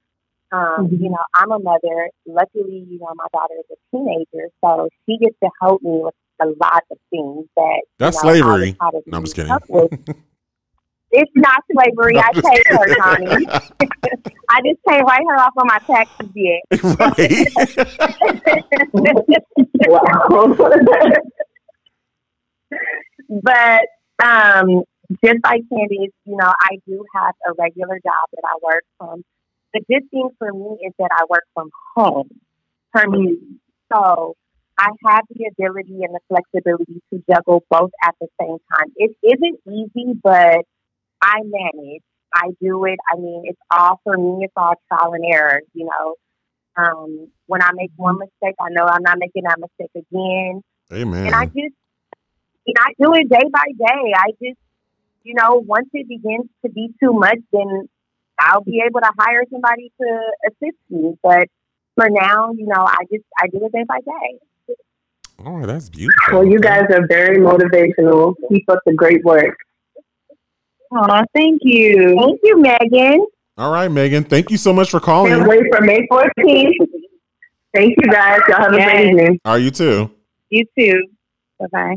um, 0.52 0.88
Mhm. 0.88 1.00
you 1.00 1.10
know, 1.10 1.18
I'm 1.34 1.50
a 1.52 1.58
mother. 1.58 2.10
Luckily, 2.26 2.86
you 2.88 2.98
know, 3.00 3.12
my 3.14 3.26
daughter 3.32 3.54
is 3.58 3.76
a 3.76 3.96
teenager, 3.96 4.48
so 4.64 4.88
she 5.06 5.18
gets 5.18 5.36
to 5.42 5.50
help 5.60 5.82
me 5.82 6.00
with 6.02 6.14
a 6.40 6.46
lot 6.46 6.84
of 6.90 6.98
things 7.10 7.46
that 7.56 7.82
That's 7.98 8.22
you 8.22 8.22
know, 8.22 8.28
I 8.28 8.32
was 8.32 8.40
slavery. 8.40 8.72
probably 8.78 9.02
No, 9.06 9.18
I'm 9.18 9.24
just 9.24 9.36
kidding. 9.36 10.24
It's 11.12 11.32
not 11.34 11.62
slavery. 11.72 12.18
I 12.18 12.32
paid 12.32 12.62
her, 12.66 12.94
Connie. 12.96 13.46
I 14.48 14.60
just 14.64 14.80
can't 14.86 15.06
write 15.06 15.24
her 15.28 15.36
off 15.38 15.52
on 15.56 15.66
my 15.66 15.78
taxes 15.78 16.30
yet. 16.34 16.62
right. 16.98 17.46
Wow. 19.88 20.56
but 23.42 24.24
um, 24.24 24.82
just 25.24 25.38
like 25.44 25.62
Candace, 25.68 26.14
you 26.24 26.36
know, 26.36 26.52
I 26.60 26.76
do 26.86 27.04
have 27.14 27.34
a 27.48 27.52
regular 27.58 27.96
job 27.96 28.28
that 28.32 28.42
I 28.44 28.58
work 28.62 28.84
from. 28.98 29.24
The 29.74 29.80
good 29.88 30.08
thing 30.10 30.30
for 30.38 30.52
me 30.52 30.78
is 30.86 30.92
that 30.98 31.10
I 31.12 31.24
work 31.28 31.44
from 31.54 31.70
home 31.96 32.28
permanently. 32.92 33.58
So 33.92 34.36
I 34.78 34.88
have 35.06 35.24
the 35.30 35.50
ability 35.50 35.98
and 36.02 36.14
the 36.14 36.20
flexibility 36.28 37.02
to 37.12 37.22
juggle 37.30 37.64
both 37.70 37.90
at 38.02 38.14
the 38.20 38.28
same 38.40 38.56
time. 38.72 38.92
It 38.96 39.16
isn't 39.22 39.60
easy, 39.68 40.18
but 40.22 40.64
I 41.22 41.40
manage. 41.44 42.02
I 42.32 42.48
do 42.60 42.84
it. 42.84 42.98
I 43.12 43.16
mean, 43.16 43.42
it's 43.46 43.60
all 43.70 44.00
for 44.04 44.16
me. 44.16 44.44
It's 44.44 44.52
all 44.56 44.74
trial 44.88 45.14
and 45.14 45.24
error. 45.32 45.60
You 45.74 45.86
know, 45.86 46.14
um, 46.76 47.28
when 47.46 47.62
I 47.62 47.70
make 47.74 47.90
one 47.96 48.18
mistake, 48.18 48.54
I 48.60 48.68
know 48.70 48.86
I'm 48.86 49.02
not 49.02 49.18
making 49.18 49.42
that 49.44 49.58
mistake 49.58 49.90
again. 49.94 50.62
Amen. 50.92 51.26
And 51.26 51.34
I 51.34 51.46
just, 51.46 51.74
and 52.66 52.76
I 52.78 52.92
do 53.00 53.14
it 53.14 53.28
day 53.28 53.48
by 53.52 53.64
day. 53.76 54.12
I 54.14 54.30
just, 54.42 54.58
you 55.22 55.34
know, 55.34 55.62
once 55.66 55.88
it 55.92 56.08
begins 56.08 56.48
to 56.64 56.70
be 56.70 56.88
too 57.02 57.12
much, 57.12 57.38
then 57.52 57.88
I'll 58.38 58.62
be 58.62 58.82
able 58.86 59.00
to 59.00 59.12
hire 59.18 59.44
somebody 59.50 59.92
to 60.00 60.20
assist 60.46 60.78
me. 60.88 61.16
But 61.22 61.48
for 61.96 62.08
now, 62.08 62.52
you 62.52 62.66
know, 62.66 62.86
I 62.86 63.04
just, 63.12 63.24
I 63.38 63.48
do 63.48 63.64
it 63.66 63.72
day 63.72 63.84
by 63.86 63.98
day. 63.98 64.74
Oh, 65.44 65.64
that's 65.66 65.88
beautiful. 65.88 66.40
well, 66.40 66.46
you 66.46 66.60
guys 66.60 66.84
are 66.90 67.06
very 67.06 67.38
motivational. 67.38 68.34
Keep 68.50 68.68
up 68.68 68.80
the 68.84 68.92
great 68.92 69.24
work. 69.24 69.56
Oh, 70.92 71.22
thank 71.34 71.60
you. 71.62 72.16
Thank 72.18 72.40
you, 72.42 72.60
Megan. 72.60 73.26
All 73.56 73.70
right, 73.72 73.88
Megan. 73.88 74.24
Thank 74.24 74.50
you 74.50 74.56
so 74.56 74.72
much 74.72 74.90
for 74.90 74.98
Can't 75.00 75.04
calling. 75.28 75.46
wait 75.46 75.62
for 75.72 75.80
May 75.82 76.06
14th. 76.10 76.72
Thank 77.74 77.94
you 77.96 78.10
guys. 78.10 78.40
Y'all 78.48 78.58
have 78.62 78.72
a 78.72 78.76
Yes. 78.76 78.90
great 78.92 79.06
evening. 79.08 79.40
Are 79.44 79.58
you 79.58 79.70
too? 79.70 80.10
You 80.50 80.64
too. 80.78 81.00
Bye 81.60 81.66
bye. 81.72 81.94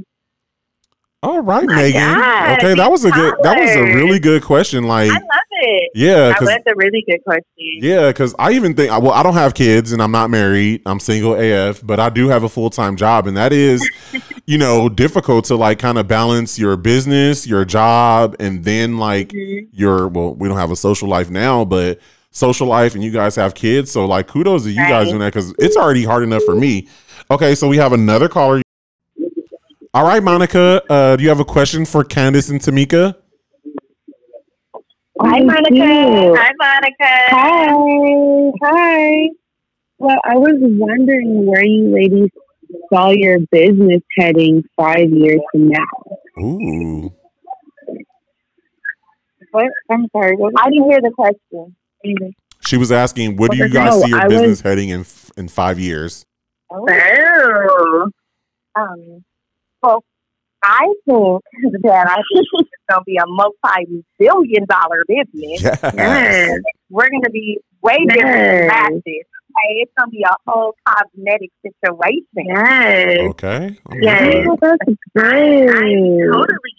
All 1.24 1.42
right, 1.42 1.66
Megan. 1.66 2.02
God, 2.20 2.58
okay, 2.60 2.74
that 2.76 2.92
was 2.92 3.06
a 3.06 3.12
good. 3.12 3.34
That 3.44 3.58
was 3.58 3.70
a 3.76 3.82
really 3.96 4.20
good 4.20 4.44
question. 4.44 4.84
Like, 4.84 5.10
I 5.64 5.68
it. 5.68 5.92
yeah, 5.96 6.16
That 6.30 6.40
because 6.40 6.48
was 6.48 6.64
a 6.68 6.76
really 6.76 7.04
good 7.08 7.24
question. 7.24 7.44
Yeah, 7.58 8.08
because 8.10 8.36
I 8.40 8.52
even 8.52 8.76
think 8.76 8.92
well, 8.92 9.12
I 9.12 9.24
don't 9.24 9.34
have 9.34 9.54
kids 9.54 9.92
and 9.92 10.02
I'm 10.02 10.12
not 10.12 10.30
married. 10.30 10.82
I'm 10.86 11.00
single 11.00 11.36
AF, 11.36 11.86
but 11.86 12.00
I 12.00 12.10
do 12.10 12.28
have 12.30 12.44
a 12.44 12.50
full 12.50 12.70
time 12.70 12.96
job, 12.96 13.28
and 13.28 13.36
that 13.38 13.54
is, 13.54 13.88
you 14.46 14.58
know, 14.58 14.90
difficult 14.90 15.46
to 15.46 15.56
like 15.56 15.80
kind 15.80 15.98
of 15.98 16.08
balance 16.08 16.58
your 16.60 16.76
business, 16.78 17.48
your 17.48 17.66
job, 17.66 18.36
and 18.40 18.64
then 18.64 18.98
like 18.98 19.30
Mhm. 19.30 19.68
your 19.72 20.08
well, 20.08 20.36
we 20.36 20.48
don't 20.48 20.58
have 20.58 20.72
a 20.72 20.76
social 20.76 21.08
life 21.08 21.30
now, 21.30 21.66
but 21.66 22.00
social 22.32 22.68
life, 22.68 22.96
and 22.96 23.04
you 23.04 23.12
guys 23.12 23.36
have 23.36 23.54
kids, 23.54 23.92
so 23.92 24.06
like 24.06 24.28
kudos 24.28 24.64
to 24.64 24.70
you 24.72 24.76
guys 24.78 25.08
doing 25.08 25.20
that 25.20 25.34
because 25.34 25.54
it's 25.60 25.78
already 25.78 26.04
hard 26.04 26.24
enough 26.24 26.44
for 26.44 26.56
me. 26.56 26.88
Okay, 27.32 27.56
so 27.56 27.68
we 27.68 27.78
have 27.78 27.94
another 27.94 28.28
caller. 28.28 28.62
All 29.96 30.04
right, 30.06 30.24
Monica, 30.24 30.82
uh, 30.90 31.16
do 31.16 31.22
you 31.24 31.30
have 31.30 31.40
a 31.40 31.46
question 31.46 31.86
for 31.86 32.04
Candace 32.04 32.50
and 32.50 32.60
Tamika? 32.60 33.16
Hi, 35.26 35.40
Monica. 35.42 35.76
you. 35.76 36.36
Hi, 36.36 36.52
Monica. 36.60 37.14
Hi, 37.32 38.52
hi. 38.64 39.30
Well, 40.00 40.20
I 40.26 40.36
was 40.36 40.56
wondering 40.62 41.46
where 41.46 41.64
you 41.64 41.94
ladies 41.94 42.30
saw 42.92 43.10
your 43.12 43.40
business 43.52 44.02
heading 44.18 44.64
five 44.76 45.10
years 45.12 45.40
from 45.52 45.70
now. 45.70 46.42
Ooh, 46.42 47.14
What? 49.52 49.68
I'm 49.90 50.08
sorry. 50.12 50.36
What? 50.36 50.54
I 50.58 50.70
didn't 50.70 50.90
hear 50.90 51.00
the 51.02 51.12
question. 51.12 51.76
she 52.66 52.76
was 52.78 52.92
asking, 52.92 53.38
"What 53.38 53.52
do 53.52 53.58
you 53.58 53.70
guys 53.70 53.92
no, 53.96 54.02
see 54.02 54.10
your 54.10 54.20
I 54.22 54.28
business 54.28 54.50
was- 54.50 54.62
heading 54.62 54.90
in 54.90 55.02
f- 55.02 55.32
in 55.38 55.48
five 55.48 55.80
years?" 55.80 56.26
Oh. 56.72 58.10
Um, 58.76 59.24
well, 59.84 60.04
I 60.64 60.86
think 61.06 61.42
that 61.84 62.08
I 62.10 62.16
think 62.16 62.48
it's 62.54 62.70
going 62.90 63.02
to 63.02 63.04
be 63.06 63.18
a 63.18 63.26
multi-billion 63.28 64.66
dollar 64.66 65.04
business. 65.08 65.62
Yes. 65.62 65.80
Yes. 65.96 66.60
We're 66.90 67.10
going 67.10 67.24
to 67.24 67.32
be 67.32 67.60
way 67.82 67.98
different 68.08 68.70
than 68.70 68.70
Yes. 68.70 68.70
that. 68.70 68.92
Okay, 69.56 69.82
it's 69.82 69.92
going 69.98 70.10
to 70.10 70.12
be 70.12 70.24
a 70.24 70.36
whole 70.50 70.74
cosmetic 70.88 71.52
situation. 71.62 72.24
Yes. 72.36 73.18
Okay. 73.32 73.78
I'm 73.88 74.02
Yes. 74.02 74.48
with 74.48 74.48
Oh, 74.50 74.58
that's 74.62 74.78
I'm 74.88 74.98
great. 75.16 75.68
totally, 76.32 76.76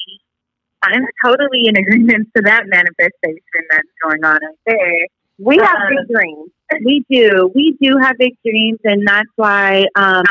I'm 0.82 1.04
totally 1.24 1.62
in 1.66 1.76
agreement 1.76 2.28
to 2.36 2.42
that 2.42 2.64
manifestation 2.66 3.62
that's 3.70 3.88
going 4.02 4.24
on 4.24 4.36
out 4.36 4.58
there. 4.66 5.06
We 5.38 5.56
have 5.58 5.76
Uh, 5.76 5.88
big 5.90 6.16
dreams. 6.16 6.50
We 6.84 7.04
do. 7.10 7.50
We 7.54 7.76
do 7.80 7.96
have 8.00 8.16
big 8.18 8.34
dreams, 8.44 8.78
and 8.84 9.06
that's 9.06 9.28
why 9.36 9.84
um, 9.96 10.24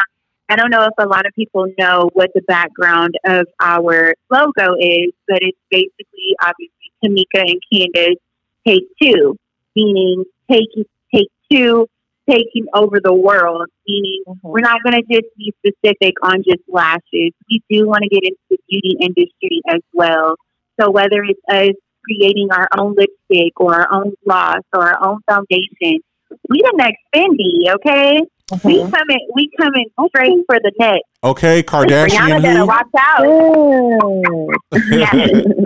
I 0.50 0.56
don't 0.56 0.70
know 0.70 0.84
if 0.84 0.94
a 0.98 1.08
lot 1.08 1.26
of 1.26 1.34
people 1.36 1.68
know 1.80 2.10
what 2.14 2.32
the 2.36 2.42
background 2.42 3.16
of 3.26 3.48
our 3.62 4.14
logo 4.30 4.76
is, 4.80 5.12
but 5.28 5.40
it's 5.42 5.58
basically 5.72 6.36
obviously 6.42 6.92
Tamika 7.04 7.42
and 7.42 7.62
Candace 7.72 8.22
take 8.68 8.84
two, 9.02 9.36
meaning 9.76 10.26
take 10.50 10.68
take 11.14 11.30
two, 11.52 11.88
taking 12.30 12.66
over 12.74 13.00
the 13.04 13.14
world, 13.14 13.68
meaning 13.88 14.24
mm-hmm. 14.28 14.48
we're 14.48 14.60
not 14.60 14.80
going 14.84 14.96
to 14.96 15.02
just 15.02 15.28
be 15.38 15.54
specific 15.66 16.16
on 16.22 16.44
just 16.44 16.64
lashes. 16.68 17.32
We 17.50 17.64
do 17.70 17.88
want 17.88 18.04
to 18.04 18.10
get 18.10 18.24
into 18.24 18.40
the 18.50 18.58
beauty 18.70 18.98
industry 19.00 19.62
as 19.70 19.82
well. 19.94 20.36
So 20.80 20.92
whether 20.92 21.24
it's 21.24 21.40
us 21.50 21.76
creating 22.04 22.50
our 22.52 22.68
own 22.78 22.96
lipstick 22.96 23.60
or 23.60 23.76
our 23.76 23.88
own 23.94 24.14
gloss 24.26 24.62
or 24.74 24.94
our 24.94 25.08
own 25.08 25.20
foundation, 25.30 26.02
we 26.50 26.62
the 26.62 26.74
next 26.76 27.00
Fenty, 27.16 27.74
okay? 27.76 28.20
We 28.64 28.80
coming, 28.82 29.28
we 29.34 29.50
coming 29.60 29.90
straight 30.10 30.44
for 30.46 30.60
the 30.60 30.72
neck. 30.78 31.02
Okay, 31.24 31.64
Rihanna 31.64 32.10
Kardashian 32.10 32.42
better 32.42 32.66
watch 32.66 32.88
out. 33.00 33.24
yeah, 34.92 35.10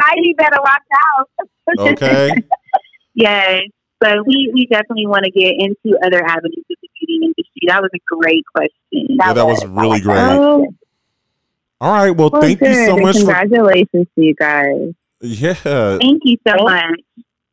Heidi 0.02 0.34
better 0.38 0.60
watch 0.62 0.88
out. 0.94 1.30
okay. 1.80 2.32
Yes, 3.20 3.64
but 4.00 4.28
we 4.28 4.52
we 4.54 4.68
definitely 4.68 5.08
want 5.08 5.26
to 5.26 5.32
get 5.32 5.56
into 5.58 5.98
other 6.06 6.24
avenues 6.24 6.66
of 6.70 6.78
the 6.84 6.88
beauty 7.00 7.16
industry. 7.26 7.62
That 7.68 7.82
was 7.82 7.90
a 7.96 8.00
great 8.06 8.44
question. 8.56 9.18
Yeah, 9.20 9.34
that 9.34 9.44
was 9.44 9.66
really 9.66 10.00
great. 10.02 10.18
Oh, 10.20 10.68
All 11.82 11.92
right. 11.94 12.12
Well, 12.12 12.30
well, 12.30 12.42
thank 12.44 12.60
good. 12.60 12.70
you 12.76 12.86
so 12.86 12.94
And 12.94 13.02
much 13.02 13.16
for 13.16 13.22
Congratulations 13.24 14.06
to 14.14 14.22
you 14.22 14.36
guys. 14.36 14.94
Yeah. 15.22 15.54
Thank 15.98 16.22
you 16.26 16.38
so 16.48 16.64
much. 16.64 17.00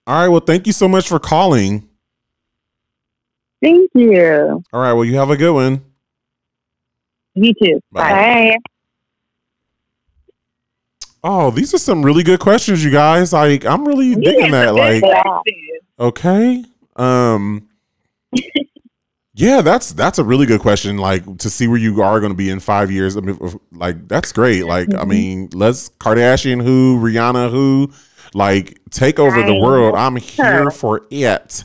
All 0.07 0.15
right. 0.17 0.29
Well, 0.29 0.41
thank 0.41 0.67
you 0.67 0.75
so 0.75 0.87
much 0.87 1.09
for 1.09 1.19
calling. 1.19 1.89
Thank 3.65 3.91
you. 3.95 4.63
All 4.75 4.81
right. 4.81 4.93
Well, 4.93 5.07
you 5.07 5.17
have 5.17 5.31
a 5.31 5.37
good 5.39 5.55
one. 5.55 5.83
You 7.35 7.55
too. 7.55 7.81
Bye. 7.91 8.11
Bye. 8.11 8.57
Oh, 11.25 11.51
these 11.51 11.73
are 11.73 11.79
some 11.79 12.05
really 12.05 12.23
good 12.23 12.41
questions, 12.41 12.85
you 12.85 12.91
guys. 12.91 13.33
Like, 13.33 13.65
I'm 13.65 13.87
really 13.87 14.15
digging 14.15 14.51
that. 14.51 14.75
Like, 14.75 15.03
okay. 15.99 16.63
Um 16.97 17.67
Yeah, 19.37 19.63
that's 19.63 19.93
that's 19.93 20.19
a 20.19 20.25
really 20.25 20.45
good 20.45 20.61
question. 20.61 20.99
Like 20.99 21.39
to 21.39 21.49
see 21.49 21.67
where 21.67 21.79
you 21.79 22.03
are 22.03 22.21
going 22.21 22.33
to 22.33 22.37
be 22.37 22.51
in 22.51 22.61
five 22.61 22.91
years. 22.91 23.17
I 23.17 23.21
mean, 23.21 23.39
like 23.73 24.07
that's 24.07 24.31
great. 24.31 24.67
Like, 24.67 24.95
I 24.95 25.05
mean, 25.05 25.49
let's 25.55 25.89
Kardashian 25.89 26.63
who, 26.63 27.01
Rihanna 27.01 27.51
who, 27.51 27.91
like 28.35 28.79
take 28.91 29.19
over 29.19 29.43
the 29.43 29.55
world. 29.55 29.95
I'm 29.97 30.17
here 30.17 30.71
for 30.71 31.07
it. 31.11 31.65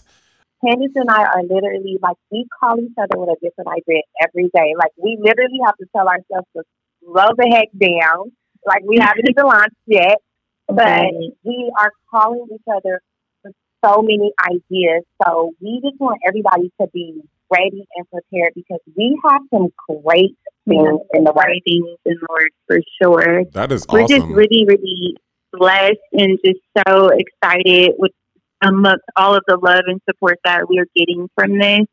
Candace 0.65 0.91
and 0.95 1.09
I 1.09 1.23
are 1.23 1.43
literally 1.43 1.97
like 2.01 2.17
we 2.31 2.45
call 2.59 2.79
each 2.79 2.95
other 2.97 3.17
with 3.19 3.29
a 3.29 3.37
different 3.41 3.69
idea 3.69 4.01
every 4.21 4.49
day. 4.53 4.73
Like 4.77 4.91
we 4.97 5.17
literally 5.19 5.59
have 5.65 5.77
to 5.77 5.85
tell 5.95 6.07
ourselves 6.07 6.47
to 6.55 6.63
slow 7.03 7.29
the 7.37 7.49
heck 7.51 7.69
down. 7.77 8.31
Like 8.65 8.83
we 8.85 8.97
haven't 8.99 9.29
even 9.29 9.45
launched 9.45 9.75
yet, 9.87 10.17
but 10.67 10.85
Right. 10.85 11.13
we 11.43 11.71
are 11.79 11.91
calling 12.11 12.47
each 12.53 12.67
other 12.67 13.01
with 13.43 13.53
so 13.83 14.01
many 14.01 14.31
ideas. 14.43 15.03
So 15.23 15.51
we 15.61 15.79
just 15.83 15.99
want 15.99 16.19
everybody 16.27 16.71
to 16.81 16.87
be 16.93 17.21
ready 17.51 17.87
and 17.95 18.05
prepared 18.09 18.53
because 18.55 18.79
we 18.95 19.19
have 19.25 19.41
some 19.53 19.69
great 19.87 20.37
things 20.67 20.99
in 21.13 21.23
the 21.23 21.31
works. 21.33 21.47
Right 21.47 21.61
things 21.65 21.97
in 22.05 22.15
the 22.19 22.27
works 22.29 22.55
for 22.67 22.79
sure. 23.01 23.45
That 23.53 23.71
is 23.71 23.85
cool. 23.85 24.01
We're 24.01 24.07
just 24.07 24.27
really, 24.27 24.65
really 24.67 25.15
blessed 25.51 25.97
and 26.13 26.37
just 26.45 26.59
so 26.87 27.09
excited 27.09 27.93
with 27.97 28.11
amongst 28.61 29.05
all 29.15 29.35
of 29.35 29.43
the 29.47 29.57
love 29.57 29.83
and 29.87 30.01
support 30.09 30.39
that 30.43 30.67
we 30.69 30.79
are 30.79 30.87
getting 30.95 31.29
from 31.35 31.57
this. 31.57 31.85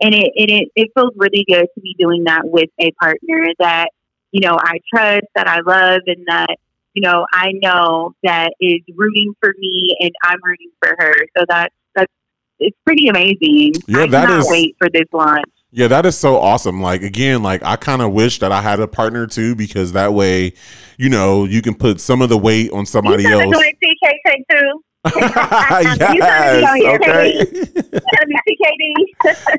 And 0.00 0.14
it, 0.14 0.30
it, 0.34 0.68
it, 0.76 0.88
feels 0.94 1.12
really 1.16 1.44
good 1.48 1.66
to 1.74 1.80
be 1.80 1.96
doing 1.98 2.24
that 2.24 2.42
with 2.44 2.68
a 2.78 2.90
partner 3.00 3.46
that, 3.58 3.88
you 4.30 4.46
know, 4.46 4.58
I 4.58 4.78
trust, 4.92 5.24
that 5.34 5.48
I 5.48 5.60
love, 5.60 6.02
and 6.06 6.26
that, 6.26 6.56
you 6.92 7.02
know, 7.02 7.26
I 7.32 7.52
know 7.52 8.14
that 8.22 8.52
is 8.60 8.80
rooting 8.94 9.32
for 9.40 9.54
me 9.58 9.96
and 10.00 10.10
I'm 10.22 10.38
rooting 10.44 10.70
for 10.82 10.94
her. 10.98 11.14
So 11.36 11.44
that, 11.48 11.72
that's, 11.94 12.12
it's 12.58 12.76
pretty 12.84 13.08
amazing. 13.08 13.72
Yeah, 13.88 14.02
I 14.02 14.06
that 14.08 14.30
is- 14.30 14.46
wait 14.50 14.76
for 14.78 14.88
this 14.92 15.06
launch. 15.12 15.44
Yeah, 15.72 15.88
that 15.88 16.06
is 16.06 16.16
so 16.16 16.38
awesome. 16.38 16.80
Like 16.80 17.02
again, 17.02 17.42
like 17.42 17.62
I 17.62 17.76
kind 17.76 18.00
of 18.00 18.12
wish 18.12 18.38
that 18.38 18.50
I 18.50 18.62
had 18.62 18.80
a 18.80 18.88
partner 18.88 19.26
too, 19.26 19.54
because 19.54 19.92
that 19.92 20.14
way, 20.14 20.54
you 20.96 21.10
know, 21.10 21.44
you 21.44 21.60
can 21.60 21.74
put 21.74 22.00
some 22.00 22.22
of 22.22 22.30
the 22.30 22.38
weight 22.38 22.72
on 22.72 22.86
somebody 22.86 23.24
you 23.24 23.28
else. 23.28 23.42
join 23.42 23.72
TK 23.84 24.44
too. 24.50 24.82
yes. 25.16 26.74
here, 26.74 26.94
Okay. 26.94 27.44
Gonna 27.74 28.40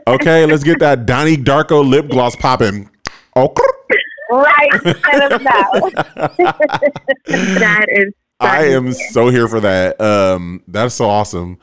okay. 0.07 0.45
Let's 0.45 0.63
get 0.63 0.79
that 0.79 1.05
Donnie 1.05 1.37
Darko 1.37 1.87
lip 1.87 2.09
gloss 2.09 2.35
popping. 2.35 2.89
Oh, 3.35 3.53
Right. 4.29 4.69
That 7.27 7.85
is 7.89 8.13
I 8.39 8.65
am 8.65 8.93
so 8.93 9.29
here 9.29 9.47
for 9.47 9.59
that. 9.61 9.99
Um, 9.99 10.63
that's 10.67 10.95
so 10.95 11.05
awesome. 11.05 11.57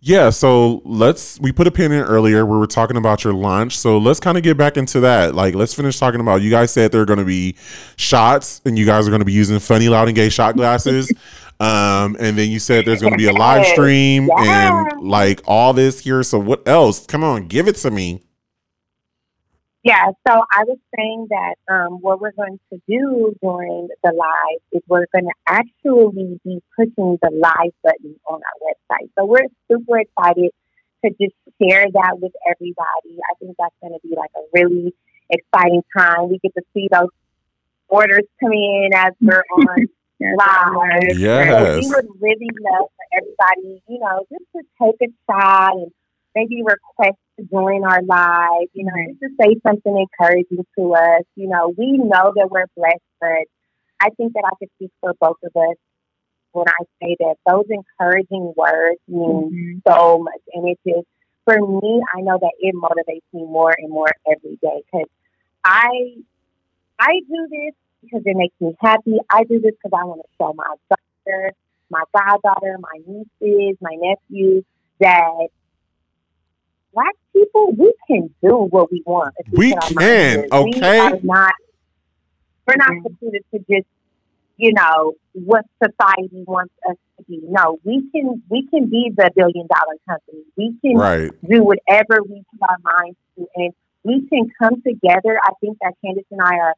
Yeah, 0.00 0.30
so 0.30 0.80
let's 0.84 1.40
we 1.40 1.50
put 1.50 1.66
a 1.66 1.72
pin 1.72 1.90
in 1.90 2.02
earlier. 2.02 2.46
We 2.46 2.56
were 2.56 2.68
talking 2.68 2.96
about 2.96 3.24
your 3.24 3.32
launch, 3.32 3.76
so 3.76 3.98
let's 3.98 4.20
kind 4.20 4.36
of 4.38 4.44
get 4.44 4.56
back 4.56 4.76
into 4.76 5.00
that. 5.00 5.34
Like, 5.34 5.54
let's 5.54 5.74
finish 5.74 5.98
talking 5.98 6.20
about. 6.20 6.40
You 6.40 6.50
guys 6.50 6.70
said 6.70 6.92
there 6.92 7.00
are 7.00 7.06
going 7.06 7.18
to 7.18 7.24
be 7.24 7.56
shots, 7.96 8.60
and 8.64 8.78
you 8.78 8.86
guys 8.86 9.08
are 9.08 9.10
going 9.10 9.20
to 9.20 9.26
be 9.26 9.32
using 9.32 9.58
funny, 9.58 9.88
loud, 9.88 10.06
and 10.06 10.14
gay 10.14 10.28
shot 10.28 10.54
glasses. 10.54 11.10
Um, 11.60 12.16
and 12.20 12.38
then 12.38 12.50
you 12.50 12.58
said 12.58 12.84
there's 12.84 13.00
going 13.00 13.12
to 13.12 13.18
be 13.18 13.26
a 13.26 13.32
live 13.32 13.66
stream 13.66 14.28
and 14.30 15.00
like 15.00 15.42
all 15.46 15.72
this 15.72 16.00
here. 16.00 16.22
So 16.22 16.38
what 16.38 16.66
else? 16.68 17.04
Come 17.06 17.24
on, 17.24 17.48
give 17.48 17.66
it 17.66 17.76
to 17.76 17.90
me. 17.90 18.22
Yeah, 19.84 20.06
so 20.26 20.42
I 20.52 20.64
was 20.64 20.78
saying 20.96 21.28
that 21.30 21.54
um, 21.72 22.00
what 22.00 22.20
we're 22.20 22.32
going 22.32 22.58
to 22.72 22.80
do 22.88 23.34
during 23.40 23.88
the 24.02 24.12
live 24.12 24.60
is 24.72 24.82
we're 24.86 25.06
going 25.12 25.24
to 25.24 25.34
actually 25.46 26.38
be 26.44 26.60
pushing 26.76 27.18
the 27.22 27.30
live 27.32 27.72
button 27.82 28.16
on 28.28 28.40
our 28.40 28.68
website. 28.68 29.08
So 29.16 29.24
we're 29.24 29.46
super 29.70 30.00
excited 30.00 30.50
to 31.04 31.10
just 31.10 31.34
share 31.62 31.86
that 31.92 32.18
with 32.20 32.32
everybody. 32.50 33.18
I 33.30 33.34
think 33.38 33.56
that's 33.58 33.74
going 33.80 33.94
to 33.94 34.00
be 34.06 34.14
like 34.16 34.30
a 34.36 34.40
really 34.52 34.94
exciting 35.30 35.82
time. 35.96 36.28
We 36.28 36.38
get 36.38 36.54
to 36.54 36.62
see 36.74 36.88
those 36.90 37.08
orders 37.88 38.24
come 38.40 38.52
in 38.52 38.90
as 38.94 39.12
we're 39.20 39.44
on 39.56 39.86
live. 40.20 41.18
Yes. 41.18 41.84
We 41.84 41.88
would 41.94 42.08
really 42.20 42.50
love 42.60 42.88
for 42.96 43.06
everybody, 43.16 43.82
you 43.88 43.98
know, 43.98 44.24
just 44.30 44.44
to 44.56 44.62
take 44.82 45.08
a 45.08 45.12
shot 45.30 45.72
and 45.74 45.90
maybe 46.34 46.62
request 46.62 47.18
to 47.38 47.44
join 47.50 47.84
our 47.84 48.02
live, 48.02 48.68
you 48.72 48.84
know, 48.84 48.92
mm-hmm. 48.92 49.12
just 49.12 49.20
to 49.20 49.28
say 49.40 49.56
something 49.66 50.06
encouraging 50.20 50.66
to 50.78 50.94
us. 50.94 51.22
You 51.36 51.48
know, 51.48 51.74
we 51.76 51.92
know 51.92 52.32
that 52.36 52.48
we're 52.50 52.66
blessed, 52.76 53.02
but 53.20 53.46
I 54.00 54.10
think 54.16 54.34
that 54.34 54.44
I 54.44 54.54
could 54.58 54.68
speak 54.76 54.92
for 55.00 55.14
both 55.20 55.38
of 55.42 55.54
us 55.56 55.76
when 56.52 56.66
I 56.68 56.84
say 57.02 57.16
that 57.20 57.36
those 57.46 57.66
encouraging 57.68 58.54
words 58.56 59.00
mean 59.08 59.50
mm-hmm. 59.52 59.90
so 59.90 60.18
much. 60.18 60.40
And 60.54 60.68
it 60.68 60.78
just, 60.86 61.06
for 61.44 61.58
me, 61.58 62.02
I 62.16 62.20
know 62.20 62.38
that 62.40 62.52
it 62.58 62.74
motivates 62.74 63.26
me 63.32 63.44
more 63.44 63.74
and 63.76 63.90
more 63.90 64.10
every 64.26 64.58
day 64.62 64.82
because 64.90 65.08
I, 65.64 66.14
I 66.98 67.20
do 67.28 67.48
this 67.50 67.74
because 68.02 68.22
it 68.24 68.36
makes 68.36 68.54
me 68.60 68.74
happy. 68.80 69.18
I 69.30 69.44
do 69.44 69.60
this 69.60 69.72
because 69.82 69.98
I 69.98 70.04
want 70.04 70.22
to 70.22 70.28
show 70.40 70.52
my 70.54 70.74
daughter, 70.88 71.52
my 71.90 72.02
goddaughter, 72.14 72.76
my 72.80 72.98
nieces, 73.06 73.76
my 73.80 73.96
nephews 74.00 74.64
that 75.00 75.48
black 76.92 77.14
people, 77.34 77.72
we 77.76 77.92
can 78.06 78.34
do 78.42 78.56
what 78.70 78.90
we 78.90 79.02
want. 79.06 79.34
We 79.50 79.72
put 79.74 79.96
can, 79.98 80.46
okay? 80.52 80.80
We 80.80 80.98
are 80.98 81.18
not, 81.22 81.52
we're 82.66 82.76
not 82.76 83.02
considered 83.02 83.44
to 83.54 83.58
just, 83.70 83.86
you 84.56 84.72
know, 84.72 85.14
what 85.32 85.64
society 85.82 86.42
wants 86.46 86.74
us 86.88 86.96
to 87.16 87.24
be. 87.24 87.40
No, 87.48 87.78
we 87.84 88.08
can, 88.12 88.42
we 88.48 88.66
can 88.68 88.88
be 88.88 89.12
the 89.16 89.30
billion 89.34 89.68
dollar 89.68 89.96
company. 90.08 90.42
We 90.56 90.76
can 90.82 90.96
Right. 90.98 91.30
do 91.48 91.62
whatever 91.62 92.22
we 92.22 92.42
put 92.50 92.68
our 92.68 92.78
minds 92.82 93.18
to, 93.36 93.46
and 93.54 93.72
we 94.02 94.26
can 94.28 94.50
come 94.60 94.82
together. 94.82 95.38
I 95.42 95.50
think 95.60 95.78
that 95.82 95.94
Candace 96.04 96.24
and 96.30 96.40
I 96.42 96.56
are 96.56 96.74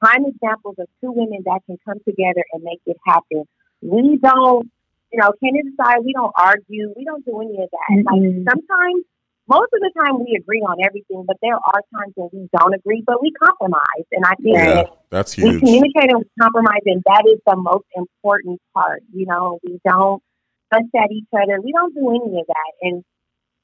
prime 0.00 0.24
examples 0.26 0.76
of 0.78 0.86
two 1.00 1.12
women 1.12 1.42
that 1.44 1.60
can 1.66 1.78
come 1.84 1.98
together 2.06 2.44
and 2.52 2.62
make 2.62 2.80
it 2.86 2.96
happen. 3.06 3.44
We 3.82 4.18
don't, 4.22 4.70
you 5.12 5.20
know, 5.20 5.32
Candace 5.42 5.72
and 5.78 5.78
I, 5.80 5.98
we 6.00 6.12
don't 6.12 6.32
argue. 6.36 6.92
We 6.96 7.04
don't 7.04 7.24
do 7.24 7.40
any 7.40 7.62
of 7.62 7.70
that. 7.70 8.04
Like 8.04 8.22
sometimes, 8.48 9.04
most 9.48 9.72
of 9.72 9.80
the 9.80 9.90
time, 9.96 10.20
we 10.20 10.36
agree 10.38 10.60
on 10.60 10.76
everything, 10.84 11.24
but 11.26 11.36
there 11.40 11.54
are 11.56 11.80
times 11.96 12.12
when 12.16 12.28
we 12.32 12.48
don't 12.56 12.74
agree, 12.74 13.02
but 13.06 13.22
we 13.22 13.32
compromise. 13.42 14.06
And 14.12 14.24
I 14.24 14.34
think 14.36 14.56
Yeah. 14.56 14.82
that 14.82 14.86
That's 15.10 15.36
we 15.36 15.50
huge. 15.50 15.60
communicate 15.60 16.10
and 16.12 16.18
we 16.18 16.26
compromise, 16.40 16.82
and 16.84 17.02
that 17.06 17.24
is 17.26 17.40
the 17.46 17.56
most 17.56 17.86
important 17.96 18.60
part. 18.74 19.02
You 19.12 19.26
know, 19.26 19.58
we 19.64 19.80
don't 19.88 20.22
fuss 20.70 20.82
at 20.94 21.10
each 21.10 21.28
other. 21.32 21.60
We 21.62 21.72
don't 21.72 21.94
do 21.94 22.10
any 22.10 22.40
of 22.40 22.46
that, 22.46 22.72
and 22.82 23.04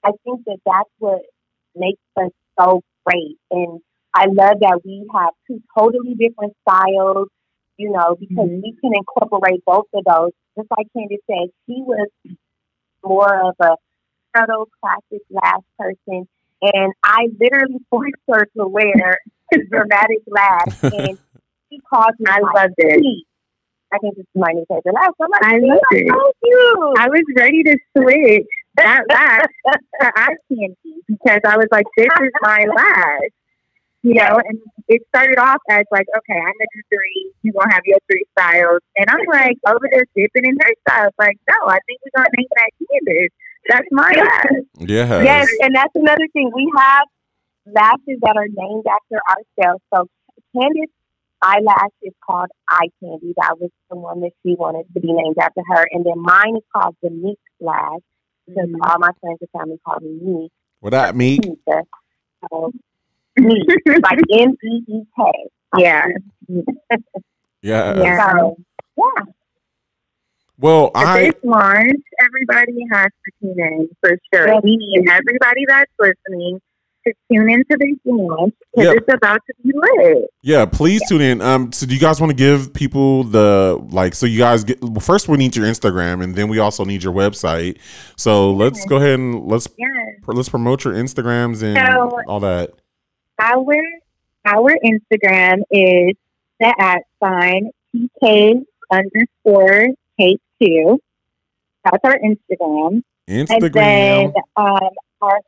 I 0.02 0.12
think 0.24 0.44
that 0.46 0.58
that's 0.64 0.90
what 0.98 1.20
makes 1.76 2.00
us 2.16 2.30
so 2.58 2.82
great. 3.04 3.36
And 3.50 3.80
I 4.14 4.26
love 4.26 4.60
that 4.60 4.80
we 4.84 5.06
have 5.14 5.30
two 5.46 5.62
totally 5.76 6.14
different 6.14 6.54
styles. 6.66 7.28
You 7.76 7.90
know, 7.90 8.14
because 8.14 8.36
mm-hmm. 8.46 8.60
we 8.62 8.76
can 8.80 8.92
incorporate 8.94 9.64
both 9.66 9.86
of 9.94 10.04
those. 10.04 10.30
Just 10.56 10.68
like 10.76 10.86
Candy 10.96 11.18
said, 11.26 11.50
she 11.66 11.82
was 11.82 12.06
more 13.02 13.48
of 13.48 13.56
a 13.60 13.74
subtle 14.36 14.68
classic 14.80 15.26
last 15.30 15.64
person, 15.76 16.28
and 16.62 16.92
I 17.02 17.26
literally 17.40 17.80
forced 17.90 18.14
her 18.28 18.46
to 18.56 18.66
wear 18.68 19.18
dramatic 19.70 20.18
lash, 20.28 20.82
and 20.82 21.18
she 21.68 21.80
called 21.90 22.14
me. 22.20 22.26
I 22.28 22.38
loved 22.40 22.74
it. 22.78 23.24
I 23.92 23.98
think 23.98 24.16
this 24.16 24.22
is 24.22 24.40
my 24.40 24.52
new 24.52 24.64
favorite 24.68 24.94
lash. 24.94 25.10
I'm 25.20 25.30
like, 25.30 25.44
I 25.44 25.58
"Sweet, 25.58 25.68
loved 25.68 25.80
that's 25.90 26.02
it. 26.02 26.08
So 26.08 26.32
cute. 26.44 26.98
I 26.98 27.08
was 27.08 27.22
ready 27.36 27.62
to 27.64 27.78
switch 27.96 28.46
that 28.76 29.02
lash 29.08 29.46
to 30.00 30.12
eye 30.16 30.34
candy 30.48 31.02
because 31.06 31.40
I 31.46 31.56
was 31.56 31.68
like, 31.70 31.86
this 31.96 32.06
is 32.06 32.32
my 32.40 32.66
lash. 32.76 33.30
You 34.04 34.20
know, 34.20 34.36
and 34.36 34.60
it 34.86 35.00
started 35.08 35.38
off 35.38 35.64
as 35.70 35.88
like, 35.90 36.04
okay, 36.12 36.36
I'm 36.36 36.52
gonna 36.60 36.74
do 36.76 36.82
three, 36.92 37.32
you 37.40 37.52
gonna 37.56 37.72
have 37.72 37.88
your 37.88 37.96
three 38.04 38.24
styles. 38.36 38.84
And 39.00 39.08
I'm 39.08 39.24
like 39.32 39.56
over 39.66 39.88
there 39.90 40.04
dipping 40.14 40.44
in 40.44 40.58
her 40.60 40.72
styles. 40.86 41.14
Like, 41.18 41.38
no, 41.48 41.56
I 41.72 41.78
think 41.88 42.00
we're 42.04 42.20
gonna 42.20 42.28
name 42.36 42.52
that 42.52 42.70
Candace. 42.84 43.32
That's 43.66 43.88
my 43.90 44.12
lash. 44.12 44.60
Yes. 44.86 45.24
Yes, 45.24 45.48
and 45.62 45.74
that's 45.74 45.94
another 45.94 46.28
thing. 46.34 46.52
We 46.54 46.70
have 46.76 47.08
lashes 47.64 48.20
that 48.20 48.36
are 48.36 48.46
named 48.46 48.84
after 48.84 49.16
ourselves. 49.24 49.82
So 49.88 50.06
Candace 50.52 50.92
eyelash 51.40 51.96
is 52.02 52.12
called 52.24 52.48
Eye 52.68 52.92
Candy. 53.00 53.32
That 53.38 53.56
was 53.58 53.70
the 53.88 53.96
one 53.96 54.20
that 54.20 54.32
she 54.42 54.54
wanted 54.54 54.84
to 54.92 55.00
be 55.00 55.12
named 55.12 55.36
after 55.40 55.62
her. 55.66 55.86
And 55.92 56.04
then 56.04 56.20
mine 56.20 56.56
is 56.56 56.64
called 56.74 56.96
the 57.02 57.08
Meek 57.08 57.38
Lash 57.58 58.04
because 58.46 58.68
mm-hmm. 58.68 58.82
all 58.82 58.98
my 58.98 59.12
friends 59.20 59.38
and 59.40 59.50
family 59.50 59.80
call 59.84 60.00
me 60.00 60.18
Meek. 60.20 60.52
What 60.80 60.90
that 60.90 61.16
mean? 61.16 61.40
Meek. 61.42 61.58
So 62.52 62.72
Meek, 63.36 63.66
like 63.86 64.18
M 64.32 64.56
E 64.64 64.82
E 64.88 65.02
K. 65.16 65.32
Yeah. 65.78 66.06
Yeah. 67.62 67.96
Yeah. 68.02 68.32
So 68.32 68.56
yeah, 68.96 69.24
Well, 70.58 70.90
At 70.94 71.06
I 71.06 71.20
this 71.24 71.34
launch, 71.42 72.00
everybody 72.20 72.72
has 72.92 73.06
to 73.06 73.32
tune 73.40 73.58
in 73.58 73.88
for 74.00 74.10
sure. 74.32 74.48
Yes. 74.48 74.60
We 74.62 74.76
need 74.76 75.08
everybody 75.08 75.64
that's 75.66 75.90
listening 75.98 76.60
to 77.06 77.12
tune 77.30 77.50
into 77.50 77.76
this 77.78 77.96
launch 78.06 78.54
because 78.74 78.94
Yep. 78.94 78.96
it's 79.02 79.14
about 79.14 79.40
to 79.46 79.54
be 79.62 79.72
lit. 79.74 80.24
yeah, 80.42 80.64
please 80.64 81.02
tune 81.08 81.20
in. 81.20 81.40
Um, 81.42 81.70
so 81.72 81.86
do 81.86 81.94
you 81.94 82.00
guys 82.00 82.20
want 82.20 82.30
to 82.30 82.36
give 82.36 82.72
people 82.72 83.24
the 83.24 83.78
like? 83.90 84.14
So 84.14 84.26
you 84.26 84.38
guys 84.38 84.62
get 84.64 84.80
well, 84.80 85.00
first. 85.00 85.28
We 85.28 85.36
need 85.36 85.56
your 85.56 85.66
Instagram, 85.66 86.22
and 86.22 86.34
then 86.34 86.48
we 86.48 86.60
also 86.60 86.84
need 86.84 87.02
your 87.02 87.12
website. 87.12 87.78
So 88.16 88.52
let's 88.52 88.84
go 88.86 88.96
ahead 88.96 89.18
and 89.18 89.46
let's 89.46 89.68
Yes. 89.76 89.88
let's 90.26 90.48
promote 90.48 90.84
your 90.84 90.94
Instagrams 90.94 91.62
and 91.62 91.76
So- 91.76 92.20
all 92.28 92.40
that. 92.40 92.70
Our 93.38 93.76
our 94.44 94.76
Instagram 94.84 95.62
is 95.70 96.16
the 96.60 96.74
at 96.78 97.04
sign 97.22 97.70
TK 97.94 98.64
underscore 98.90 99.86
K 100.18 100.36
two. 100.60 101.00
That's 101.84 102.04
our 102.04 102.18
Instagram. 102.18 103.02
And 103.26 103.48
then 103.48 103.60
Instagram. 103.60 104.34
um, 104.56 104.90
our, 105.20 105.22
our 105.22 105.40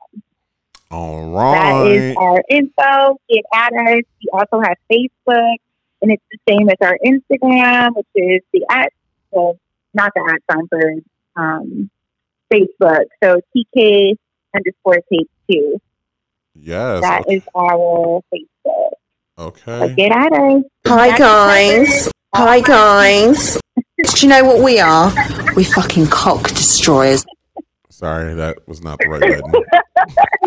All 0.93 1.33
That 1.35 1.87
is 1.87 2.17
our 2.17 2.43
info. 2.51 3.17
Get 3.29 3.45
at 3.55 3.73
us. 3.73 4.03
We 4.21 4.29
also 4.33 4.59
have 4.61 4.77
Facebook, 4.91 5.59
and 6.03 6.13
it's 6.13 6.23
the 6.31 6.39
same 6.49 6.69
as 6.69 6.77
our 6.81 6.97
Instagram, 7.05 7.97
which 7.97 8.07
is 8.15 8.43
the 8.53 8.65
at, 8.71 8.93
well, 9.31 9.59
not 9.95 10.13
the 10.15 10.23
at 10.33 10.43
sign 10.51 10.69
for 10.69 10.93
um, 11.37 11.91
Facebook. 12.53 13.05
So 13.23 13.41
TK 13.57 14.17
underscore 14.55 15.01
K2. 15.13 15.81
Yes. 16.55 17.03
That 17.03 17.23
okay. 17.23 17.37
is 17.37 17.43
our 17.55 18.23
Facebook. 18.33 18.91
So 19.37 19.45
okay. 19.47 19.95
get 19.95 20.13
at 20.13 20.33
us. 20.33 20.63
Hi 20.87 21.17
guys. 21.17 22.11
Hi 22.35 22.61
guys. 22.61 23.59
Do 23.75 24.27
you 24.27 24.29
know 24.29 24.45
what 24.45 24.63
we 24.63 24.79
are? 24.81 25.13
We 25.57 25.65
fucking 25.65 26.07
cock 26.07 26.49
destroyers. 26.49 27.25
Sorry, 27.91 28.35
that 28.35 28.67
was 28.67 28.83
not 28.83 28.99
the 28.99 29.09
right 29.09 29.43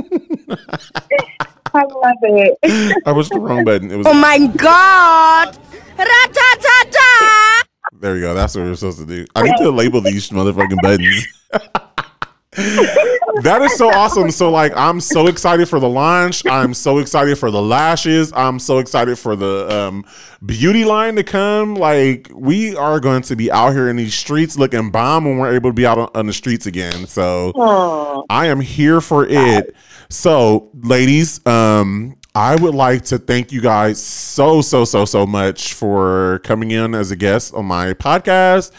button. 0.09 1.47
I 1.73 1.83
love 1.83 2.17
it. 2.21 2.97
I 3.05 3.11
was 3.11 3.29
the 3.29 3.39
wrong 3.39 3.63
button. 3.63 3.91
It 3.91 3.97
was. 3.97 4.07
Oh 4.09 4.13
my 4.13 4.37
god. 4.57 5.57
Ra-ta-ta-ta. 5.97 7.63
There 7.99 8.15
you 8.15 8.21
go. 8.21 8.33
That's 8.33 8.55
what 8.55 8.63
we're 8.63 8.75
supposed 8.75 8.99
to 8.99 9.05
do. 9.05 9.25
I 9.35 9.43
need 9.43 9.55
to 9.57 9.69
label 9.69 10.01
these 10.01 10.29
motherfucking 10.29 10.81
buttons. 10.81 11.27
that 13.43 13.61
is 13.61 13.75
so 13.77 13.89
awesome. 13.89 14.29
So 14.31 14.51
like 14.51 14.73
I'm 14.75 14.99
so 14.99 15.27
excited 15.27 15.67
for 15.69 15.79
the 15.79 15.89
launch. 15.89 16.45
I'm 16.45 16.73
so 16.73 16.97
excited 16.99 17.37
for 17.37 17.49
the 17.49 17.61
lashes. 17.61 18.31
I'm 18.33 18.59
so 18.59 18.79
excited 18.79 19.17
for 19.17 19.35
the 19.35 19.67
um, 19.71 20.05
beauty 20.45 20.85
line 20.85 21.15
to 21.15 21.23
come. 21.23 21.75
Like 21.75 22.29
we 22.33 22.75
are 22.75 22.99
going 22.99 23.21
to 23.23 23.35
be 23.35 23.51
out 23.51 23.71
here 23.71 23.89
in 23.89 23.95
these 23.95 24.13
streets 24.13 24.57
looking 24.57 24.91
bomb 24.91 25.25
when 25.25 25.37
we're 25.37 25.53
able 25.55 25.69
to 25.69 25.73
be 25.73 25.85
out 25.85 25.97
on, 25.97 26.09
on 26.13 26.27
the 26.27 26.33
streets 26.33 26.65
again. 26.65 27.07
So 27.07 28.25
I 28.29 28.47
am 28.47 28.59
here 28.59 29.01
for 29.01 29.25
it. 29.27 29.75
So, 30.13 30.69
ladies, 30.75 31.43
um, 31.47 32.17
I 32.35 32.55
would 32.55 32.75
like 32.75 33.01
to 33.05 33.17
thank 33.17 33.51
you 33.51 33.61
guys 33.61 33.99
so, 33.99 34.61
so, 34.61 34.85
so, 34.85 35.05
so 35.05 35.25
much 35.25 35.73
for 35.73 36.37
coming 36.43 36.69
in 36.69 36.93
as 36.93 37.09
a 37.09 37.15
guest 37.15 37.55
on 37.55 37.65
my 37.65 37.95
podcast. 37.95 38.73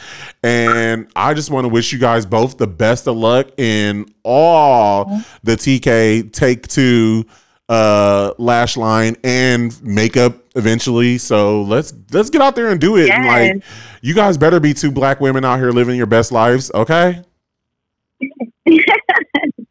And 0.45 1.09
I 1.17 1.35
just 1.35 1.51
want 1.51 1.65
to 1.65 1.69
wish 1.69 1.93
you 1.93 1.99
guys 1.99 2.25
both 2.25 2.57
the 2.57 2.69
best 2.69 3.09
of 3.09 3.17
luck 3.17 3.49
in 3.59 4.07
all 4.23 5.07
the 5.43 5.57
TK 5.57 6.33
Take 6.33 6.69
Two 6.69 7.25
uh 7.69 8.33
lash 8.39 8.77
line 8.77 9.17
and 9.25 9.83
makeup 9.83 10.37
eventually. 10.55 11.19
So 11.19 11.63
let's 11.63 11.93
let's 12.13 12.31
get 12.31 12.43
out 12.43 12.55
there 12.55 12.69
and 12.69 12.81
do 12.81 12.97
it. 12.97 13.11
And 13.11 13.27
like 13.27 13.65
you 14.03 14.15
guys 14.15 14.39
better 14.39 14.61
be 14.61 14.73
two 14.73 14.93
black 14.93 15.21
women 15.21 15.45
out 15.45 15.59
here 15.59 15.73
living 15.73 15.97
your 15.97 16.07
best 16.07 16.31
lives 16.31 16.71
okay 16.75 17.23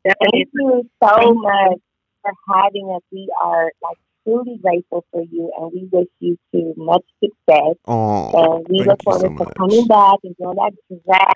Thank 0.04 0.49
you 0.54 0.89
so 1.01 1.34
much 1.34 1.80
for 2.22 2.32
having 2.49 2.91
us. 2.95 3.01
We 3.12 3.28
are 3.43 3.72
like 3.82 3.97
truly 4.26 4.60
grateful 4.62 5.06
for 5.12 5.24
you, 5.24 5.51
and 5.58 5.72
we 5.74 5.88
wish 5.91 6.08
you 6.20 6.38
to 6.54 6.74
much 6.78 7.04
success. 7.24 7.76
Oh, 7.86 8.32
And 8.34 8.66
we 8.70 8.80
look 8.84 8.99
you 9.06 9.12
so 9.14 9.20
forward 9.20 9.38
to 9.38 9.43
much. 9.45 9.54
coming 9.58 9.88
back 9.88 10.20
and 10.24 10.36
doing 10.38 10.56
that 10.56 10.74
drag 11.06 11.34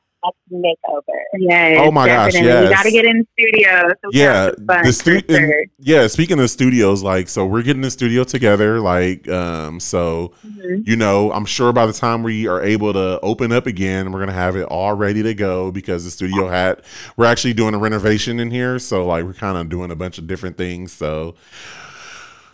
makeover. 0.52 1.02
Yes. 1.40 1.78
Oh 1.80 1.92
my 1.92 2.08
gosh, 2.08 2.34
yes. 2.34 2.70
We 2.70 2.76
got 2.76 2.84
to 2.84 2.92
get 2.92 3.06
in 3.06 3.28
studio. 3.38 3.90
So 4.04 4.10
yeah 4.12 4.52
fun 4.52 4.66
the 4.68 4.76
for 4.86 4.92
stu- 4.92 5.20
sure. 5.30 5.38
and- 5.38 5.70
yeah 5.80 6.08
speaking 6.08 6.40
of 6.40 6.50
studios 6.50 7.04
like 7.04 7.28
so 7.30 7.46
we're 7.46 7.62
getting 7.64 7.82
the 7.82 7.92
studio 7.92 8.24
together 8.24 8.80
like 8.80 9.28
um 9.30 9.80
so 9.80 10.34
Mhm. 10.46 10.88
you 10.88 10.96
know 10.96 11.32
i'm 11.34 11.46
sure 11.46 11.72
by 11.74 11.86
the 11.86 11.94
time 11.94 12.24
we 12.24 12.48
are 12.48 12.62
able 12.62 12.94
to 12.94 13.20
open 13.22 13.52
up 13.52 13.68
again 13.68 14.12
we're 14.12 14.20
gonna 14.20 14.32
have 14.32 14.56
it 14.56 14.64
all 14.64 14.94
ready 14.94 15.22
to 15.24 15.34
go 15.34 15.72
because 15.72 16.04
the 16.06 16.12
studio 16.12 16.48
had 16.48 16.82
we're 17.18 17.26
actually 17.26 17.54
doing 17.54 17.74
a 17.74 17.78
renovation 17.78 18.40
in 18.40 18.50
here 18.52 18.80
so 18.80 19.06
like 19.06 19.24
we're 19.24 19.34
kind 19.34 19.58
of 19.58 19.70
doing 19.70 19.92
a 19.92 19.96
bunch 19.96 20.18
of 20.18 20.26
different 20.28 20.58
things 20.58 20.92
so 20.92 21.36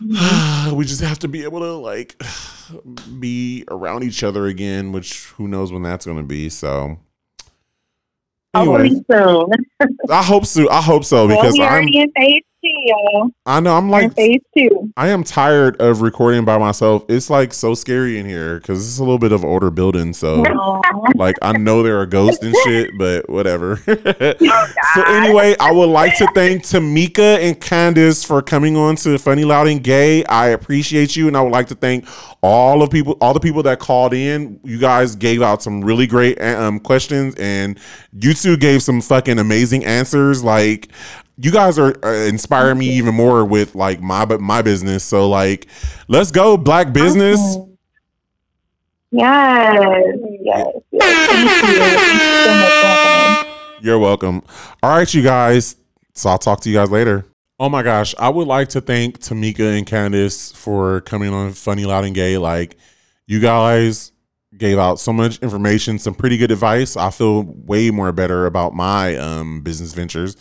we 0.72 0.84
just 0.84 1.00
have 1.00 1.18
to 1.20 1.28
be 1.28 1.44
able 1.44 1.60
to 1.60 1.72
like 1.72 2.20
be 3.20 3.64
around 3.68 4.02
each 4.04 4.22
other 4.22 4.46
again 4.46 4.92
which 4.92 5.26
who 5.36 5.48
knows 5.48 5.72
when 5.72 5.82
that's 5.82 6.04
gonna 6.06 6.22
be 6.22 6.48
so 6.48 6.98
soon. 9.10 9.50
i 10.10 10.22
hope 10.22 10.46
so 10.46 10.70
i 10.70 10.80
hope 10.80 11.04
so 11.04 11.26
well, 11.26 11.36
because 11.36 11.54
we 11.54 11.62
i'm 11.64 11.72
already 11.72 11.98
in 11.98 12.12
two, 12.16 12.44
y'all. 12.86 13.30
i 13.46 13.60
know 13.60 13.76
i'm 13.76 13.90
like 13.90 14.14
phase 14.14 14.40
two. 14.56 14.92
I 14.96 15.08
am 15.08 15.24
tired 15.24 15.80
of 15.80 16.02
recording 16.02 16.44
by 16.44 16.56
myself. 16.58 17.04
It's 17.08 17.28
like 17.28 17.52
so 17.52 17.74
scary 17.74 18.18
in 18.18 18.26
here 18.26 18.60
because 18.60 18.86
it's 18.86 18.98
a 18.98 19.02
little 19.02 19.18
bit 19.18 19.32
of 19.32 19.44
older 19.44 19.70
building. 19.70 20.12
So 20.12 20.44
like 21.16 21.36
I 21.42 21.52
know 21.58 21.82
there 21.82 21.98
are 21.98 22.06
ghosts 22.06 22.44
and 22.44 22.54
shit, 22.64 22.96
but 22.96 23.28
whatever. 23.28 23.76
so 23.86 25.02
anyway, 25.06 25.56
I 25.58 25.72
would 25.72 25.88
like 25.88 26.16
to 26.18 26.28
thank 26.32 26.62
Tamika 26.62 27.38
and 27.40 27.60
Candace 27.60 28.22
for 28.22 28.40
coming 28.40 28.76
on 28.76 28.94
to 28.96 29.18
Funny 29.18 29.44
Loud 29.44 29.66
and 29.66 29.82
Gay. 29.82 30.24
I 30.26 30.48
appreciate 30.48 31.16
you, 31.16 31.26
and 31.26 31.36
I 31.36 31.42
would 31.42 31.52
like 31.52 31.66
to 31.68 31.74
thank 31.74 32.06
all 32.40 32.82
of 32.82 32.90
people, 32.90 33.16
all 33.20 33.34
the 33.34 33.40
people 33.40 33.64
that 33.64 33.80
called 33.80 34.14
in. 34.14 34.60
You 34.62 34.78
guys 34.78 35.16
gave 35.16 35.42
out 35.42 35.62
some 35.62 35.82
really 35.82 36.06
great 36.06 36.40
um, 36.40 36.78
questions, 36.78 37.34
and 37.36 37.80
you 38.12 38.32
two 38.32 38.56
gave 38.56 38.82
some 38.82 39.00
fucking 39.00 39.40
amazing 39.40 39.84
answers. 39.84 40.44
Like 40.44 40.90
you 41.36 41.50
guys 41.50 41.78
are 41.78 41.94
uh, 42.04 42.26
inspiring 42.26 42.78
me 42.78 42.88
even 42.90 43.14
more 43.14 43.44
with 43.44 43.74
like 43.74 44.00
my 44.00 44.24
my 44.38 44.62
business. 44.62 45.04
So 45.04 45.28
like, 45.28 45.66
let's 46.08 46.30
go, 46.30 46.56
Black 46.56 46.92
business. 46.92 47.40
Yes. 49.10 49.78
Yes. 50.40 50.66
yes. 50.90 50.92
You. 50.92 51.00
Thank 51.00 51.50
you 52.12 52.28
so 52.44 52.54
much 52.54 52.72
for 52.72 52.86
having 52.86 53.48
me. 53.48 53.54
You're 53.80 53.98
welcome. 53.98 54.42
All 54.82 54.96
right, 54.96 55.12
you 55.12 55.22
guys. 55.22 55.76
So 56.14 56.30
I'll 56.30 56.38
talk 56.38 56.60
to 56.60 56.70
you 56.70 56.76
guys 56.76 56.90
later. 56.90 57.24
Oh 57.60 57.68
my 57.68 57.84
gosh, 57.84 58.16
I 58.18 58.28
would 58.28 58.48
like 58.48 58.68
to 58.70 58.80
thank 58.80 59.20
Tamika 59.20 59.76
and 59.78 59.86
Candace 59.86 60.50
for 60.50 61.02
coming 61.02 61.32
on 61.32 61.52
Funny 61.52 61.84
Loud 61.84 62.04
and 62.04 62.14
Gay. 62.14 62.36
Like, 62.36 62.76
you 63.26 63.38
guys 63.38 64.10
gave 64.56 64.78
out 64.78 64.98
so 64.98 65.12
much 65.12 65.38
information, 65.38 65.98
some 65.98 66.14
pretty 66.14 66.36
good 66.36 66.50
advice. 66.50 66.96
I 66.96 67.10
feel 67.10 67.42
way 67.42 67.90
more 67.90 68.10
better 68.10 68.46
about 68.46 68.74
my 68.74 69.16
um, 69.16 69.60
business 69.62 69.92
ventures. 69.94 70.36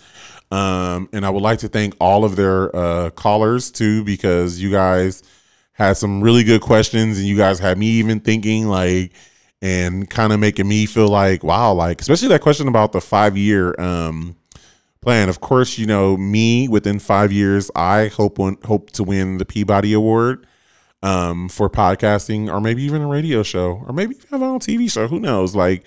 Um, 0.54 1.10
and 1.12 1.26
I 1.26 1.32
would 1.32 1.41
like 1.41 1.60
to 1.60 1.68
thank 1.68 1.95
all 1.99 2.24
of 2.24 2.36
their 2.36 2.76
uh, 2.76 3.10
callers 3.10 3.72
too, 3.72 4.04
because 4.04 4.62
you 4.62 4.70
guys 4.70 5.24
had 5.74 5.97
some 5.97 6.22
really 6.22 6.43
good 6.43 6.62
questions 6.62 7.18
and 7.18 7.28
you 7.28 7.36
guys 7.36 7.58
had 7.58 7.78
me 7.78 7.88
even 7.88 8.20
thinking 8.20 8.68
like 8.68 9.12
and 9.62 10.08
kind 10.10 10.32
of 10.32 10.39
making 10.39 10.68
me 10.68 10.86
feel 10.86 11.08
like 11.08 11.43
wow 11.43 11.74
like 11.74 11.99
especially 11.99 12.28
that 12.28 12.41
question 12.41 12.68
about 12.68 12.91
the 12.91 13.01
five 13.01 13.36
year 13.36 13.74
um 13.80 14.36
plan. 15.01 15.30
Of 15.30 15.41
course 15.41 15.80
you 15.80 15.88
know 15.88 16.16
me 16.16 16.68
within 16.68 16.99
five 16.99 17.32
years 17.32 17.72
i 17.76 18.08
hope 18.08 18.38
hope 18.66 18.91
to 18.91 19.04
win 19.04 19.39
the 19.39 19.45
peabody 19.45 19.93
award 19.93 20.45
um 21.01 21.49
for 21.49 21.70
podcasting 21.70 22.54
or 22.54 22.62
maybe 22.62 22.84
even 22.84 23.01
a 23.01 23.08
radio 23.08 23.41
show 23.41 23.84
or 23.88 23.93
maybe 23.93 24.16
even 24.16 24.43
a 24.43 24.45
tv 24.60 24.91
show. 24.91 25.08
Who 25.08 25.20
knows? 25.20 25.56
Like 25.56 25.84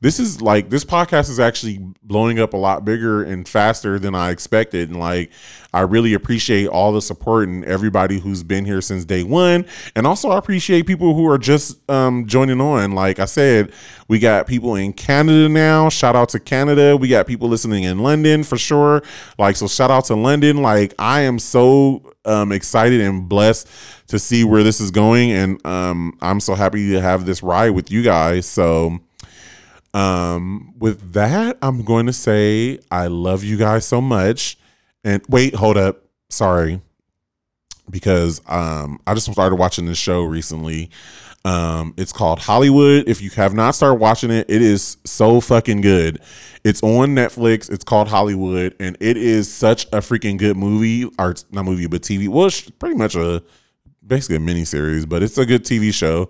this 0.00 0.20
is 0.20 0.40
like 0.40 0.70
this 0.70 0.84
podcast 0.84 1.28
is 1.28 1.40
actually 1.40 1.80
blowing 2.02 2.38
up 2.38 2.52
a 2.52 2.56
lot 2.56 2.84
bigger 2.84 3.22
and 3.24 3.48
faster 3.48 3.98
than 3.98 4.14
I 4.14 4.30
expected. 4.30 4.90
And 4.90 5.00
like, 5.00 5.30
I 5.74 5.80
really 5.80 6.14
appreciate 6.14 6.68
all 6.68 6.92
the 6.92 7.02
support 7.02 7.48
and 7.48 7.64
everybody 7.64 8.20
who's 8.20 8.44
been 8.44 8.64
here 8.64 8.80
since 8.80 9.04
day 9.04 9.24
one. 9.24 9.66
And 9.96 10.06
also, 10.06 10.30
I 10.30 10.38
appreciate 10.38 10.86
people 10.86 11.14
who 11.14 11.28
are 11.28 11.38
just 11.38 11.78
um, 11.90 12.26
joining 12.26 12.60
on. 12.60 12.92
Like 12.92 13.18
I 13.18 13.24
said, 13.24 13.72
we 14.06 14.20
got 14.20 14.46
people 14.46 14.76
in 14.76 14.92
Canada 14.92 15.48
now. 15.48 15.88
Shout 15.88 16.14
out 16.14 16.28
to 16.30 16.40
Canada. 16.40 16.96
We 16.96 17.08
got 17.08 17.26
people 17.26 17.48
listening 17.48 17.82
in 17.82 17.98
London 17.98 18.44
for 18.44 18.56
sure. 18.56 19.02
Like, 19.36 19.56
so 19.56 19.66
shout 19.66 19.90
out 19.90 20.04
to 20.06 20.14
London. 20.14 20.62
Like, 20.62 20.94
I 20.98 21.22
am 21.22 21.40
so 21.40 22.14
um, 22.24 22.52
excited 22.52 23.00
and 23.00 23.28
blessed 23.28 23.68
to 24.06 24.18
see 24.18 24.44
where 24.44 24.62
this 24.62 24.80
is 24.80 24.92
going. 24.92 25.32
And 25.32 25.66
um, 25.66 26.16
I'm 26.20 26.38
so 26.38 26.54
happy 26.54 26.92
to 26.92 27.00
have 27.00 27.26
this 27.26 27.42
ride 27.42 27.70
with 27.70 27.90
you 27.90 28.02
guys. 28.02 28.46
So, 28.46 29.00
um, 29.98 30.74
with 30.78 31.14
that, 31.14 31.58
I'm 31.60 31.82
going 31.82 32.06
to 32.06 32.12
say 32.12 32.78
I 32.90 33.08
love 33.08 33.42
you 33.42 33.56
guys 33.56 33.84
so 33.84 34.00
much. 34.00 34.56
And 35.02 35.22
wait, 35.28 35.54
hold 35.56 35.76
up. 35.76 36.04
Sorry. 36.30 36.80
Because 37.90 38.42
um 38.46 39.00
I 39.06 39.14
just 39.14 39.32
started 39.32 39.56
watching 39.56 39.86
this 39.86 39.98
show 39.98 40.22
recently. 40.22 40.90
Um 41.44 41.94
it's 41.96 42.12
called 42.12 42.38
Hollywood. 42.38 43.08
If 43.08 43.22
you 43.22 43.30
have 43.30 43.54
not 43.54 43.74
started 43.74 43.94
watching 43.94 44.30
it, 44.30 44.44
it 44.48 44.60
is 44.60 44.98
so 45.04 45.40
fucking 45.40 45.80
good. 45.80 46.20
It's 46.64 46.82
on 46.82 47.14
Netflix. 47.14 47.70
It's 47.70 47.84
called 47.84 48.08
Hollywood 48.08 48.76
and 48.78 48.96
it 49.00 49.16
is 49.16 49.50
such 49.52 49.86
a 49.86 49.98
freaking 49.98 50.36
good 50.38 50.56
movie 50.56 51.10
or 51.18 51.34
not 51.50 51.64
movie 51.64 51.86
but 51.86 52.02
TV. 52.02 52.28
Well, 52.28 52.46
it's 52.46 52.68
pretty 52.70 52.96
much 52.96 53.14
a 53.14 53.42
basically 54.06 54.36
a 54.36 54.40
mini 54.40 54.64
series, 54.66 55.06
but 55.06 55.22
it's 55.22 55.38
a 55.38 55.46
good 55.46 55.64
TV 55.64 55.92
show. 55.94 56.28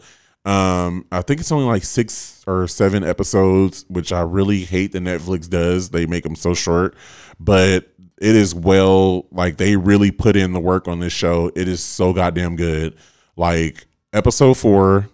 Um, 0.49 1.05
I 1.13 1.21
think 1.21 1.41
it's 1.41 1.53
only 1.53 1.67
like 1.67 1.85
six 1.85 2.43
or 2.47 2.67
seven 2.67 3.05
episodes, 3.05 3.85
which 3.89 4.13
I 4.13 4.23
really 4.23 4.61
hate 4.61 4.93
that 4.93 5.03
Netflix 5.03 5.47
does. 5.47 5.91
They 5.91 6.07
make 6.07 6.25
them 6.25 6.35
so 6.35 6.55
short, 6.55 6.97
but 7.39 7.93
it 8.19 8.35
is 8.35 8.55
well, 8.55 9.27
like 9.31 9.59
they 9.59 9.77
really 9.77 10.11
put 10.11 10.37
in 10.37 10.55
the 10.55 10.61
work 10.61 10.89
on 10.89 11.01
this 11.01 11.13
show. 11.13 11.53
It 11.55 11.69
is 11.69 11.83
so 11.83 12.15
goddamn 12.15 12.57
good. 12.57 12.97
Like 13.37 13.87
episode 14.15 14.55
four, 14.55 15.11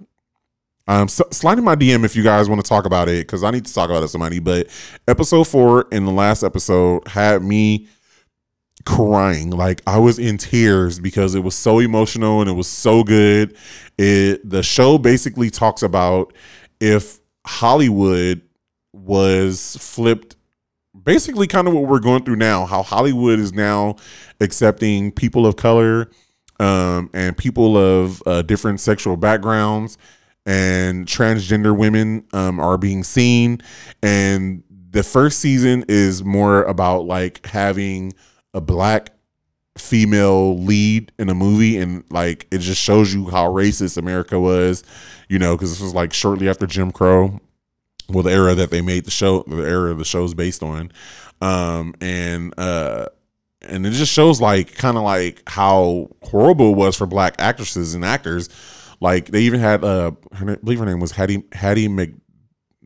um, 0.87 1.05
s- 1.05 1.21
slide 1.33 1.59
in 1.59 1.65
my 1.65 1.75
DM 1.75 2.05
if 2.05 2.15
you 2.15 2.23
guys 2.23 2.49
want 2.49 2.65
to 2.65 2.69
talk 2.69 2.87
about 2.87 3.09
it 3.09 3.27
because 3.27 3.43
I 3.43 3.51
need 3.51 3.65
to 3.65 3.75
talk 3.75 3.91
about 3.91 4.05
it 4.05 4.09
somebody. 4.09 4.39
But 4.39 4.69
episode 5.09 5.49
four 5.49 5.87
in 5.91 6.05
the 6.05 6.13
last 6.13 6.45
episode 6.45 7.09
had 7.09 7.43
me 7.43 7.89
crying. 8.85 9.51
Like 9.51 9.83
i 9.87 9.99
was 9.99 10.19
in 10.19 10.39
tears 10.39 10.99
because 10.99 11.35
it 11.35 11.41
was 11.41 11.55
so 11.55 11.79
emotional 11.79 12.41
and 12.41 12.51
it 12.51 12.55
was 12.55 12.69
so 12.69 13.03
good. 13.03 13.57
It 13.99 14.49
the 14.49 14.63
show 14.63 14.99
basically 14.99 15.51
talks 15.51 15.83
about 15.83 16.33
if 16.81 17.21
hollywood 17.47 18.41
was 18.95 19.77
flipped 19.79 20.35
basically 21.03 21.47
kind 21.47 21.69
of 21.69 21.75
what 21.75 21.85
we're 21.85 21.99
going 21.99 22.25
through 22.25 22.37
now 22.37 22.65
how 22.65 22.83
hollywood 22.83 23.39
is 23.39 23.53
now 23.53 23.95
accepting 24.41 25.13
people 25.13 25.47
of 25.47 25.55
color 25.55 26.09
um, 26.61 27.11
and 27.13 27.37
people 27.37 27.77
of 27.77 28.23
uh, 28.27 28.43
different 28.43 28.81
sexual 28.81 29.17
backgrounds 29.17 29.99
and 30.47 31.07
transgender 31.07 31.77
women 31.77 32.25
um, 32.33 32.61
are 32.61 32.79
being 32.79 33.03
seen. 33.03 33.61
And 34.03 34.63
the 34.91 35.03
first 35.03 35.41
season 35.41 35.85
is 35.89 36.23
more 36.23 36.63
about 36.65 37.07
like 37.07 37.47
having 37.47 38.13
a 38.55 38.61
black 38.61 39.11
female 39.77 40.57
lead 40.59 41.13
in 41.19 41.29
a 41.29 41.35
movie 41.35 41.77
and 41.77 42.05
like 42.11 42.47
it 42.53 42.59
just 42.59 42.81
shows 42.81 43.13
you 43.13 43.29
how 43.29 43.51
racist 43.51 43.97
america 43.97 44.39
was 44.39 44.85
you 45.29 45.37
know 45.37 45.57
because 45.57 45.71
this 45.71 45.81
was 45.81 45.93
like 45.93 46.13
shortly 46.13 46.49
after 46.49 46.65
jim 46.65 46.93
crow 46.93 47.41
well 48.09 48.23
the 48.23 48.31
era 48.31 48.55
that 48.55 48.71
they 48.71 48.81
made 48.81 49.05
the 49.05 49.11
show 49.11 49.43
the 49.47 49.57
era 49.57 49.95
the 49.95 50.05
show's 50.05 50.35
based 50.35 50.63
on. 50.63 50.93
Um 51.41 51.95
and 52.01 52.55
uh 52.59 53.07
and 53.63 53.87
it 53.87 53.91
just 53.91 54.13
shows 54.13 54.41
like 54.41 54.75
kind 54.75 54.97
of 54.97 55.03
like 55.03 55.43
how 55.47 56.11
horrible 56.23 56.73
it 56.73 56.77
was 56.77 56.97
for 56.97 57.07
black 57.07 57.37
actresses 57.39 57.95
and 57.95 58.05
actors. 58.05 58.49
Like 59.01 59.27
they 59.27 59.43
even 59.43 59.61
had 59.61 59.85
uh 59.85 60.13
her, 60.33 60.53
I 60.53 60.57
believe 60.57 60.79
her 60.79 60.87
name 60.87 61.01
was 61.01 61.13
hattie 61.13 61.45
hattie 61.53 61.89
Mc, 61.89 62.15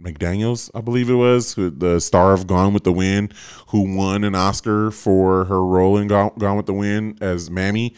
McDaniels, 0.01 0.71
I 0.75 0.81
believe 0.81 1.11
it 1.11 1.15
was, 1.15 1.55
who, 1.55 1.71
the 1.71 2.01
star 2.01 2.33
of 2.33 2.47
Gone 2.47 2.73
with 2.73 2.85
the 2.85 2.93
Wind, 2.93 3.35
who 3.69 3.97
won 3.97 4.25
an 4.25 4.35
Oscar 4.35 4.91
for 4.91 5.45
her 5.45 5.65
role 5.65 5.99
in 5.99 6.09
Gone, 6.09 6.33
Gone 6.39 6.57
with 6.57 6.67
the 6.67 6.75
Wind 6.75 7.23
as 7.23 7.51
Mammy. 7.51 7.95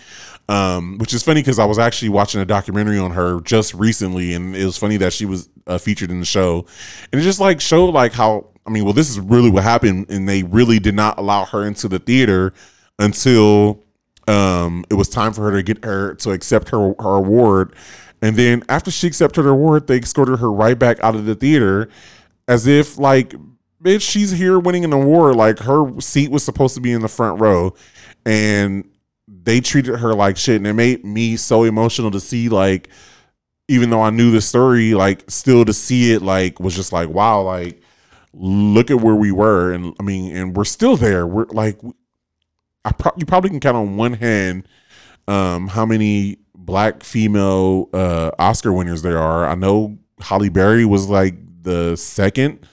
Um, 0.49 0.99
which 0.99 1.15
is 1.15 1.23
funny 1.23 1.43
because 1.43 1.61
I 1.61 1.65
was 1.65 1.79
actually 1.79 2.09
watching 2.09 2.41
a 2.41 2.45
documentary 2.45 2.99
on 2.99 3.13
her 3.13 3.41
just 3.43 3.73
recently, 3.73 4.35
and 4.35 4.57
it 4.57 4.65
was 4.65 4.77
funny 4.77 4.97
that 4.97 5.13
she 5.13 5.25
was 5.25 5.49
uh, 5.69 5.79
featured 5.79 6.11
in 6.11 6.19
the 6.19 6.27
show, 6.27 6.67
and 7.13 7.21
it 7.21 7.25
just 7.25 7.39
like 7.39 7.61
showed 7.61 7.95
like 7.95 8.13
how 8.13 8.49
I 8.67 8.71
mean, 8.71 8.85
well, 8.85 8.93
this 8.93 9.09
is 9.09 9.21
really 9.21 9.51
what 9.51 9.63
happened, 9.63 10.11
and 10.11 10.29
they 10.29 10.43
really 10.43 10.79
did 10.79 10.95
not 10.95 11.19
allow 11.19 11.45
her 11.45 11.65
into 11.65 11.89
the 11.89 11.99
theater 11.99 12.53
until 12.99 13.85
um, 14.29 14.85
it 14.91 14.95
was 14.95 15.09
time 15.09 15.33
for 15.33 15.43
her 15.43 15.53
to 15.53 15.63
get 15.63 15.85
her 15.85 16.15
to 16.17 16.33
accept 16.33 16.69
her 16.71 16.95
her 16.99 17.17
award. 17.17 17.75
And 18.23 18.37
then 18.37 18.63
after 18.69 18.91
she 18.91 19.07
accepted 19.07 19.45
her 19.45 19.51
award, 19.51 19.87
they 19.87 19.97
escorted 19.99 20.39
her 20.41 20.53
right 20.53 20.79
back 20.79 20.99
out 21.03 21.15
of 21.15 21.25
the 21.25 21.35
theater 21.35 21.89
as 22.49 22.67
if 22.67 22.99
like, 22.99 23.35
bitch, 23.83 24.03
she's 24.03 24.31
here 24.31 24.59
winning 24.59 24.85
an 24.85 24.93
award. 24.93 25.37
Like 25.37 25.59
her 25.61 25.99
seat 26.01 26.31
was 26.31 26.43
supposed 26.43 26.75
to 26.75 26.81
be 26.81 26.93
in 26.93 27.01
the 27.01 27.09
front 27.09 27.41
row. 27.41 27.75
And 28.27 28.91
they 29.43 29.61
treated 29.61 29.97
her 29.97 30.15
like 30.15 30.37
shit, 30.37 30.57
and 30.57 30.67
it 30.67 30.73
made 30.73 31.05
me 31.05 31.37
so 31.37 31.65
emotional 31.65 32.11
to 32.11 32.21
see 32.21 32.49
like, 32.49 32.89
even 33.69 33.91
though 33.91 34.03
I 34.03 34.11
knew 34.11 34.31
the 34.31 34.41
story, 34.41 34.95
like 34.95 35.31
still 35.31 35.65
to 35.65 35.73
see 35.73 36.13
it 36.13 36.23
like 36.23 36.61
was 36.61 36.75
just 36.75 36.93
like 36.93 37.09
wow, 37.09 37.43
like 37.43 37.81
look 38.33 38.91
at 38.91 39.01
where 39.01 39.15
we 39.15 39.33
were, 39.33 39.73
and 39.73 39.95
I 40.01 40.03
mean, 40.03 40.37
and 40.37 40.57
we're 40.57 40.65
still 40.65 40.97
there. 40.97 41.27
We're 41.27 41.47
like, 41.47 41.81
I 42.85 42.93
pro- 42.93 43.13
you 43.17 43.27
probably 43.27 43.51
can 43.51 43.61
count 43.61 43.77
on 43.77 43.97
one 43.97 44.15
hand 44.15 44.67
um, 45.29 45.69
how 45.69 45.87
many 45.87 46.39
black 46.65 47.03
female 47.03 47.89
uh, 47.93 48.31
Oscar 48.39 48.73
winners 48.73 49.03
there 49.03 49.19
are. 49.19 49.47
I 49.47 49.55
know 49.55 49.99
Halle 50.21 50.49
Berry 50.49 50.85
was 50.85 51.09
like 51.09 51.35
the 51.63 51.97
second, 51.97 52.67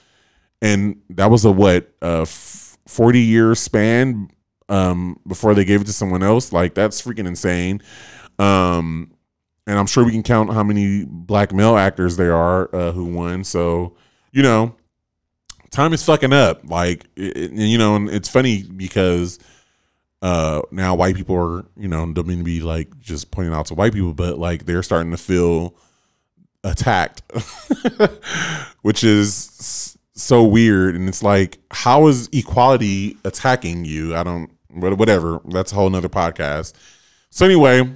and 0.62 1.00
that 1.10 1.30
was 1.30 1.44
a 1.44 1.50
what 1.50 1.92
a 2.02 2.26
forty 2.26 3.20
year 3.20 3.54
span 3.54 4.30
um, 4.68 5.18
before 5.26 5.54
they 5.54 5.64
gave 5.64 5.80
it 5.80 5.86
to 5.86 5.92
someone 5.92 6.22
else. 6.22 6.52
Like 6.52 6.74
that's 6.74 7.02
freaking 7.02 7.26
insane. 7.26 7.82
Um, 8.38 9.12
and 9.66 9.78
I'm 9.78 9.86
sure 9.86 10.04
we 10.04 10.12
can 10.12 10.22
count 10.22 10.52
how 10.52 10.62
many 10.62 11.04
black 11.04 11.52
male 11.52 11.76
actors 11.76 12.16
there 12.16 12.34
are 12.34 12.74
uh, 12.74 12.92
who 12.92 13.04
won. 13.06 13.44
So 13.44 13.96
you 14.32 14.42
know, 14.42 14.74
time 15.70 15.92
is 15.92 16.04
fucking 16.04 16.32
up. 16.32 16.62
Like 16.64 17.06
it, 17.16 17.52
you 17.52 17.78
know, 17.78 17.96
and 17.96 18.08
it's 18.08 18.28
funny 18.28 18.62
because 18.62 19.38
uh 20.20 20.60
now 20.70 20.94
white 20.94 21.14
people 21.14 21.36
are 21.36 21.64
you 21.76 21.86
know 21.88 22.10
don't 22.12 22.26
mean 22.26 22.38
to 22.38 22.44
be 22.44 22.60
like 22.60 22.98
just 22.98 23.30
pointing 23.30 23.54
out 23.54 23.66
to 23.66 23.74
white 23.74 23.92
people 23.92 24.12
but 24.12 24.38
like 24.38 24.66
they're 24.66 24.82
starting 24.82 25.12
to 25.12 25.16
feel 25.16 25.74
attacked 26.64 27.22
which 28.82 29.04
is 29.04 29.96
so 30.20 30.42
weird. 30.44 30.94
And 30.94 31.08
it's 31.08 31.22
like 31.22 31.58
how 31.70 32.06
is 32.08 32.28
equality 32.32 33.16
attacking 33.24 33.84
you? 33.84 34.14
I 34.14 34.22
don't 34.22 34.50
whatever. 34.70 35.40
That's 35.46 35.72
a 35.72 35.74
whole 35.74 35.90
nother 35.90 36.08
podcast. 36.08 36.74
So 37.30 37.44
anyway 37.44 37.90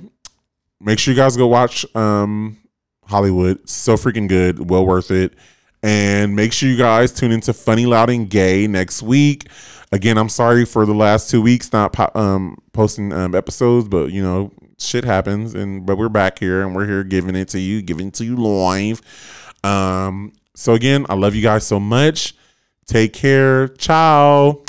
make 0.81 0.99
sure 0.99 1.15
you 1.15 1.21
guys 1.21 1.37
go 1.37 1.47
watch 1.47 1.85
um 1.95 2.59
hollywood. 3.07 3.69
So 3.69 3.95
freaking 3.95 4.29
good. 4.29 4.71
Well 4.71 4.87
worth 4.87 5.11
it. 5.11 5.35
And 5.83 6.37
make 6.37 6.53
sure 6.53 6.69
you 6.69 6.77
guys 6.77 7.13
tune 7.13 7.33
into 7.33 7.53
funny 7.53 7.87
loud 7.87 8.09
and 8.09 8.31
gay 8.31 8.67
next 8.67 9.03
week 9.03 9.49
again, 9.93 10.19
I'm 10.19 10.29
sorry 10.29 10.65
for 10.65 10.85
the 10.87 10.95
last 10.95 11.31
two 11.31 11.41
weeks 11.41 11.73
not 11.73 11.93
po- 11.93 12.11
um, 12.15 12.59
posting 12.73 13.13
um, 13.13 13.35
episodes, 13.35 13.87
but 13.89 14.11
you 14.11 14.23
know, 14.23 14.51
shit 14.79 15.05
happens, 15.05 15.55
and 15.55 15.87
but 15.87 15.97
we're 15.97 16.09
back 16.09 16.39
here 16.39 16.63
and 16.63 16.75
we're 16.75 16.87
here 16.87 17.05
giving 17.05 17.37
it 17.37 17.49
to 17.49 17.61
you, 17.61 17.83
giving 17.83 18.11
to 18.13 18.25
you 18.25 18.37
live. 18.37 19.01
Um, 19.63 20.33
so 20.55 20.75
again, 20.75 21.07
I 21.09 21.15
love 21.15 21.35
you 21.35 21.43
guys 21.43 21.67
so 21.67 21.79
much. 21.79 22.35
Take 22.87 23.13
care. 23.13 23.69
Ciao. 23.69 24.65